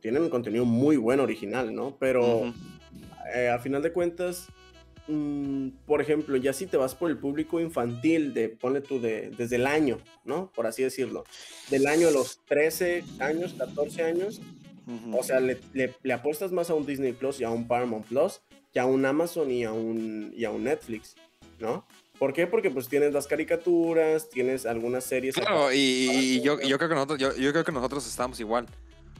tienen 0.00 0.22
un 0.22 0.28
contenido 0.30 0.64
muy 0.64 0.96
bueno 0.96 1.22
original, 1.22 1.74
¿no? 1.74 1.96
Pero 1.98 2.52
eh, 3.34 3.48
a 3.48 3.58
final 3.60 3.80
de 3.82 3.92
cuentas, 3.92 4.48
mm, 5.06 5.68
por 5.86 6.00
ejemplo, 6.00 6.36
ya 6.36 6.52
si 6.52 6.66
te 6.66 6.76
vas 6.76 6.94
por 6.96 7.10
el 7.10 7.18
público 7.18 7.60
infantil, 7.60 8.34
de, 8.34 8.48
ponle 8.48 8.80
tú, 8.80 9.00
de, 9.00 9.30
desde 9.30 9.56
el 9.56 9.66
año, 9.68 9.98
¿no? 10.24 10.50
Por 10.52 10.66
así 10.66 10.82
decirlo, 10.82 11.24
del 11.70 11.86
año 11.86 12.08
de 12.08 12.12
los 12.12 12.40
13 12.44 13.04
años, 13.20 13.54
14 13.56 14.02
años, 14.02 14.40
o 15.12 15.22
sea, 15.24 15.40
le, 15.40 15.58
le- 15.72 15.94
le 16.02 16.12
apuestas 16.12 16.52
más 16.52 16.70
a 16.70 16.74
un 16.74 16.86
Disney 16.86 17.12
Plus 17.12 17.40
y 17.40 17.44
a 17.44 17.50
un 17.50 17.66
Paramount 17.66 18.06
Plus 18.06 18.40
que 18.76 18.80
a 18.80 18.84
un 18.84 19.06
Amazon 19.06 19.50
y 19.50 19.64
a 19.64 19.72
un, 19.72 20.34
y 20.36 20.44
a 20.44 20.50
un 20.50 20.64
Netflix, 20.64 21.14
¿no? 21.58 21.86
¿Por 22.18 22.34
qué? 22.34 22.46
Porque 22.46 22.70
pues 22.70 22.88
tienes 22.88 23.10
las 23.14 23.26
caricaturas, 23.26 24.28
tienes 24.28 24.66
algunas 24.66 25.02
series. 25.02 25.34
Claro, 25.34 25.72
y, 25.72 26.42
yo, 26.42 26.60
yo 26.60 26.76
creo 26.76 26.90
que 26.90 26.94
nosotros, 26.94 27.18
yo, 27.18 27.34
yo 27.36 27.52
creo 27.52 27.64
que 27.64 27.72
nosotros 27.72 28.06
estamos 28.06 28.38
igual. 28.38 28.66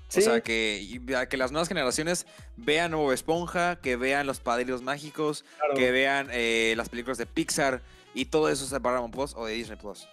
Sí, 0.09 0.21
O 0.21 0.23
sea, 0.25 0.42
que, 0.42 1.01
que 1.31 1.37
las 1.38 1.53
nuevas 1.53 1.69
generaciones 1.69 2.27
vean 2.59 2.92
Bob 2.92 3.12
Esponja, 3.12 3.77
que 3.77 3.97
vean 3.97 4.27
Los 4.27 4.40
Padrinos 4.40 4.83
Mágicos, 4.83 5.47
claro. 5.57 5.75
que 5.75 5.90
vean 5.90 6.29
eh, 6.33 6.75
las 6.77 6.90
películas 6.90 7.16
de 7.16 7.25
Pixar 7.25 7.81
y 8.12 8.27
todo 8.27 8.51
eso 8.51 8.62
es 8.62 8.69
de 8.69 8.79
Paramount 8.79 9.14
Plus 9.14 9.33
o 9.37 9.47
de 9.47 9.55
Disney 9.55 9.79
Plus. 9.79 10.07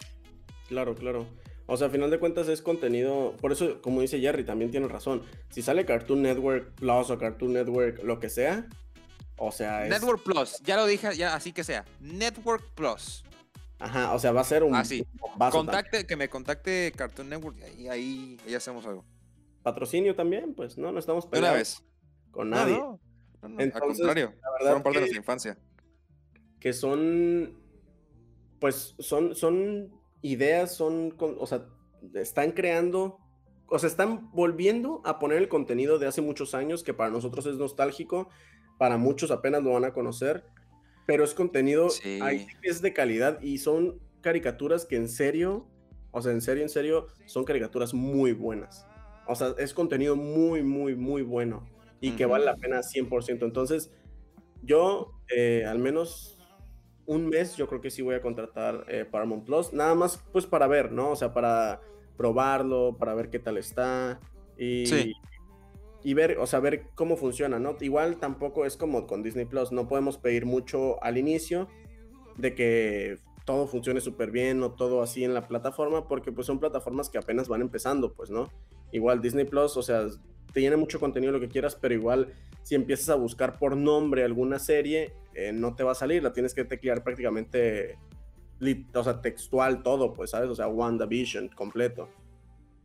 Claro, 0.68 0.94
claro. 0.94 1.26
O 1.66 1.76
sea, 1.76 1.88
a 1.88 1.90
final 1.90 2.10
de 2.10 2.18
cuentas 2.18 2.48
es 2.48 2.62
contenido, 2.62 3.34
por 3.42 3.52
eso, 3.52 3.82
como 3.82 4.00
dice 4.00 4.20
Jerry, 4.20 4.44
también 4.44 4.70
tiene 4.70 4.88
razón. 4.88 5.22
Si 5.50 5.60
sale 5.60 5.84
Cartoon 5.84 6.22
Network 6.22 6.72
Plus 6.76 7.10
o 7.10 7.18
Cartoon 7.18 7.52
Network, 7.52 8.02
lo 8.02 8.20
que 8.20 8.30
sea, 8.30 8.66
o 9.36 9.50
sea, 9.52 9.84
es... 9.84 9.90
Network 9.90 10.22
Plus, 10.22 10.58
ya 10.64 10.76
lo 10.76 10.86
dije, 10.86 11.14
ya 11.16 11.34
así 11.34 11.52
que 11.52 11.64
sea. 11.64 11.84
Network 12.00 12.64
Plus. 12.74 13.24
Ajá, 13.78 14.14
o 14.14 14.18
sea, 14.18 14.32
va 14.32 14.40
a 14.40 14.44
ser 14.44 14.62
un 14.62 14.74
Ah, 14.74 14.84
sí. 14.84 15.06
un 15.12 15.18
bombazo 15.18 15.58
también. 15.58 15.74
Contacte, 15.74 16.06
que 16.06 16.16
me 16.16 16.28
contacte 16.28 16.92
Cartoon 16.96 17.28
Network 17.28 17.56
y 17.78 17.88
ahí, 17.88 18.38
ahí, 18.46 18.54
hacemos 18.54 18.86
algo. 18.86 19.04
Patrocinio 19.62 20.14
también, 20.14 20.54
pues, 20.54 20.78
no, 20.78 20.92
no 20.92 20.98
estamos 20.98 21.24
De 21.24 21.30
peleados 21.30 21.52
una 21.52 21.58
vez. 21.58 21.82
con 22.30 22.50
nadie. 22.50 22.78
no, 22.78 23.00
no, 23.42 23.48
no, 23.48 23.60
al 23.62 23.72
contrario, 23.72 24.32
la 24.42 24.58
fueron 24.60 24.82
parte 24.82 25.00
de 25.00 25.06
que- 25.06 25.12
nuestra 25.12 25.18
infancia. 25.18 25.58
que 26.60 26.72
son, 26.72 27.58
pues, 28.60 28.94
son, 28.98 29.34
son 29.34 29.92
ideas, 30.22 30.74
son, 30.74 31.10
con- 31.10 31.36
o 31.38 31.46
sea, 31.46 31.66
están 32.14 32.52
creando, 32.52 33.18
o 33.66 33.78
sea, 33.78 33.88
están 33.88 34.30
volviendo 34.32 35.02
a 35.04 35.18
poner 35.18 35.38
el 35.38 35.48
contenido 35.48 35.98
de 35.98 36.06
hace 36.06 36.22
muchos 36.22 36.54
años, 36.54 36.82
que 36.82 36.94
para 36.94 37.10
nosotros 37.10 37.44
es 37.46 37.56
nostálgico, 37.56 38.28
para 38.78 38.96
muchos 38.96 39.30
apenas 39.30 39.62
lo 39.62 39.72
van 39.72 39.84
a 39.84 39.92
conocer, 39.92 40.44
pero 41.06 41.24
es 41.24 41.34
contenido, 41.34 41.88
hay 42.22 42.46
es 42.62 42.82
de 42.82 42.92
calidad 42.92 43.40
y 43.42 43.58
son 43.58 44.00
caricaturas 44.20 44.86
que 44.86 44.96
en 44.96 45.08
serio, 45.08 45.66
o 46.10 46.22
sea, 46.22 46.32
en 46.32 46.40
serio, 46.40 46.62
en 46.62 46.68
serio, 46.68 47.06
son 47.26 47.44
caricaturas 47.44 47.92
muy 47.92 48.32
buenas. 48.32 48.86
O 49.26 49.34
sea, 49.34 49.54
es 49.58 49.74
contenido 49.74 50.16
muy, 50.16 50.62
muy, 50.62 50.94
muy 50.94 51.22
bueno 51.22 51.66
y 52.00 52.12
que 52.12 52.26
vale 52.26 52.44
la 52.44 52.56
pena 52.56 52.80
100%. 52.80 53.44
Entonces, 53.44 53.90
yo 54.62 55.12
eh, 55.34 55.64
al 55.66 55.78
menos 55.78 56.38
un 57.06 57.28
mes, 57.28 57.56
yo 57.56 57.66
creo 57.66 57.80
que 57.80 57.90
sí 57.90 58.02
voy 58.02 58.14
a 58.14 58.22
contratar 58.22 58.84
eh, 58.88 59.04
Paramount 59.04 59.44
Plus, 59.44 59.72
nada 59.72 59.94
más 59.94 60.22
pues 60.32 60.46
para 60.46 60.66
ver, 60.66 60.92
¿no? 60.92 61.10
O 61.10 61.16
sea, 61.16 61.32
para 61.34 61.80
probarlo, 62.16 62.96
para 62.98 63.14
ver 63.14 63.30
qué 63.30 63.38
tal 63.38 63.58
está 63.58 64.20
y, 64.56 65.12
y 66.04 66.12
ver, 66.12 66.38
o 66.38 66.46
sea, 66.46 66.60
cómo 66.94 67.16
funciona, 67.16 67.58
¿no? 67.58 67.76
Igual 67.80 68.18
tampoco 68.18 68.66
es 68.66 68.76
como 68.76 69.06
con 69.06 69.22
Disney 69.22 69.46
Plus, 69.46 69.72
no 69.72 69.88
podemos 69.88 70.18
pedir 70.18 70.44
mucho 70.44 71.02
al 71.02 71.16
inicio 71.16 71.66
de 72.36 72.54
que 72.54 73.18
todo 73.46 73.66
funcione 73.66 74.02
súper 74.02 74.30
bien 74.30 74.62
o 74.62 74.72
todo 74.72 75.02
así 75.02 75.24
en 75.24 75.32
la 75.32 75.48
plataforma, 75.48 76.06
porque 76.06 76.30
pues 76.30 76.46
son 76.46 76.60
plataformas 76.60 77.08
que 77.08 77.16
apenas 77.16 77.48
van 77.48 77.62
empezando, 77.62 78.12
pues, 78.12 78.30
¿no? 78.30 78.50
Igual 78.92 79.22
Disney 79.22 79.46
Plus, 79.46 79.78
o 79.78 79.82
sea, 79.82 80.06
te 80.52 80.60
llena 80.60 80.76
mucho 80.76 81.00
contenido 81.00 81.32
lo 81.32 81.40
que 81.40 81.48
quieras, 81.48 81.74
pero 81.74 81.94
igual 81.94 82.34
si 82.62 82.74
empiezas 82.74 83.08
a 83.08 83.14
buscar 83.14 83.58
por 83.58 83.74
nombre 83.74 84.24
alguna 84.24 84.58
serie, 84.58 85.14
eh, 85.34 85.52
no 85.52 85.74
te 85.74 85.84
va 85.84 85.92
a 85.92 85.96
salir, 85.96 86.22
la 86.22 86.34
tienes 86.34 86.52
que 86.52 86.64
teclear 86.64 87.02
prácticamente, 87.02 87.98
o 88.94 89.04
sea, 89.04 89.22
textual 89.22 89.82
todo, 89.82 90.12
pues, 90.12 90.30
¿sabes? 90.30 90.50
O 90.50 90.54
sea, 90.54 90.68
WandaVision 90.68 91.48
completo. 91.48 92.10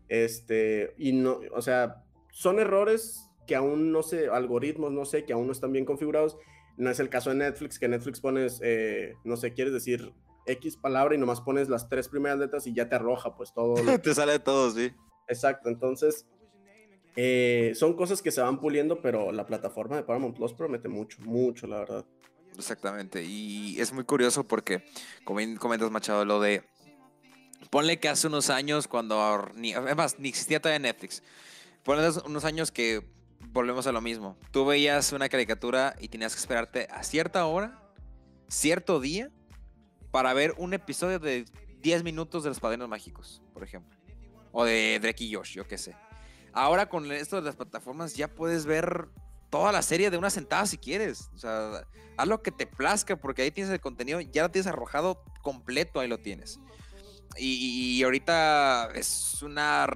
Este, 0.08 0.94
y 0.98 1.12
no, 1.12 1.40
o 1.54 1.62
sea, 1.62 2.06
son 2.32 2.60
errores 2.60 3.30
que 3.48 3.56
aún 3.56 3.92
no 3.92 4.04
sé, 4.04 4.28
algoritmos, 4.28 4.92
no 4.92 5.06
sé, 5.06 5.26
que 5.26 5.34
aún 5.34 5.48
no 5.48 5.52
están 5.52 5.72
bien 5.72 5.86
configurados. 5.86 6.38
No 6.78 6.90
es 6.90 7.00
el 7.00 7.10
caso 7.10 7.32
de 7.32 7.38
Netflix, 7.38 7.80
que 7.80 7.88
Netflix 7.88 8.20
pones, 8.22 8.60
eh, 8.64 9.16
no 9.24 9.38
sé, 9.38 9.54
quieres 9.54 9.74
decir 9.74 10.14
X 10.46 10.78
palabra 10.78 11.16
y 11.16 11.18
nomás 11.18 11.42
pones 11.42 11.68
las 11.68 11.90
tres 11.90 12.08
primeras 12.08 12.40
letras 12.40 12.68
y 12.68 12.74
ya 12.74 12.88
te 12.88 12.96
arroja 12.96 13.36
pues 13.36 13.54
todo. 13.54 13.74
te 14.04 14.14
sale 14.14 14.40
todo, 14.40 14.70
sí. 14.72 14.92
Exacto, 15.28 15.70
entonces 15.70 16.28
eh, 17.16 17.74
son 17.76 17.96
cosas 17.96 18.22
que 18.22 18.32
se 18.32 18.42
van 18.42 18.60
puliendo, 18.60 19.02
pero 19.02 19.32
la 19.32 19.46
plataforma 19.46 19.96
de 19.96 20.04
Paramount 20.04 20.36
Plus 20.36 20.54
promete 20.54 20.88
mucho, 20.88 21.20
mucho, 21.22 21.68
la 21.68 21.80
verdad. 21.80 22.06
Exactamente, 22.58 23.24
y 23.24 23.80
es 23.80 23.94
muy 23.94 24.04
curioso 24.04 24.48
porque, 24.48 24.84
como 25.24 25.40
comentas 25.60 25.92
Machado, 25.92 26.26
lo 26.26 26.40
de, 26.40 26.64
ponle 27.70 28.00
que 28.00 28.10
hace 28.10 28.28
unos 28.28 28.50
años 28.50 28.88
cuando, 28.88 29.50
ni, 29.56 29.74
además, 29.74 30.18
ni 30.20 30.30
existía 30.30 30.62
todavía 30.62 30.80
Netflix, 30.80 31.24
ponle 31.90 32.08
unos 32.24 32.46
años 32.46 32.72
que 32.72 33.04
volvemos 33.48 33.88
a 33.88 33.92
lo 33.92 34.00
mismo, 34.00 34.38
tú 34.52 34.64
veías 34.64 35.12
una 35.12 35.28
caricatura 35.28 35.96
y 36.00 36.08
tenías 36.08 36.36
que 36.36 36.40
esperarte 36.40 36.88
a 36.92 37.02
cierta 37.02 37.48
hora, 37.48 37.82
cierto 38.48 39.00
día, 39.00 39.32
para 40.12 40.32
ver 40.36 40.54
un 40.60 40.76
episodio 40.76 41.18
de 41.18 41.46
10 41.82 42.04
minutos 42.04 42.44
de 42.44 42.50
los 42.50 42.60
Padrinos 42.60 42.88
Mágicos, 42.88 43.42
por 43.56 43.64
ejemplo. 43.64 43.98
O 44.52 44.66
de 44.66 45.00
Drake 45.02 45.24
y 45.24 45.34
Josh, 45.34 45.56
yo 45.56 45.68
qué 45.68 45.80
sé. 45.80 45.96
Ahora 46.54 46.90
con 46.90 47.12
esto 47.12 47.38
de 47.38 47.42
las 47.42 47.56
plataformas 47.56 48.16
ya 48.16 48.28
puedes 48.28 48.68
ver 48.68 49.08
toda 49.50 49.72
la 49.72 49.82
serie 49.82 50.12
de 50.12 50.18
una 50.20 50.30
sentada 50.30 50.68
si 50.68 50.78
quieres. 50.78 51.32
O 51.34 51.40
sea, 51.40 51.88
haz 52.18 52.28
lo 52.28 52.44
que 52.44 52.52
te 52.52 52.68
plazca 52.68 53.16
porque 53.16 53.42
ahí 53.42 53.50
tienes 53.50 53.74
el 53.74 53.82
contenido, 53.82 54.22
ya 54.22 54.44
lo 54.44 54.52
tienes 54.52 54.68
arrojado 54.68 55.24
completo, 55.42 56.00
ahí 56.00 56.08
lo 56.08 56.20
tienes. 56.20 56.60
Y, 57.38 58.02
ahorita 58.04 58.90
es 58.96 59.42
una, 59.42 59.88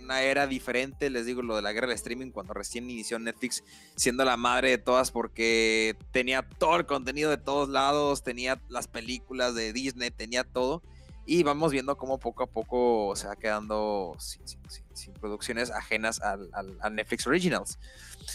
una, 0.00 0.22
era 0.22 0.46
diferente, 0.46 1.10
les 1.10 1.26
digo, 1.26 1.42
lo 1.42 1.56
de 1.56 1.62
la 1.62 1.72
guerra 1.72 1.88
del 1.88 1.96
streaming, 1.96 2.30
cuando 2.30 2.54
recién 2.54 2.88
inició 2.88 3.18
Netflix, 3.18 3.64
siendo 3.96 4.24
la 4.24 4.36
madre 4.36 4.70
de 4.70 4.78
todas 4.78 5.10
porque 5.10 5.96
tenía 6.12 6.42
todo 6.42 6.76
el 6.76 6.86
contenido 6.86 7.30
de 7.30 7.38
todos 7.38 7.68
lados, 7.68 8.22
tenía 8.22 8.60
las 8.68 8.86
películas 8.86 9.54
de 9.54 9.72
Disney, 9.72 10.10
tenía 10.10 10.44
todo. 10.44 10.82
Y 11.26 11.42
vamos 11.42 11.72
viendo 11.72 11.96
cómo 11.96 12.18
poco 12.18 12.42
a 12.42 12.46
poco 12.46 13.16
se 13.16 13.26
va 13.26 13.34
quedando 13.34 14.14
sin, 14.18 15.14
producciones 15.14 15.70
ajenas 15.70 16.20
al, 16.20 16.50
Netflix 16.92 17.26
Originals. 17.26 17.78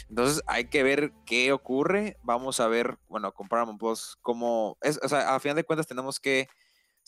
Entonces 0.10 0.42
hay 0.48 0.66
que 0.66 0.82
ver 0.82 1.14
qué 1.24 1.52
ocurre. 1.54 2.18
Vamos 2.24 2.60
a 2.60 2.68
ver, 2.68 2.98
bueno, 3.08 3.32
con 3.32 3.48
Paramount 3.48 3.80
Plus, 3.80 4.18
cómo 4.24 4.76
es, 4.82 5.00
o 5.04 5.08
sea, 5.08 5.36
a 5.36 5.40
final 5.40 5.56
de 5.56 5.64
cuentas 5.64 5.86
tenemos 5.86 6.20
que 6.20 6.50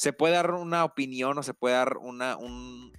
se 0.01 0.13
puede 0.13 0.33
dar 0.33 0.49
una 0.49 0.83
opinión 0.83 1.37
o 1.37 1.43
se 1.43 1.53
puede 1.53 1.75
dar 1.75 1.97
una, 1.97 2.35
un, 2.35 2.91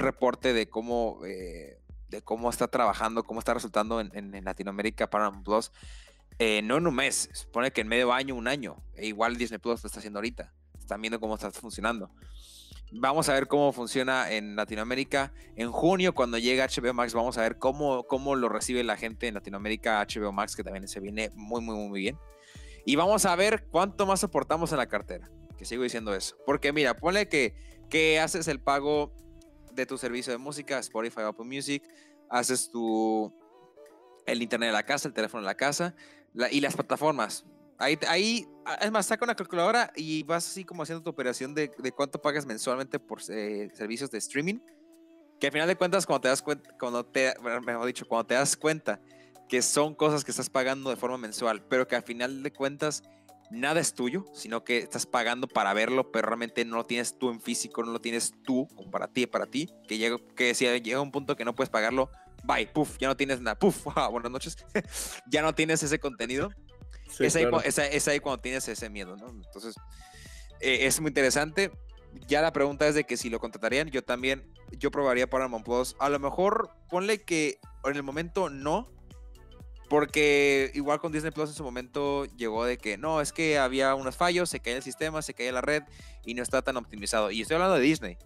reporte 0.00 0.52
de 0.52 0.68
cómo, 0.68 1.20
eh, 1.24 1.80
de 2.08 2.22
cómo 2.22 2.50
está 2.50 2.66
trabajando, 2.66 3.22
cómo 3.22 3.38
está 3.38 3.54
resultando 3.54 4.00
en, 4.00 4.44
Latinoamérica 4.44 5.08
Paramount 5.08 5.44
Plus. 5.44 5.70
Eh, 6.40 6.60
no 6.62 6.78
en 6.78 6.88
un 6.88 6.94
mes, 6.96 7.28
se 7.32 7.44
supone 7.44 7.70
que 7.70 7.82
en 7.82 7.86
medio 7.86 8.12
año, 8.12 8.34
un 8.34 8.48
año. 8.48 8.82
E 8.96 9.06
igual 9.06 9.36
Disney 9.36 9.60
Plus 9.60 9.84
lo 9.84 9.86
está 9.86 10.00
haciendo 10.00 10.18
ahorita. 10.18 10.52
Están 10.76 11.00
viendo 11.00 11.20
cómo 11.20 11.36
está 11.36 11.52
funcionando. 11.52 12.10
Vamos 12.90 13.28
a 13.28 13.34
ver 13.34 13.46
cómo 13.46 13.72
funciona 13.72 14.32
en 14.32 14.56
Latinoamérica. 14.56 15.32
En 15.54 15.70
junio, 15.70 16.16
cuando 16.16 16.36
llegue 16.36 16.66
HBO 16.66 16.92
Max, 16.94 17.14
vamos 17.14 17.38
a 17.38 17.42
ver 17.42 17.58
cómo, 17.58 18.08
cómo 18.08 18.34
lo 18.34 18.48
recibe 18.48 18.82
la 18.82 18.96
gente 18.96 19.28
en 19.28 19.34
Latinoamérica 19.34 20.04
HBO 20.04 20.32
Max, 20.32 20.56
que 20.56 20.64
también 20.64 20.88
se 20.88 20.98
viene 20.98 21.30
muy, 21.36 21.60
muy, 21.60 21.76
muy 21.76 22.00
bien. 22.00 22.18
Y 22.84 22.96
vamos 22.96 23.24
a 23.24 23.36
ver 23.36 23.68
cuánto 23.70 24.04
más 24.04 24.18
soportamos 24.18 24.72
en 24.72 24.78
la 24.78 24.88
cartera 24.88 25.30
que 25.60 25.66
sigo 25.66 25.82
diciendo 25.82 26.14
eso. 26.14 26.38
Porque 26.46 26.72
mira, 26.72 26.96
ponle 26.96 27.28
que, 27.28 27.54
que 27.90 28.18
haces 28.18 28.48
el 28.48 28.60
pago 28.60 29.12
de 29.74 29.84
tu 29.84 29.98
servicio 29.98 30.32
de 30.32 30.38
música, 30.38 30.78
Spotify, 30.78 31.20
Apple 31.20 31.44
Music, 31.44 31.82
haces 32.30 32.70
tu 32.70 33.30
el 34.24 34.40
internet 34.40 34.68
de 34.68 34.72
la 34.72 34.84
casa, 34.84 35.06
el 35.06 35.12
teléfono 35.12 35.42
de 35.42 35.46
la 35.46 35.54
casa 35.54 35.94
y 36.50 36.62
las 36.62 36.76
plataformas. 36.76 37.44
Ahí, 37.76 37.98
ahí, 38.08 38.48
es 38.80 38.90
más, 38.90 39.04
saca 39.04 39.22
una 39.22 39.34
calculadora 39.34 39.92
y 39.94 40.22
vas 40.22 40.46
así 40.46 40.64
como 40.64 40.82
haciendo 40.82 41.02
tu 41.02 41.10
operación 41.10 41.54
de, 41.54 41.70
de 41.76 41.92
cuánto 41.92 42.22
pagas 42.22 42.46
mensualmente 42.46 42.98
por 42.98 43.20
eh, 43.28 43.68
servicios 43.74 44.10
de 44.10 44.16
streaming. 44.16 44.60
Que 45.38 45.48
al 45.48 45.52
final 45.52 45.68
de 45.68 45.76
cuentas, 45.76 46.06
cuando 46.06 46.22
te 46.22 46.28
das 46.28 46.40
cuenta, 46.40 46.74
cuando 46.78 47.04
te, 47.04 47.34
mejor 47.66 47.84
dicho, 47.84 48.08
cuando 48.08 48.26
te 48.28 48.34
das 48.34 48.56
cuenta 48.56 48.98
que 49.46 49.60
son 49.60 49.94
cosas 49.94 50.24
que 50.24 50.30
estás 50.30 50.48
pagando 50.48 50.88
de 50.88 50.96
forma 50.96 51.18
mensual, 51.18 51.62
pero 51.68 51.86
que 51.86 51.96
al 51.96 52.02
final 52.02 52.42
de 52.42 52.50
cuentas 52.50 53.02
nada 53.50 53.80
es 53.80 53.94
tuyo, 53.94 54.24
sino 54.32 54.64
que 54.64 54.78
estás 54.78 55.06
pagando 55.06 55.48
para 55.48 55.74
verlo, 55.74 56.10
pero 56.12 56.28
realmente 56.28 56.64
no 56.64 56.76
lo 56.76 56.84
tienes 56.84 57.18
tú 57.18 57.30
en 57.30 57.40
físico, 57.40 57.82
no 57.82 57.92
lo 57.92 58.00
tienes 58.00 58.32
tú 58.44 58.68
como 58.74 58.90
para 58.90 59.08
ti, 59.08 59.26
para 59.26 59.46
ti, 59.46 59.68
que 59.88 59.98
llega, 59.98 60.18
que 60.36 60.54
si 60.54 60.66
llega 60.80 61.00
un 61.00 61.10
punto 61.10 61.36
que 61.36 61.44
no 61.44 61.54
puedes 61.54 61.70
pagarlo, 61.70 62.10
bye, 62.44 62.66
puff, 62.66 62.96
ya 62.98 63.08
no 63.08 63.16
tienes 63.16 63.40
nada, 63.40 63.58
puff, 63.58 63.84
buenas 64.10 64.30
noches, 64.30 64.56
ya 65.30 65.42
no 65.42 65.54
tienes 65.54 65.82
ese 65.82 65.98
contenido. 65.98 66.50
es, 67.18 68.08
ahí, 68.08 68.20
cuando 68.20 68.40
tienes 68.40 68.68
ese 68.68 68.88
miedo, 68.88 69.16
¿no? 69.16 69.28
Entonces, 69.28 69.74
eh, 70.60 70.86
es 70.86 71.00
muy 71.00 71.08
interesante. 71.08 71.72
Ya 72.26 72.42
la 72.42 72.52
pregunta 72.52 72.88
es 72.88 72.94
de 72.94 73.04
que 73.04 73.16
si 73.16 73.30
lo 73.30 73.38
contratarían, 73.38 73.88
yo 73.90 74.02
también, 74.02 74.52
yo 74.72 74.90
probaría 74.90 75.28
Paramount 75.28 75.64
Plus. 75.64 75.96
A 76.00 76.08
lo 76.08 76.18
mejor 76.18 76.70
ponle 76.88 77.22
que 77.22 77.60
en 77.84 77.96
el 77.96 78.02
momento 78.02 78.50
no, 78.50 78.88
porque 79.90 80.70
igual 80.74 81.00
con 81.00 81.10
Disney 81.10 81.32
Plus 81.32 81.50
en 81.50 81.56
su 81.56 81.64
momento 81.64 82.24
llegó 82.36 82.64
de 82.64 82.78
que 82.78 82.96
no, 82.96 83.20
es 83.20 83.32
que 83.32 83.58
había 83.58 83.96
unos 83.96 84.16
fallos, 84.16 84.48
se 84.48 84.60
caía 84.60 84.76
el 84.76 84.84
sistema, 84.84 85.20
se 85.20 85.34
caía 85.34 85.50
la 85.50 85.62
red 85.62 85.82
y 86.24 86.34
no 86.34 86.44
está 86.44 86.62
tan 86.62 86.76
optimizado. 86.76 87.32
Y 87.32 87.40
estoy 87.40 87.56
hablando 87.56 87.74
de 87.74 87.80
Disney. 87.80 88.16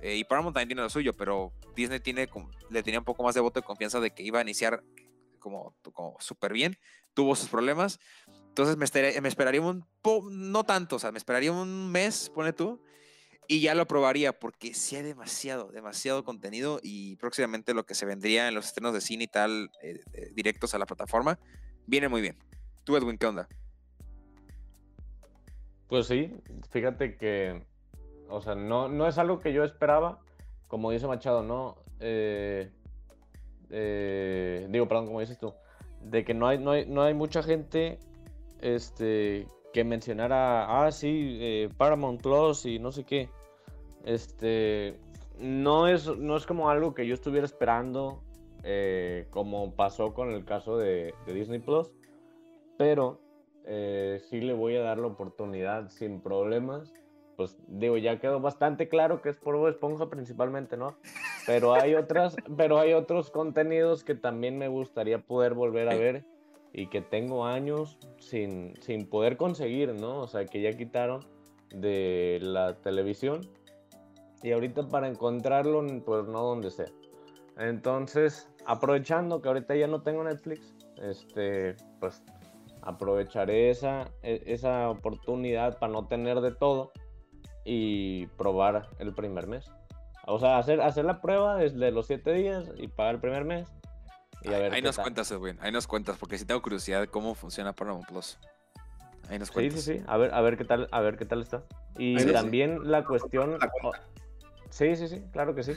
Eh, 0.00 0.14
y 0.14 0.22
Paramount 0.22 0.54
también 0.54 0.68
tiene 0.68 0.82
lo 0.82 0.88
suyo, 0.88 1.12
pero 1.12 1.52
Disney 1.74 1.98
tiene, 1.98 2.28
le 2.70 2.82
tenía 2.84 3.00
un 3.00 3.04
poco 3.04 3.24
más 3.24 3.34
de 3.34 3.40
voto 3.40 3.58
de 3.58 3.66
confianza 3.66 3.98
de 3.98 4.12
que 4.12 4.22
iba 4.22 4.38
a 4.38 4.42
iniciar 4.42 4.84
como, 5.40 5.74
como 5.92 6.16
súper 6.20 6.52
bien. 6.52 6.78
Tuvo 7.14 7.34
sus 7.34 7.48
problemas. 7.48 7.98
Entonces 8.28 8.76
me, 8.76 9.20
me 9.20 9.28
esperaría 9.28 9.60
un 9.60 9.84
no 10.30 10.62
tanto, 10.62 10.96
o 10.96 10.98
sea, 11.00 11.10
me 11.10 11.18
esperaría 11.18 11.50
un 11.50 11.90
mes, 11.90 12.30
pone 12.32 12.52
tú, 12.52 12.80
y 13.48 13.60
ya 13.60 13.74
lo 13.74 13.86
probaría 13.86 14.32
porque 14.32 14.74
sí 14.74 14.96
hay 14.96 15.02
demasiado, 15.02 15.70
demasiado 15.70 16.24
contenido 16.24 16.80
y 16.82 17.16
próximamente 17.16 17.74
lo 17.74 17.84
que 17.84 17.94
se 17.94 18.06
vendría 18.06 18.48
en 18.48 18.54
los 18.54 18.66
estrenos 18.66 18.92
de 18.92 19.00
cine 19.00 19.24
y 19.24 19.28
tal, 19.28 19.70
eh, 19.82 20.00
directos 20.34 20.74
a 20.74 20.78
la 20.78 20.86
plataforma, 20.86 21.38
viene 21.86 22.08
muy 22.08 22.20
bien. 22.20 22.36
¿Tú, 22.84 22.96
Edwin, 22.96 23.18
qué 23.18 23.26
onda? 23.26 23.48
Pues 25.88 26.06
sí, 26.06 26.32
fíjate 26.70 27.16
que, 27.16 27.64
o 28.28 28.40
sea, 28.40 28.54
no, 28.54 28.88
no 28.88 29.06
es 29.06 29.18
algo 29.18 29.40
que 29.40 29.52
yo 29.52 29.64
esperaba, 29.64 30.20
como 30.66 30.90
dice 30.90 31.06
Machado, 31.06 31.42
¿no? 31.42 31.76
Eh, 32.00 32.70
eh, 33.70 34.66
digo, 34.70 34.88
perdón, 34.88 35.06
como 35.06 35.20
dices 35.20 35.38
tú, 35.38 35.54
de 36.00 36.24
que 36.24 36.34
no 36.34 36.48
hay, 36.48 36.58
no 36.58 36.72
hay, 36.72 36.86
no 36.86 37.02
hay 37.02 37.14
mucha 37.14 37.42
gente 37.42 37.98
este, 38.60 39.46
que 39.76 39.84
mencionara, 39.84 40.86
ah, 40.86 40.90
sí, 40.90 41.36
eh, 41.38 41.68
Paramount 41.76 42.22
Plus 42.22 42.64
y 42.64 42.78
no 42.78 42.92
sé 42.92 43.04
qué. 43.04 43.28
Este, 44.06 44.98
no 45.38 45.86
es, 45.86 46.06
no 46.16 46.34
es 46.34 46.46
como 46.46 46.70
algo 46.70 46.94
que 46.94 47.06
yo 47.06 47.12
estuviera 47.12 47.44
esperando, 47.44 48.22
eh, 48.62 49.26
como 49.28 49.74
pasó 49.74 50.14
con 50.14 50.32
el 50.32 50.46
caso 50.46 50.78
de, 50.78 51.12
Disney 51.26 51.58
Plus, 51.58 51.92
pero 52.78 53.20
eh, 53.66 54.18
sí 54.30 54.40
le 54.40 54.54
voy 54.54 54.76
a 54.76 54.80
dar 54.80 54.96
la 54.96 55.08
oportunidad 55.08 55.90
sin 55.90 56.22
problemas. 56.22 56.94
Pues 57.36 57.58
digo, 57.68 57.98
ya 57.98 58.18
quedó 58.18 58.40
bastante 58.40 58.88
claro 58.88 59.20
que 59.20 59.28
es 59.28 59.36
por 59.36 59.68
Esponja 59.68 60.08
principalmente, 60.08 60.78
¿no? 60.78 60.96
Pero 61.46 61.74
hay 61.74 61.96
otras, 61.96 62.34
pero 62.56 62.78
hay 62.78 62.94
otros 62.94 63.30
contenidos 63.30 64.04
que 64.04 64.14
también 64.14 64.56
me 64.56 64.68
gustaría 64.68 65.18
poder 65.18 65.52
volver 65.52 65.90
a 65.90 65.96
ver 65.96 66.24
y 66.76 66.88
que 66.88 67.00
tengo 67.00 67.46
años 67.46 67.98
sin, 68.18 68.74
sin 68.82 69.08
poder 69.08 69.38
conseguir, 69.38 69.94
¿no? 69.94 70.20
O 70.20 70.28
sea, 70.28 70.44
que 70.44 70.60
ya 70.60 70.72
quitaron 70.74 71.24
de 71.70 72.38
la 72.42 72.76
televisión 72.76 73.40
y 74.42 74.52
ahorita 74.52 74.86
para 74.88 75.08
encontrarlo, 75.08 75.82
pues 76.04 76.26
no 76.26 76.42
donde 76.42 76.70
sea. 76.70 76.92
Entonces, 77.56 78.50
aprovechando 78.66 79.40
que 79.40 79.48
ahorita 79.48 79.74
ya 79.74 79.86
no 79.86 80.02
tengo 80.02 80.22
Netflix, 80.22 80.76
este, 81.02 81.76
pues 81.98 82.22
aprovecharé 82.82 83.70
esa, 83.70 84.10
e, 84.22 84.42
esa 84.44 84.90
oportunidad 84.90 85.78
para 85.78 85.94
no 85.94 86.06
tener 86.06 86.42
de 86.42 86.52
todo 86.52 86.92
y 87.64 88.26
probar 88.36 88.86
el 88.98 89.14
primer 89.14 89.46
mes. 89.46 89.70
O 90.26 90.38
sea, 90.38 90.58
hacer, 90.58 90.82
hacer 90.82 91.06
la 91.06 91.22
prueba 91.22 91.56
desde 91.56 91.90
los 91.90 92.06
siete 92.06 92.34
días 92.34 92.70
y 92.76 92.88
pagar 92.88 93.14
el 93.14 93.20
primer 93.22 93.46
mes. 93.46 93.66
Y 94.46 94.54
a 94.54 94.58
ver 94.58 94.72
ahí 94.72 94.82
nos 94.82 94.96
cuentas, 94.96 95.30
Edwin. 95.30 95.58
Ahí 95.60 95.72
nos 95.72 95.86
cuentas, 95.86 96.16
porque 96.18 96.38
si 96.38 96.44
tengo 96.44 96.62
curiosidad 96.62 97.00
de 97.00 97.08
cómo 97.08 97.34
funciona 97.34 97.72
Paramount 97.72 98.06
Plus. 98.06 98.38
Ahí 99.28 99.38
nos 99.38 99.50
cuentas. 99.50 99.80
Sí, 99.80 99.94
sí, 99.94 99.98
sí. 99.98 100.04
A 100.06 100.16
ver, 100.16 100.32
a 100.32 100.40
ver 100.40 100.56
qué 100.56 100.64
tal, 100.64 100.88
a 100.92 101.00
ver 101.00 101.16
qué 101.16 101.24
tal 101.24 101.42
está. 101.42 101.64
Y 101.98 102.16
también 102.32 102.90
la 102.90 103.04
cuestión. 103.04 103.58
Sí, 104.70 104.94
sí, 104.96 105.08
sí, 105.08 105.22
claro 105.32 105.54
que 105.54 105.62
sí. 105.62 105.72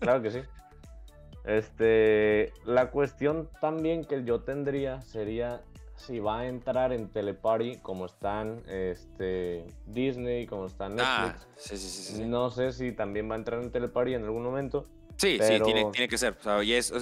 Claro 0.00 0.22
que 0.22 0.30
sí. 0.30 0.40
Este, 1.44 2.52
la 2.64 2.90
cuestión 2.90 3.48
también 3.60 4.04
que 4.04 4.24
yo 4.24 4.40
tendría 4.40 5.00
sería 5.00 5.62
si 5.96 6.20
va 6.20 6.40
a 6.40 6.46
entrar 6.46 6.92
en 6.92 7.08
Teleparty 7.08 7.78
como 7.78 8.06
están 8.06 8.62
este, 8.68 9.66
Disney, 9.86 10.46
como 10.46 10.66
están 10.66 10.98
ah, 11.00 11.26
Netflix. 11.26 11.48
sí, 11.56 11.76
sí, 11.76 12.14
sí, 12.14 12.24
No 12.26 12.50
sé 12.50 12.72
si 12.72 12.92
también 12.92 13.30
va 13.30 13.34
a 13.34 13.38
entrar 13.38 13.62
en 13.62 13.70
Teleparty 13.70 14.14
en 14.14 14.24
algún 14.24 14.42
momento. 14.42 14.86
Sí, 15.18 15.38
sí, 15.42 15.60
tiene, 15.64 15.84
tiene, 15.92 16.08
que 16.08 16.16
ser. 16.16 16.36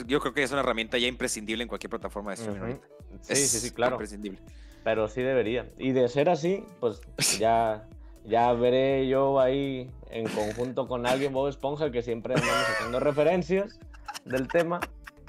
yo 0.06 0.20
creo 0.20 0.32
que 0.32 0.42
es 0.42 0.50
una 0.50 0.60
herramienta 0.60 0.96
ya 0.96 1.06
imprescindible 1.06 1.62
en 1.62 1.68
cualquier 1.68 1.90
plataforma 1.90 2.34
de 2.34 2.42
streaming. 2.42 2.76
Sí, 3.20 3.36
sí, 3.36 3.58
sí, 3.58 3.70
claro. 3.72 3.96
Imprescindible. 3.96 4.40
Pero 4.82 5.06
sí 5.08 5.20
debería. 5.20 5.68
Y 5.78 5.92
de 5.92 6.08
ser 6.08 6.30
así, 6.30 6.64
pues 6.80 7.00
ya, 7.38 7.86
ya 8.24 8.52
veré 8.54 9.06
yo 9.06 9.38
ahí 9.38 9.90
en 10.10 10.28
conjunto 10.28 10.88
con 10.88 11.06
alguien, 11.06 11.32
Bob 11.32 11.48
Esponja, 11.48 11.90
que 11.90 12.02
siempre 12.02 12.34
andamos 12.34 12.66
haciendo 12.70 13.00
referencias 13.00 13.78
del 14.24 14.48
tema. 14.48 14.80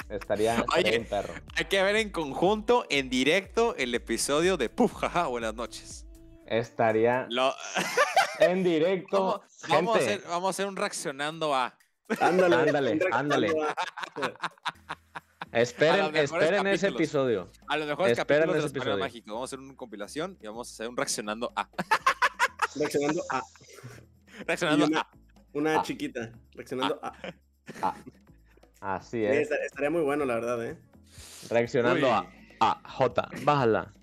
Estaría, 0.09 0.55
estaría 0.55 1.03
perro. 1.03 1.33
Hay 1.57 1.65
que 1.65 1.83
ver 1.83 1.97
en 1.97 2.09
conjunto, 2.11 2.85
en 2.89 3.09
directo, 3.09 3.75
el 3.75 3.93
episodio 3.93 4.55
de 4.55 4.69
Puf, 4.69 4.93
jaja, 4.93 5.27
buenas 5.27 5.53
noches. 5.53 6.07
Estaría 6.45 7.27
en 8.39 8.63
directo. 8.63 9.41
Vamos, 9.67 9.97
a 9.97 9.99
hacer, 9.99 10.21
vamos 10.29 10.47
a 10.47 10.49
hacer 10.51 10.67
un 10.67 10.77
reaccionando 10.77 11.53
a. 11.53 11.76
Ándale, 12.19 12.55
ándale, 12.55 12.99
ándale. 13.11 13.55
Esperen, 15.51 16.15
esperen 16.15 16.67
ese 16.67 16.89
episodio. 16.89 17.49
A 17.67 17.77
lo 17.77 17.85
mejor 17.85 18.09
es 18.09 18.17
capítulo 18.17 18.53
de 18.53 18.59
episodio 18.59 18.97
mágico. 18.97 19.33
Vamos 19.33 19.43
a 19.43 19.55
hacer 19.55 19.59
una 19.59 19.75
compilación 19.75 20.37
y 20.41 20.47
vamos 20.47 20.69
a 20.69 20.73
hacer 20.73 20.89
un 20.89 20.97
reaccionando 20.97 21.53
a. 21.55 21.69
Reaccionando 22.75 23.23
a. 23.31 23.41
Reaccionando 24.45 24.97
a. 24.97 25.09
Una 25.53 25.81
chiquita. 25.83 26.31
Reaccionando 26.53 26.99
a. 27.01 27.13
a. 27.81 27.95
Así 28.79 29.23
es. 29.23 29.49
estaría 29.49 29.89
muy 29.89 30.01
bueno, 30.01 30.25
la 30.25 30.35
verdad, 30.35 30.63
¿eh? 30.65 30.77
Reaccionando 31.49 32.11
a, 32.11 32.29
a 32.59 32.81
J. 32.89 33.29
Bájala. 33.43 33.93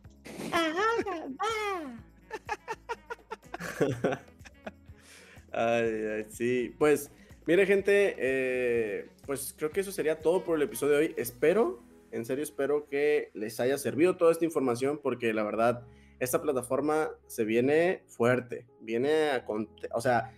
ay, 5.53 6.07
ay, 6.17 6.25
sí. 6.31 6.75
Pues, 6.79 7.11
mire, 7.47 7.67
gente, 7.67 8.15
eh, 8.19 9.09
pues 9.27 9.55
creo 9.57 9.71
que 9.71 9.81
eso 9.81 9.93
sería 9.93 10.21
todo 10.21 10.45
por 10.45 10.57
el 10.57 10.63
episodio 10.63 10.95
de 10.95 10.99
hoy. 10.99 11.15
Espero, 11.17 11.83
en 12.11 12.25
serio, 12.25 12.45
espero 12.45 12.87
que 12.89 13.31
les 13.35 13.61
haya 13.61 13.79
servido 13.79 14.17
toda 14.17 14.33
esta 14.33 14.45
información, 14.45 15.01
porque 15.03 15.33
la 15.33 15.43
verdad, 15.43 15.83
esta 16.21 16.43
plataforma 16.43 17.11
se 17.27 17.45
viene 17.45 18.03
fuerte. 18.07 18.67
Viene 18.81 19.31
a. 19.31 19.45
O 19.93 20.01
sea 20.01 20.33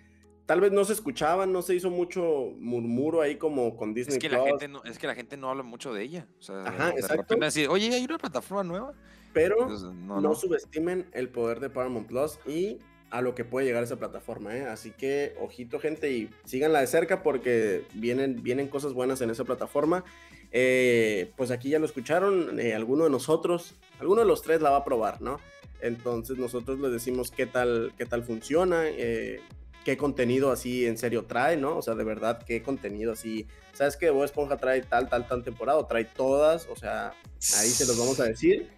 tal 0.46 0.60
vez 0.60 0.72
no 0.72 0.84
se 0.84 0.92
escuchaban, 0.92 1.52
no 1.52 1.60
se 1.60 1.74
hizo 1.74 1.90
mucho 1.90 2.52
murmuro 2.58 3.20
ahí 3.20 3.36
como 3.36 3.76
con 3.76 3.92
Disney 3.92 4.16
es 4.16 4.22
que 4.22 4.28
La 4.30 4.44
gente 4.44 4.68
no, 4.68 4.82
es 4.84 4.98
que 4.98 5.06
la 5.06 5.14
gente 5.14 5.36
no 5.36 5.50
habla 5.50 5.64
mucho 5.64 5.92
de 5.92 6.02
ella. 6.02 6.26
O 6.38 6.42
sea, 6.42 6.64
Ajá, 6.64 6.90
exacto. 6.90 7.36
Oye, 7.68 7.92
hay 7.92 8.04
una 8.04 8.18
plataforma 8.18 8.62
nueva. 8.62 8.94
Pero 9.32 9.68
no, 9.68 10.34
subestimen 10.34 11.10
el 11.12 11.28
poder 11.28 11.60
de 11.60 11.68
Paramount 11.68 12.06
Plus 12.06 12.38
y 12.46 12.78
a 13.16 13.22
lo 13.22 13.34
que 13.34 13.44
puede 13.44 13.66
llegar 13.66 13.82
esa 13.82 13.96
plataforma, 13.96 14.56
¿eh? 14.56 14.66
Así 14.66 14.90
que, 14.90 15.34
ojito, 15.40 15.78
gente, 15.80 16.10
y 16.10 16.30
síganla 16.44 16.80
de 16.80 16.86
cerca 16.86 17.22
porque 17.22 17.84
vienen, 17.94 18.42
vienen 18.42 18.68
cosas 18.68 18.92
buenas 18.92 19.20
en 19.20 19.30
esa 19.30 19.44
plataforma. 19.44 20.04
Eh, 20.52 21.32
pues 21.36 21.50
aquí 21.50 21.70
ya 21.70 21.78
lo 21.78 21.86
escucharon, 21.86 22.60
eh, 22.60 22.74
alguno 22.74 23.04
de 23.04 23.10
nosotros, 23.10 23.74
alguno 24.00 24.20
de 24.20 24.26
los 24.26 24.42
tres 24.42 24.60
la 24.60 24.70
va 24.70 24.78
a 24.78 24.84
probar, 24.84 25.20
¿no? 25.20 25.40
Entonces 25.80 26.38
nosotros 26.38 26.78
les 26.78 26.92
decimos 26.92 27.30
qué 27.30 27.46
tal, 27.46 27.92
qué 27.98 28.06
tal 28.06 28.22
funciona, 28.22 28.84
eh, 28.86 29.40
qué 29.84 29.96
contenido 29.96 30.50
así 30.50 30.86
en 30.86 30.98
serio 30.98 31.24
trae, 31.24 31.56
¿no? 31.56 31.76
O 31.76 31.82
sea, 31.82 31.94
de 31.94 32.04
verdad, 32.04 32.42
qué 32.46 32.62
contenido 32.62 33.12
así. 33.12 33.46
¿Sabes 33.72 33.96
que 33.96 34.10
Bob 34.10 34.24
Esponja 34.24 34.56
trae 34.56 34.82
tal, 34.82 35.08
tal, 35.08 35.26
tal 35.26 35.42
temporada? 35.42 35.86
trae 35.86 36.04
todas, 36.04 36.66
o 36.70 36.76
sea, 36.76 37.14
ahí 37.58 37.68
se 37.68 37.86
los 37.86 37.98
vamos 37.98 38.20
a 38.20 38.24
decir. 38.24 38.68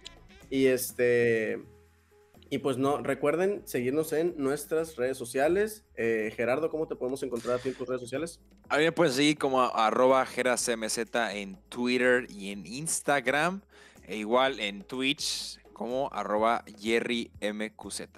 Y 0.49 0.67
este. 0.67 1.59
Y 2.51 2.57
pues 2.59 2.77
no, 2.77 2.97
recuerden 2.97 3.61
seguirnos 3.65 4.11
en 4.11 4.33
nuestras 4.37 4.95
redes 4.95 5.17
sociales. 5.17 5.85
Eh, 5.95 6.33
Gerardo, 6.35 6.71
¿cómo 6.71 6.87
te 6.87 6.95
podemos 6.95 7.21
encontrar 7.21 7.59
en 7.63 7.75
tus 7.75 7.87
redes 7.87 8.01
sociales? 8.01 8.41
A 8.69 8.77
mí 8.77 8.83
me 8.85 8.91
pueden 8.91 9.13
seguir 9.13 9.37
como 9.37 9.61
arroba 9.61 10.25
geracmz 10.25 10.97
en 10.97 11.57
Twitter 11.69 12.25
y 12.29 12.51
en 12.51 12.65
Instagram. 12.65 13.61
E 14.07 14.17
igual 14.17 14.59
en 14.59 14.81
Twitch 14.81 15.59
como 15.73 16.09
arroba 16.11 16.63
jerrymqz. 16.79 18.09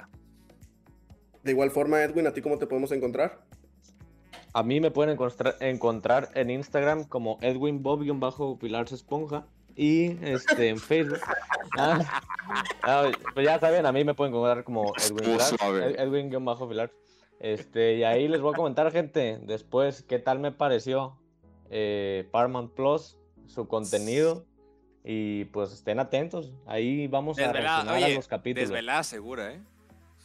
De 1.43 1.51
igual 1.51 1.71
forma, 1.71 2.01
Edwin, 2.01 2.27
¿a 2.27 2.33
ti 2.33 2.41
cómo 2.41 2.57
te 2.57 2.67
podemos 2.67 2.93
encontrar? 2.93 3.43
A 4.53 4.63
mí 4.63 4.79
me 4.79 4.91
pueden 4.91 5.17
encontrar, 5.59 6.29
en 6.33 6.49
Instagram 6.49 7.03
como 7.05 7.37
Edwin 7.41 7.83
Bob-Pilar 7.83 8.85
Esponja 8.91 9.45
y 9.81 10.15
este, 10.21 10.69
en 10.69 10.77
Facebook. 10.77 11.19
Ah, 11.75 12.21
ah, 12.83 13.11
pues 13.33 13.47
ya 13.47 13.59
saben, 13.59 13.83
a 13.87 13.91
mí 13.91 14.03
me 14.03 14.13
pueden 14.13 14.31
encontrar 14.31 14.63
como 14.63 14.93
Edwin, 14.97 16.29
Edwin-Pilar. 16.29 16.91
Este, 17.39 17.95
y 17.95 18.03
ahí 18.03 18.27
les 18.27 18.41
voy 18.41 18.53
a 18.53 18.55
comentar, 18.55 18.91
gente, 18.91 19.39
después 19.41 20.03
qué 20.03 20.19
tal 20.19 20.37
me 20.37 20.51
pareció 20.51 21.17
eh, 21.71 22.27
Paramount 22.31 22.73
Plus, 22.75 23.17
su 23.47 23.67
contenido. 23.67 24.45
Y 25.03 25.45
pues 25.45 25.73
estén 25.73 25.99
atentos. 25.99 26.53
Ahí 26.67 27.07
vamos 27.07 27.39
a 27.39 27.51
reaccionar 27.51 28.03
a 28.03 28.09
los 28.09 28.27
capítulos. 28.27 28.69
Desvelada 28.69 29.01
segura, 29.01 29.51
¿eh? 29.51 29.61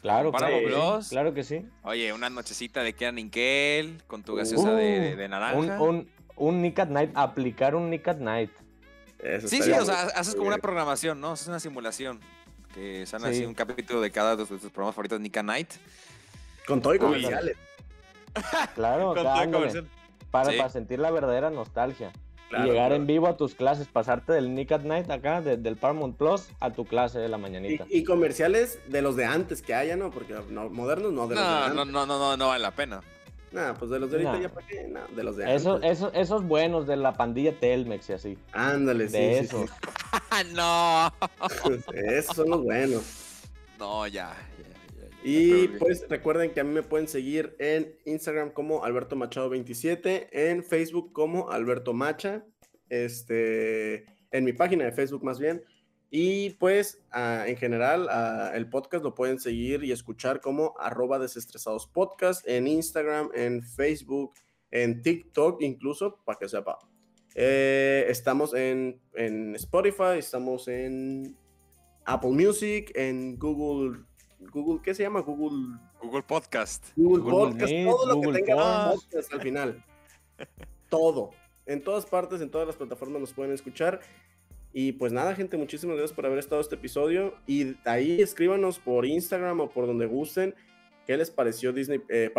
Claro, 0.02 0.32
claro, 0.32 1.00
claro 1.09 1.32
que 1.32 1.44
sí. 1.44 1.64
Oye, 1.82 2.12
una 2.12 2.28
nochecita 2.28 2.82
de 2.82 2.92
Kenan 2.92 3.18
Inkel 3.18 4.02
con 4.07 4.22
tu 4.22 4.34
gaseosa 4.34 4.72
de, 4.72 5.14
uh, 5.14 5.28
naranja. 5.30 5.80
Un, 5.80 6.11
un, 6.36 6.61
Nick 6.61 6.78
at 6.78 6.88
Night, 6.88 7.11
aplicar 7.14 7.74
un 7.74 7.88
Nick 7.88 8.07
at 8.07 8.18
Night. 8.18 8.50
Sí, 9.46 9.62
sí, 9.62 9.72
o 9.72 9.84
sea, 9.84 10.02
haces 10.14 10.34
como 10.34 10.48
una 10.48 10.58
programación, 10.58 11.20
¿no? 11.20 11.32
Haces 11.32 11.48
una 11.48 11.60
simulación. 11.60 12.20
Que 12.74 13.06
son 13.06 13.24
así 13.24 13.44
un 13.44 13.54
capítulo 13.54 14.02
de 14.02 14.10
cada 14.10 14.36
de 14.36 14.44
tus 14.44 14.60
programas 14.70 14.94
favoritos, 14.94 15.18
Nick 15.18 15.36
at 15.38 15.44
Night. 15.44 15.70
Con 16.66 16.82
todo 16.82 16.94
y 16.94 16.98
comerciales. 16.98 17.56
Claro, 18.74 19.06
con 19.14 19.22
todo 19.22 19.44
y 19.44 19.50
comerciales. 19.50 19.90
Para, 20.30 20.50
para 20.56 20.68
sentir 20.68 20.98
la 20.98 21.10
verdadera 21.10 21.48
nostalgia 21.50 22.12
y 22.50 22.62
llegar 22.62 22.92
en 22.92 23.06
vivo 23.06 23.26
a 23.26 23.36
tus 23.36 23.54
clases, 23.54 23.88
pasarte 23.88 24.32
del 24.32 24.54
Nick 24.54 24.72
at 24.72 24.82
Night 24.82 25.10
acá, 25.10 25.40
del 25.40 25.76
Paramount 25.76 26.16
Plus, 26.16 26.48
a 26.60 26.72
tu 26.72 26.84
clase 26.84 27.18
de 27.18 27.28
la 27.28 27.38
mañanita. 27.38 27.86
Y, 27.88 28.04
comerciales 28.04 28.78
de 28.86 29.02
los 29.02 29.16
de 29.16 29.24
antes 29.24 29.62
que 29.62 29.74
haya, 29.74 29.96
¿no? 29.96 30.10
Porque 30.10 30.34
modernos 30.34 31.12
no, 31.12 31.26
de 31.26 31.34
los 31.34 31.68
de 31.68 31.74
no, 31.74 31.84
no, 31.84 32.06
no, 32.06 32.36
no 32.36 32.48
vale 32.48 32.62
la 32.62 32.70
pena. 32.70 33.00
Nah, 33.53 33.74
pues 33.74 33.90
de 33.90 34.01
los 34.01 34.11
de 34.11 34.26
ahorita 34.26 34.42
ya 34.42 34.53
para 34.53 34.66
qué, 34.66 34.88
no, 34.88 35.01
de 35.14 35.24
los 35.24 35.36
de 35.36 35.55
esos, 35.55 35.76
antes. 35.76 35.90
Esos, 35.92 36.11
esos 36.14 36.44
buenos 36.44 36.86
de 36.86 36.97
la 36.97 37.12
pandilla 37.12 37.59
Telmex 37.59 38.11
y 38.11 38.12
así. 38.12 38.38
Ándale, 38.53 39.09
sí. 39.09 39.16
De 39.16 39.38
esos. 39.38 39.70
no. 40.55 41.12
esos 41.94 42.36
son 42.36 42.51
los 42.51 42.64
buenos. 42.64 43.05
No, 43.78 44.07
ya, 44.07 44.34
y 45.28 45.66
pues 45.66 46.07
recuerden 46.09 46.53
que 46.53 46.61
a 46.61 46.64
mí 46.64 46.72
me 46.72 46.84
pueden 46.84 47.09
seguir 47.09 47.57
en 47.59 47.97
Instagram 48.05 48.51
como 48.51 48.84
Alberto 48.84 49.16
Machado 49.16 49.49
27, 49.49 50.51
en 50.51 50.62
Facebook 50.62 51.12
como 51.12 51.51
Alberto 51.51 51.92
Macha, 51.92 52.44
este, 52.90 54.05
en 54.30 54.44
mi 54.44 54.53
página 54.53 54.84
de 54.84 54.92
Facebook 54.92 55.24
más 55.24 55.40
bien. 55.40 55.64
Y 56.11 56.50
pues 56.50 57.02
en 57.12 57.57
general 57.57 58.09
el 58.54 58.68
podcast 58.68 59.02
lo 59.02 59.14
pueden 59.14 59.40
seguir 59.40 59.82
y 59.84 59.92
escuchar 59.92 60.40
como 60.40 60.74
arroba 60.78 61.18
desestresados 61.18 61.86
podcast 61.86 62.46
en 62.46 62.66
Instagram, 62.66 63.30
en 63.34 63.62
Facebook, 63.62 64.34
en 64.70 65.02
TikTok 65.02 65.62
incluso, 65.62 66.20
para 66.24 66.38
que 66.38 66.48
sepa. 66.48 66.78
Eh, 67.34 68.07
estamos 68.09 68.54
en, 68.54 69.00
en 69.14 69.54
Spotify, 69.57 70.18
estamos 70.18 70.68
en 70.68 71.36
Apple 72.04 72.30
Music, 72.30 72.92
en 72.94 73.38
Google 73.38 74.07
Google, 74.38 74.80
¿qué 74.82 74.94
se 74.94 75.02
llama? 75.02 75.20
Google. 75.20 75.78
Google 76.00 76.22
Podcast. 76.22 76.84
Google, 76.96 77.30
Podcast, 77.30 77.72
todo 77.84 78.07
lo 78.07 78.20
que 78.20 78.42
tenga 78.42 78.92
podcast 78.92 79.32
al 79.32 79.40
final. 79.40 79.84
todo. 80.88 81.30
En 81.64 81.82
todas 81.82 82.07
partes, 82.07 82.40
en 82.40 82.50
todas 82.50 82.66
las 82.66 82.76
plataformas 82.76 83.20
nos 83.20 83.32
pueden 83.32 83.52
escuchar. 83.52 84.00
Y 84.78 84.92
pues 84.92 85.10
nada, 85.10 85.34
gente, 85.34 85.56
muchísimas 85.56 85.96
gracias 85.96 86.14
por 86.14 86.26
haber 86.26 86.38
estado 86.38 86.60
este 86.60 86.74
episodio. 86.74 87.34
Y 87.46 87.76
ahí 87.86 88.20
escríbanos 88.20 88.78
por 88.78 89.06
Instagram 89.06 89.60
o 89.60 89.70
por 89.70 89.86
donde 89.86 90.04
gusten 90.04 90.54
qué 91.06 91.16
les 91.16 91.30
pareció 91.30 91.72
Disney. 91.72 92.02
Eh, 92.10 92.30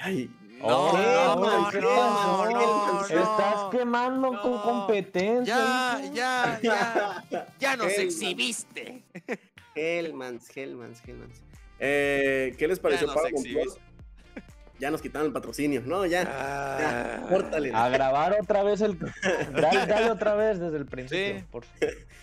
ay, 0.00 0.28
no, 0.58 0.92
no, 0.92 1.36
no, 1.36 1.70
no, 1.70 2.50
no, 2.50 3.00
Estás 3.02 3.70
quemando 3.70 4.40
con 4.42 4.60
competencia. 4.60 5.54
Ya, 5.54 6.10
ya, 6.12 7.24
ya. 7.30 7.46
Ya 7.60 7.76
nos 7.76 7.96
exhibiste. 7.96 9.04
Hellmans, 9.76 10.50
Hellmans, 10.56 11.00
Hellmans. 11.06 11.42
Eh, 11.78 12.56
¿Qué 12.58 12.66
les 12.66 12.80
pareció 12.80 13.06
Plus? 13.06 13.78
Ya 14.82 14.90
nos 14.90 15.00
quitaron 15.00 15.28
el 15.28 15.32
patrocinio. 15.32 15.80
No, 15.86 16.04
ya. 16.06 16.24
ya 16.24 17.24
ah. 17.30 17.84
A 17.84 17.88
grabar 17.88 18.36
otra 18.42 18.64
vez 18.64 18.80
el. 18.80 18.98
Dale, 19.52 20.10
otra 20.10 20.34
vez 20.34 20.58
desde 20.58 20.76
el 20.76 20.86
principio. 20.86 21.38
Sí. 21.38 21.44
Por... 21.52 21.64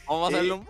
Vamos 0.05 0.33
a 0.33 0.35
hacerlo. 0.35 0.65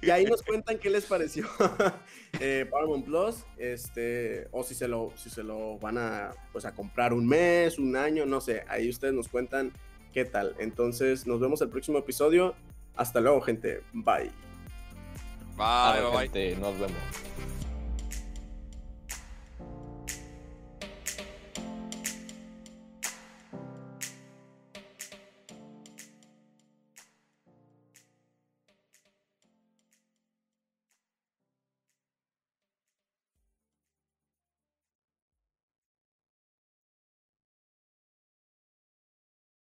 y 0.00 0.08
ahí 0.08 0.24
nos 0.24 0.42
cuentan 0.42 0.78
qué 0.78 0.88
les 0.88 1.04
pareció 1.04 1.46
eh, 2.40 2.66
Paramount 2.70 3.04
Plus, 3.04 3.44
este, 3.58 4.48
o 4.50 4.62
si 4.62 4.74
se 4.74 4.88
lo, 4.88 5.12
si 5.14 5.28
se 5.28 5.42
lo 5.42 5.78
van 5.78 5.98
a, 5.98 6.30
pues, 6.52 6.64
a 6.64 6.72
comprar 6.72 7.12
un 7.12 7.28
mes, 7.28 7.78
un 7.78 7.94
año, 7.94 8.24
no 8.24 8.40
sé. 8.40 8.64
Ahí 8.68 8.88
ustedes 8.88 9.12
nos 9.12 9.28
cuentan 9.28 9.72
qué 10.14 10.24
tal. 10.24 10.54
Entonces, 10.58 11.26
nos 11.26 11.38
vemos 11.38 11.60
el 11.60 11.68
próximo 11.68 11.98
episodio. 11.98 12.54
Hasta 12.96 13.20
luego, 13.20 13.42
gente. 13.42 13.82
Bye. 13.92 14.30
Bye, 15.58 16.00
bye, 16.00 16.28
bye. 16.30 16.56
Nos 16.56 16.78
vemos. 16.78 17.51